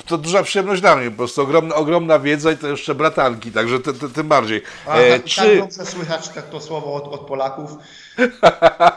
to 0.06 0.18
duża 0.18 0.44
przyjemność 0.44 0.82
dla 0.82 0.96
mnie, 0.96 1.12
po 1.12 1.18
prostu 1.18 1.42
ogromna, 1.42 1.76
ogromna 1.76 2.20
wiedza 2.20 2.52
i 2.52 2.58
to 2.58 2.68
jeszcze 2.68 2.96
bratanki, 2.96 3.52
także 3.52 3.80
tym 4.16 4.28
bardziej. 4.28 4.62
A, 4.88 4.98
e, 4.98 5.12
tak, 5.12 5.24
czy... 5.24 5.42
tak 5.42 5.60
dobrze 5.60 5.86
słychać 5.86 6.30
to, 6.30 6.42
to 6.42 6.62
słowo 6.62 6.94
od, 6.94 7.14
od 7.14 7.28
Polaków. 7.28 7.72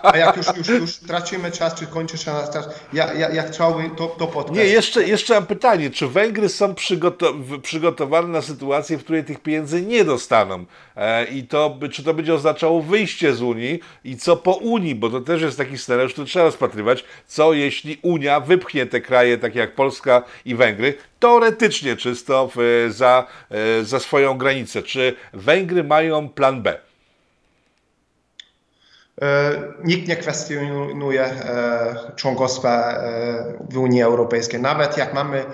A 0.03 0.17
jak 0.17 0.37
już, 0.37 0.47
już, 0.57 0.69
już 0.69 0.97
tracimy 0.97 1.51
czas, 1.51 1.75
czy 1.75 1.87
kończysz 1.87 2.25
czas, 2.25 2.69
ja, 2.93 3.13
ja, 3.13 3.31
ja 3.31 3.43
chciałbym 3.43 3.97
to, 3.97 4.07
to 4.07 4.27
podkreślić. 4.27 4.67
Nie, 4.67 4.73
jeszcze, 4.73 5.09
jeszcze 5.09 5.35
mam 5.35 5.47
pytanie, 5.47 5.91
czy 5.91 6.09
Węgry 6.09 6.49
są 6.49 6.75
przygotow 6.75 7.35
przygotowane 7.63 8.29
na 8.29 8.43
sytuację, 8.43 8.99
w 8.99 9.05
której 9.05 9.25
tych 9.25 9.41
pieniędzy 9.41 9.83
nie 9.83 10.05
dostaną? 10.05 10.65
E, 10.97 11.25
I 11.25 11.45
to, 11.45 11.79
czy 11.93 12.05
to 12.05 12.15
będzie 12.15 12.35
oznaczało 12.35 12.83
wyjście 12.83 13.35
z 13.35 13.43
Unii 13.43 13.81
i 14.05 14.17
co 14.17 14.37
po 14.37 14.53
Unii, 14.53 14.95
bo 14.95 15.11
to 15.11 15.21
też 15.21 15.43
jest 15.43 15.59
taki 15.59 15.79
scenariusz, 15.79 16.13
który 16.13 16.27
trzeba 16.27 16.45
rozpatrywać, 16.45 17.05
co 17.27 17.53
jeśli 17.53 17.99
Unia 18.03 18.41
wypchnie 18.41 18.87
te 18.87 19.01
kraje, 19.01 19.39
takie 19.39 19.59
jak 19.59 19.75
Polska 19.75 20.23
i 20.45 20.55
Węgry, 20.55 20.95
teoretycznie 21.21 21.97
czysto 21.97 22.51
za, 22.89 23.27
e, 23.51 23.85
za 23.85 24.01
swoją 24.01 24.39
granicę. 24.39 24.83
Czy 24.83 25.17
Węgry 25.33 25.85
mają 25.85 26.29
plan 26.29 26.63
B? 26.63 26.79
E, 29.23 29.53
nikt 29.85 30.09
nie 30.09 30.17
kwestionuje 30.17 31.25
e, 31.25 32.13
członkostwa 32.17 33.03
w 33.71 33.79
Unii 33.79 34.03
Europejskiej. 34.03 34.61
Nawet 34.61 34.97
jak 34.97 35.15
mamy 35.15 35.45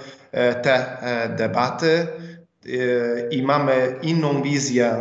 te 0.63 0.97
debaty 1.37 2.07
i 3.31 3.43
mamy 3.43 3.97
inną 4.03 4.43
wizję 4.43 5.01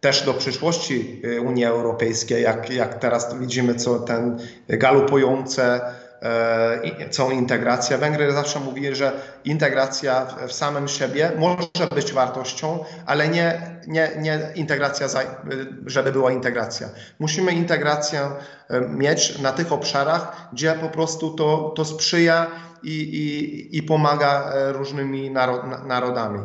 też 0.00 0.22
do 0.22 0.34
przyszłości 0.34 1.22
Unii 1.44 1.64
Europejskiej, 1.64 2.42
jak, 2.42 2.70
jak 2.70 2.94
teraz 2.94 3.38
widzimy, 3.38 3.74
co 3.74 3.98
ten 3.98 4.38
galopujące 4.68 5.80
całą 7.10 7.30
integrację. 7.30 7.98
Węgry 7.98 8.32
zawsze 8.32 8.60
mówili, 8.60 8.94
że 8.94 9.12
integracja 9.44 10.26
w 10.48 10.52
samym 10.52 10.88
siebie 10.88 11.32
może 11.38 11.86
być 11.94 12.12
wartością, 12.12 12.84
ale 13.06 13.28
nie, 13.28 13.76
nie, 13.86 14.10
nie 14.18 14.40
integracja, 14.54 15.08
żeby 15.86 16.12
była 16.12 16.32
integracja. 16.32 16.88
Musimy 17.18 17.52
integrację 17.52 18.20
e, 18.68 18.80
mieć 18.80 19.38
na 19.38 19.52
tych 19.52 19.72
obszarach, 19.72 20.48
gdzie 20.52 20.72
po 20.72 20.88
prostu 20.88 21.34
to, 21.34 21.72
to 21.76 21.84
sprzyja 21.84 22.46
i, 22.82 22.92
i, 22.92 23.78
i 23.78 23.82
pomaga 23.82 24.52
e, 24.54 24.72
różnymi 24.72 25.30
narodami. 25.86 26.40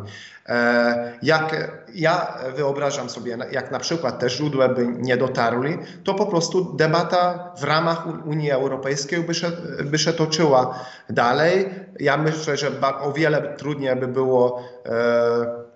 E, 0.50 1.14
jak 1.22 1.72
ja 1.94 2.38
wyobrażam 2.56 3.10
sobie, 3.10 3.38
jak 3.52 3.72
na 3.72 3.80
przykład 3.80 4.20
te 4.20 4.30
źródła 4.30 4.70
by 4.70 4.88
nie 4.88 5.18
dotarły, 5.18 5.78
to 6.04 6.14
po 6.14 6.26
prostu 6.26 6.74
debata 6.74 7.54
w 7.58 7.64
ramach 7.64 8.26
Unii 8.26 8.52
Europejskiej 8.52 9.24
by 9.24 9.34
się, 9.34 9.52
by 9.86 10.00
się 10.00 10.14
toczyła 10.14 10.86
dalej. 11.10 11.70
Ja 12.00 12.18
myślę, 12.18 12.58
że 12.58 12.72
o 13.02 13.12
wiele 13.12 13.56
trudniej 13.58 13.96
by 13.96 14.08
było 14.08 14.64
e, 14.86 14.92
e, 14.92 15.70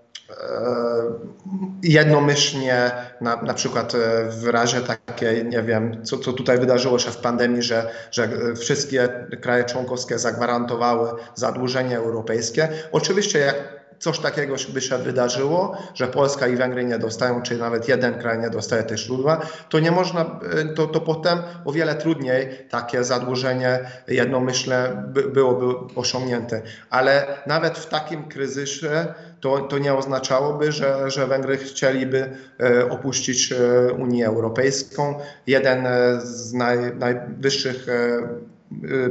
jednomyślnie, 1.83 2.91
na, 3.21 3.41
na 3.41 3.53
przykład 3.53 3.93
w 4.29 4.47
razie 4.47 4.81
takiej, 4.81 5.45
nie 5.45 5.63
wiem, 5.63 6.03
co, 6.03 6.17
co 6.17 6.33
tutaj 6.33 6.57
wydarzyło 6.59 6.99
się 6.99 7.11
w 7.11 7.17
pandemii, 7.17 7.61
że, 7.61 7.89
że 8.11 8.29
wszystkie 8.55 9.09
kraje 9.41 9.63
członkowskie 9.63 10.19
zagwarantowały 10.19 11.09
zadłużenie 11.35 11.97
europejskie. 11.97 12.69
Oczywiście 12.91 13.39
jak 13.39 13.82
coś 14.03 14.19
takiego 14.19 14.55
by 14.69 14.81
się 14.81 14.97
wydarzyło, 14.97 15.77
że 15.93 16.07
Polska 16.07 16.47
i 16.47 16.55
Węgry 16.55 16.85
nie 16.85 16.99
dostają, 16.99 17.41
czy 17.41 17.57
nawet 17.57 17.87
jeden 17.87 18.19
kraj 18.19 18.39
nie 18.39 18.49
dostaje 18.49 18.83
tych 18.83 18.97
źródła, 18.97 19.41
to 19.69 19.79
nie 19.79 19.91
można, 19.91 20.39
to, 20.75 20.87
to 20.87 21.01
potem 21.01 21.39
o 21.65 21.71
wiele 21.71 21.95
trudniej 21.95 22.67
takie 22.69 23.03
zadłużenie 23.03 23.79
jednomyślne 24.07 25.03
by, 25.07 25.23
byłoby 25.23 25.65
osiągnięte. 25.95 26.61
Ale 26.89 27.27
nawet 27.47 27.77
w 27.77 27.85
takim 27.89 28.23
kryzysie 28.23 29.13
to, 29.39 29.59
to 29.59 29.77
nie 29.77 29.93
oznaczałoby, 29.93 30.71
że, 30.71 31.11
że 31.11 31.27
Węgry 31.27 31.57
chcieliby 31.57 32.37
e, 32.59 32.89
opuścić 32.89 33.51
e, 33.51 33.93
Unię 33.93 34.27
Europejską. 34.27 35.19
Jeden 35.47 35.87
z 36.19 36.53
naj, 36.53 36.95
najwyższych 36.95 37.87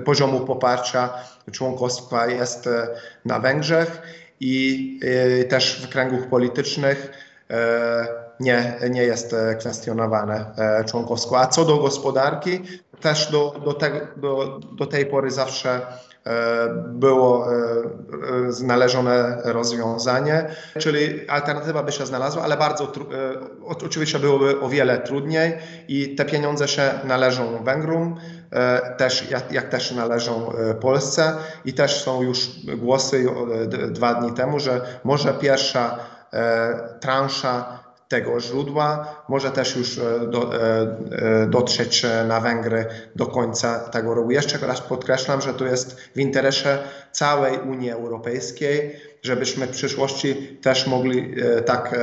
poziomów 0.05 0.47
poparcia 0.47 1.11
członkostwa 1.53 2.27
jest 2.27 2.69
na 3.25 3.41
Węgrzech 3.41 4.03
i 4.43 4.99
y, 5.41 5.45
też 5.45 5.83
w 5.83 5.89
kręgach 5.89 6.29
politycznych 6.29 7.13
e, 7.51 8.07
nie, 8.41 8.75
nie 8.91 9.03
jest 9.03 9.37
kwestionowane 9.61 10.47
e, 10.57 10.85
członkowstwo. 10.85 11.41
A 11.41 11.47
co 11.47 11.65
do 11.65 11.77
gospodarki, 11.77 12.61
też 13.01 13.31
do, 13.33 13.61
do, 13.65 13.73
te, 13.73 13.91
do, 14.17 14.61
do 14.73 14.87
tej 14.87 15.07
pory 15.07 15.31
zawsze 15.31 15.81
e, 16.27 16.69
było 16.89 17.47
znalezione 18.49 19.39
rozwiązanie, 19.45 20.47
czyli 20.79 21.29
alternatywa 21.29 21.83
by 21.83 21.93
się 21.93 22.07
znalazła, 22.07 22.43
ale 22.43 22.57
bardzo 22.57 22.93
oczywiście 23.65 24.19
byłoby 24.19 24.61
o 24.61 24.69
wiele 24.69 24.99
trudniej 24.99 25.53
i 25.89 26.15
te 26.15 26.25
pieniądze 26.25 26.69
się 26.69 26.91
należą 27.05 27.65
Węgrom, 27.65 28.17
E, 28.17 28.42
też, 28.97 29.31
jak, 29.31 29.53
jak 29.53 29.69
też 29.69 29.93
należą 29.93 30.53
e, 30.53 30.75
Polsce 30.75 31.35
i 31.65 31.75
też 31.75 32.03
są 32.03 32.23
już 32.23 32.51
głosy 32.77 33.27
e, 33.63 33.67
dwa 33.67 34.15
dni 34.15 34.33
temu, 34.33 34.61
że 34.61 34.81
może 35.05 35.35
pierwsza 35.35 35.99
transza 37.01 37.79
tego 38.09 38.41
źródła 38.41 39.15
może 39.29 39.51
też 39.51 39.77
już 39.77 40.01
do, 40.29 40.51
dotrzeć 41.49 42.07
na 42.29 42.41
Węgry 42.41 42.87
do 43.17 43.27
końca 43.27 43.79
tego 43.79 44.15
roku. 44.15 44.31
Jeszcze 44.31 44.67
raz 44.67 44.81
podkreślam, 44.81 45.41
że 45.41 45.55
to 45.55 45.65
jest 45.65 46.01
w 46.01 46.19
interesie 46.19 46.79
całej 47.11 47.59
Unii 47.59 47.91
Europejskiej, 47.91 49.01
żebyśmy 49.23 49.67
w 49.67 49.71
przyszłości 49.71 50.59
też 50.63 50.87
mogli 50.87 51.35
tak 51.65 51.95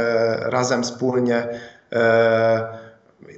razem 0.41 0.83
wspólnie 0.83 1.47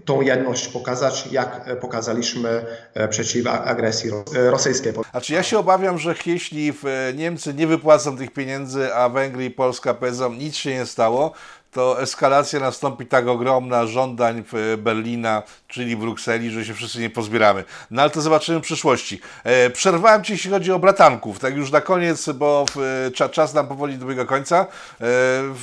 tą 0.05 0.21
jedność 0.21 0.67
pokazać, 0.67 1.27
jak 1.31 1.79
pokazaliśmy 1.79 2.65
e, 2.93 3.07
przeciw 3.07 3.47
agresji 3.47 4.11
e, 4.35 4.51
rosyjskiej. 4.51 4.93
A 5.13 5.21
czy 5.21 5.33
ja 5.33 5.43
się 5.43 5.59
obawiam, 5.59 5.97
że 5.97 6.15
jeśli 6.25 6.69
e, 6.69 7.13
Niemcy 7.13 7.53
nie 7.53 7.67
wypłacą 7.67 8.17
tych 8.17 8.33
pieniędzy, 8.33 8.93
a 8.93 9.09
Węgry 9.09 9.45
i 9.45 9.51
Polska 9.51 9.93
powiedzą, 9.93 10.33
nic 10.33 10.55
się 10.55 10.69
nie 10.73 10.85
stało, 10.85 11.33
to 11.71 12.01
eskalacja 12.01 12.59
nastąpi 12.59 13.05
tak 13.05 13.27
ogromna 13.27 13.85
żądań 13.85 14.43
Berlina, 14.77 15.43
czyli 15.67 15.97
Brukseli, 15.97 16.51
że 16.51 16.65
się 16.65 16.73
wszyscy 16.73 16.99
nie 16.99 17.09
pozbieramy. 17.09 17.63
No 17.91 18.01
ale 18.01 18.11
to 18.11 18.21
zobaczymy 18.21 18.59
w 18.59 18.61
przyszłości. 18.61 19.21
E, 19.43 19.69
przerwałem 19.69 20.23
Ci, 20.23 20.33
jeśli 20.33 20.51
chodzi 20.51 20.71
o 20.71 20.79
bratanków, 20.79 21.39
tak 21.39 21.55
już 21.55 21.71
na 21.71 21.81
koniec, 21.81 22.29
bo 22.29 22.65
e, 23.07 23.29
czas 23.29 23.53
nam 23.53 23.67
powoli 23.67 23.97
dobiega 23.97 24.25
końca. 24.25 24.67
E, 25.01 25.05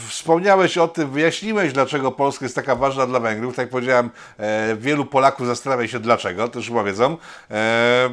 wspomniałeś 0.09 0.79
o 0.79 0.89
tym, 0.89 1.11
wyjaśniłeś, 1.11 1.73
dlaczego 1.73 2.13
Polska 2.13 2.45
jest 2.45 2.55
taka 2.55 2.77
ważna 2.77 3.07
dla 3.07 3.21
Węgrów. 3.21 3.57
Tak 3.57 3.63
jak 3.63 3.71
powiedziałem, 3.71 4.11
e, 4.39 4.77
wielu 4.77 5.05
Polaków 5.05 5.47
zastanawia 5.47 5.89
się 5.89 6.01
dlaczego, 6.01 6.49
też 6.49 6.69
chyba 6.69 6.85
wiedzą. 6.85 7.17
E, 7.51 8.11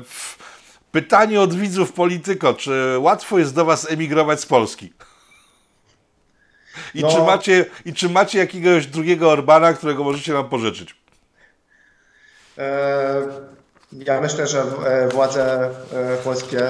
pytanie 0.91 1.41
od 1.41 1.56
widzów 1.56 1.93
Polityko, 1.93 2.54
czy 2.54 2.96
łatwo 3.00 3.39
jest 3.39 3.56
do 3.56 3.66
Was 3.66 3.91
emigrować 3.91 4.41
z 4.41 4.46
Polski? 4.46 4.93
I, 6.93 7.01
no. 7.01 7.11
czy 7.11 7.21
macie, 7.21 7.65
I 7.86 7.93
czy 7.93 8.09
macie 8.09 8.39
jakiegoś 8.39 8.88
drugiego 8.88 9.32
Orbana, 9.32 9.73
którego 9.73 10.03
możecie 10.03 10.34
nam 10.34 10.49
pożyczyć? 10.49 10.95
E, 12.57 13.21
ja 13.91 14.21
myślę, 14.21 14.47
że 14.47 14.63
e, 14.86 15.07
władze 15.07 15.69
e, 15.93 16.17
polskie 16.23 16.61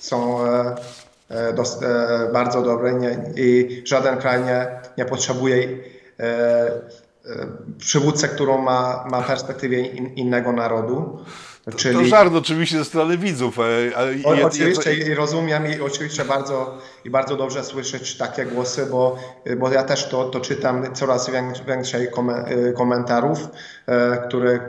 są 0.00 0.38
bardzo 2.32 2.62
dobre 2.62 2.92
i 3.36 3.82
żaden 3.84 4.18
kraj 4.18 4.44
nie, 4.44 4.66
nie 4.98 5.04
potrzebuje 5.04 5.68
przywódcę, 7.78 8.28
którą 8.28 8.58
ma, 8.58 9.04
ma 9.10 9.22
perspektywę 9.22 9.76
in, 9.76 10.14
innego 10.14 10.52
narodu. 10.52 11.24
Czyli... 11.76 11.98
To 11.98 12.04
żart 12.04 12.34
oczywiście 12.34 12.78
ze 12.78 12.84
strony 12.84 13.18
widzów. 13.18 13.58
Ale 13.96 14.14
o, 14.24 14.46
oczywiście 14.46 14.94
i 14.94 15.14
rozumiem 15.14 15.66
i 15.66 15.80
oczywiście 15.80 16.24
bardzo, 16.24 16.78
i 17.04 17.10
bardzo 17.10 17.36
dobrze 17.36 17.64
słyszeć 17.64 18.16
takie 18.16 18.44
głosy, 18.46 18.86
bo, 18.86 19.18
bo 19.58 19.72
ja 19.72 19.82
też 19.82 20.08
to, 20.08 20.24
to 20.24 20.40
czytam 20.40 20.94
coraz 20.94 21.30
więcej 21.66 22.08
komentarów, 22.74 23.48
które 24.28 24.60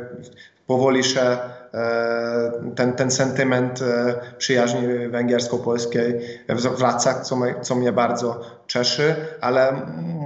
powoli 0.68 1.04
się 1.04 1.22
e, 1.22 2.52
ten, 2.76 2.93
ten 2.93 3.12
sentyment 3.12 3.82
e, 3.82 4.16
przyjaźni 4.38 4.88
węgiersko-polskiej 5.10 6.22
wraca, 6.78 7.22
co, 7.22 7.36
mnie, 7.36 7.56
co 7.62 7.76
mnie 7.76 7.91
bardzo 7.91 8.41
cieszy, 8.68 9.16
ale 9.41 9.86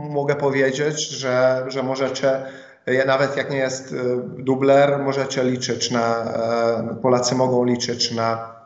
mogę 0.10 0.36
powiedzieć, 0.36 1.10
że, 1.10 1.66
że 1.68 1.84
możecie 1.84 2.32
e, 2.32 2.69
nawet 3.06 3.38
jak 3.38 3.52
nie 3.52 3.58
jest 3.58 3.94
e, 3.94 3.96
dubler, 4.44 5.00
możecie 5.00 5.44
liczyć 5.44 5.92
na, 5.92 6.24
e, 6.24 6.96
Polacy 7.02 7.36
mogą 7.36 7.66
liczyć 7.66 8.12
na 8.12 8.60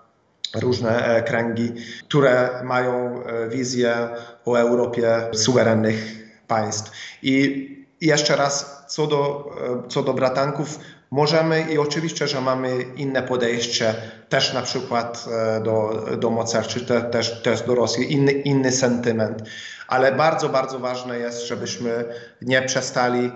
różne 0.56 1.06
e, 1.06 1.24
kręgi, 1.24 1.74
które 2.04 2.50
mają 2.64 3.24
e, 3.24 3.50
wizję 3.50 4.08
o 4.46 4.60
Europie 4.60 5.22
suwerennych 5.34 6.30
państw. 6.48 6.92
I 7.24 7.68
jeszcze 8.02 8.36
raz, 8.36 8.84
co 8.88 9.08
do, 9.08 9.52
co 9.90 10.04
do 10.04 10.14
bratanków, 10.14 10.80
możemy 11.12 11.62
i 11.62 11.78
oczywiście, 11.78 12.28
że 12.28 12.42
mamy 12.42 12.82
inne 12.96 13.24
podejście 13.24 13.96
też 14.30 14.54
na 14.54 14.62
przykład 14.62 15.26
do, 15.64 16.06
do 16.18 16.30
Mocar, 16.30 16.68
czy 16.68 16.86
te, 16.86 17.02
też, 17.02 17.42
też 17.42 17.62
do 17.62 17.76
Rosji, 17.76 18.14
inny, 18.14 18.32
inny 18.32 18.72
sentyment, 18.72 19.44
ale 19.88 20.12
bardzo, 20.12 20.50
bardzo 20.50 20.80
ważne 20.80 21.20
jest, 21.20 21.48
żebyśmy 21.48 22.06
nie 22.42 22.62
przestali 22.62 23.32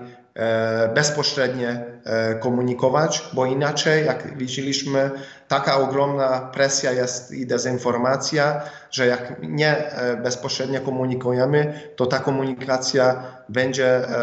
bezpośrednio 0.95 1.69
e, 1.69 2.35
komunikować, 2.35 3.29
bo 3.33 3.45
inaczej, 3.45 4.05
jak 4.05 4.37
widzieliśmy, 4.37 5.11
taka 5.47 5.77
ogromna 5.77 6.39
presja 6.39 6.91
jest 6.91 7.31
i 7.31 7.47
dezinformacja, 7.47 8.61
że 8.91 9.05
jak 9.05 9.35
nie 9.43 9.77
e, 9.77 10.17
bezpośrednio 10.17 10.81
komunikujemy, 10.81 11.81
to 11.95 12.05
ta 12.05 12.19
komunikacja 12.19 13.23
będzie, 13.49 13.87
e, 13.87 14.19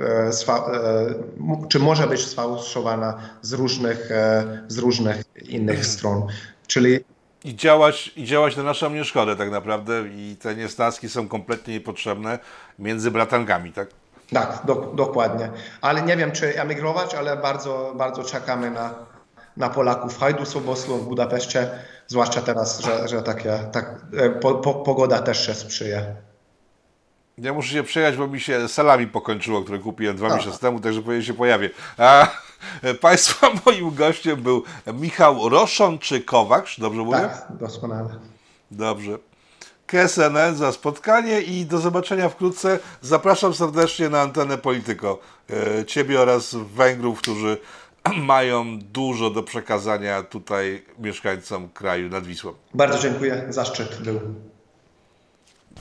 e, 0.00 0.30
e, 0.48 1.68
czy 1.68 1.78
może 1.78 2.06
być 2.06 2.26
sfałszowana 2.26 3.18
z 3.42 3.52
różnych, 3.52 4.10
e, 4.10 4.44
z 4.68 4.78
różnych 4.78 5.22
innych 5.42 5.86
stron. 5.86 6.26
Czyli 6.66 7.00
I 7.44 7.56
działać, 7.56 8.12
I 8.16 8.24
działać 8.24 8.56
na 8.56 8.62
naszą 8.62 8.90
nieszkodę 8.90 9.36
tak 9.36 9.50
naprawdę 9.50 10.02
i 10.08 10.36
te 10.42 10.54
niesnaski 10.54 11.08
są 11.08 11.28
kompletnie 11.28 11.74
niepotrzebne 11.74 12.38
między 12.78 13.10
bratankami, 13.10 13.72
tak? 13.72 13.88
Tak, 14.32 14.58
do, 14.64 14.74
dokładnie. 14.74 15.50
Ale 15.80 16.02
nie 16.02 16.16
wiem, 16.16 16.32
czy 16.32 16.60
emigrować, 16.60 17.14
ale 17.14 17.36
bardzo, 17.36 17.92
bardzo 17.96 18.24
czekamy 18.24 18.70
na, 18.70 18.94
na 19.56 19.70
Polaków 19.70 20.14
w 20.14 20.20
Hajdu 20.20 20.44
Soboslu, 20.44 20.96
w 20.96 21.08
Budapeszcie, 21.08 21.70
zwłaszcza 22.06 22.42
teraz, 22.42 22.80
że, 22.80 23.08
że 23.08 23.22
takie, 23.22 23.58
tak, 23.72 24.00
e, 24.16 24.30
po, 24.30 24.54
po, 24.54 24.74
pogoda 24.74 25.18
też 25.18 25.46
się 25.46 25.54
sprzyja. 25.54 26.00
Ja 27.38 27.52
muszę 27.52 27.68
się 27.68 27.82
przejechać, 27.82 28.16
bo 28.16 28.26
mi 28.26 28.40
się 28.40 28.68
salami 28.68 29.06
pokończyło, 29.06 29.62
które 29.62 29.78
kupiłem 29.78 30.16
dwa 30.16 30.28
A. 30.28 30.36
miesiące 30.36 30.58
temu, 30.58 30.80
także 30.80 31.02
pewnie 31.02 31.22
się 31.22 31.34
pojawię. 31.34 31.70
A 31.98 32.28
e, 32.82 32.94
Państwa 32.94 33.50
moim 33.66 33.94
gościem 33.94 34.42
był 34.42 34.62
Michał 34.94 35.48
Roszon 35.48 35.98
czy 35.98 36.20
Kowacz, 36.20 36.80
dobrze 36.80 37.02
mówię? 37.02 37.18
Tak, 37.18 37.46
doskonale. 37.50 38.08
Dobrze. 38.70 39.18
KSNN 39.86 40.56
za 40.56 40.72
spotkanie 40.72 41.40
i 41.40 41.66
do 41.66 41.78
zobaczenia 41.78 42.28
wkrótce. 42.28 42.78
Zapraszam 43.02 43.54
serdecznie 43.54 44.08
na 44.08 44.20
antenę 44.20 44.58
Polityko. 44.58 45.18
E, 45.50 45.84
Ciebie 45.84 46.20
oraz 46.20 46.54
Węgrów, 46.54 47.18
którzy 47.18 47.58
mają 48.32 48.78
dużo 48.78 49.30
do 49.30 49.42
przekazania 49.42 50.22
tutaj 50.22 50.84
mieszkańcom 50.98 51.68
kraju 51.68 52.08
nad 52.08 52.26
Wisłą. 52.26 52.52
Bardzo 52.74 52.98
dziękuję, 52.98 53.46
zaszczyt 53.48 54.02
był. 54.02 54.20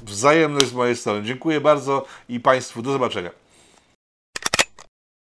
Wzajemność 0.06 0.68
z 0.68 0.74
mojej 0.74 0.96
strony. 0.96 1.24
Dziękuję 1.24 1.62
bardzo 1.62 2.06
i 2.30 2.40
Państwu 2.40 2.82
do 2.82 2.92
zobaczenia. 2.92 3.43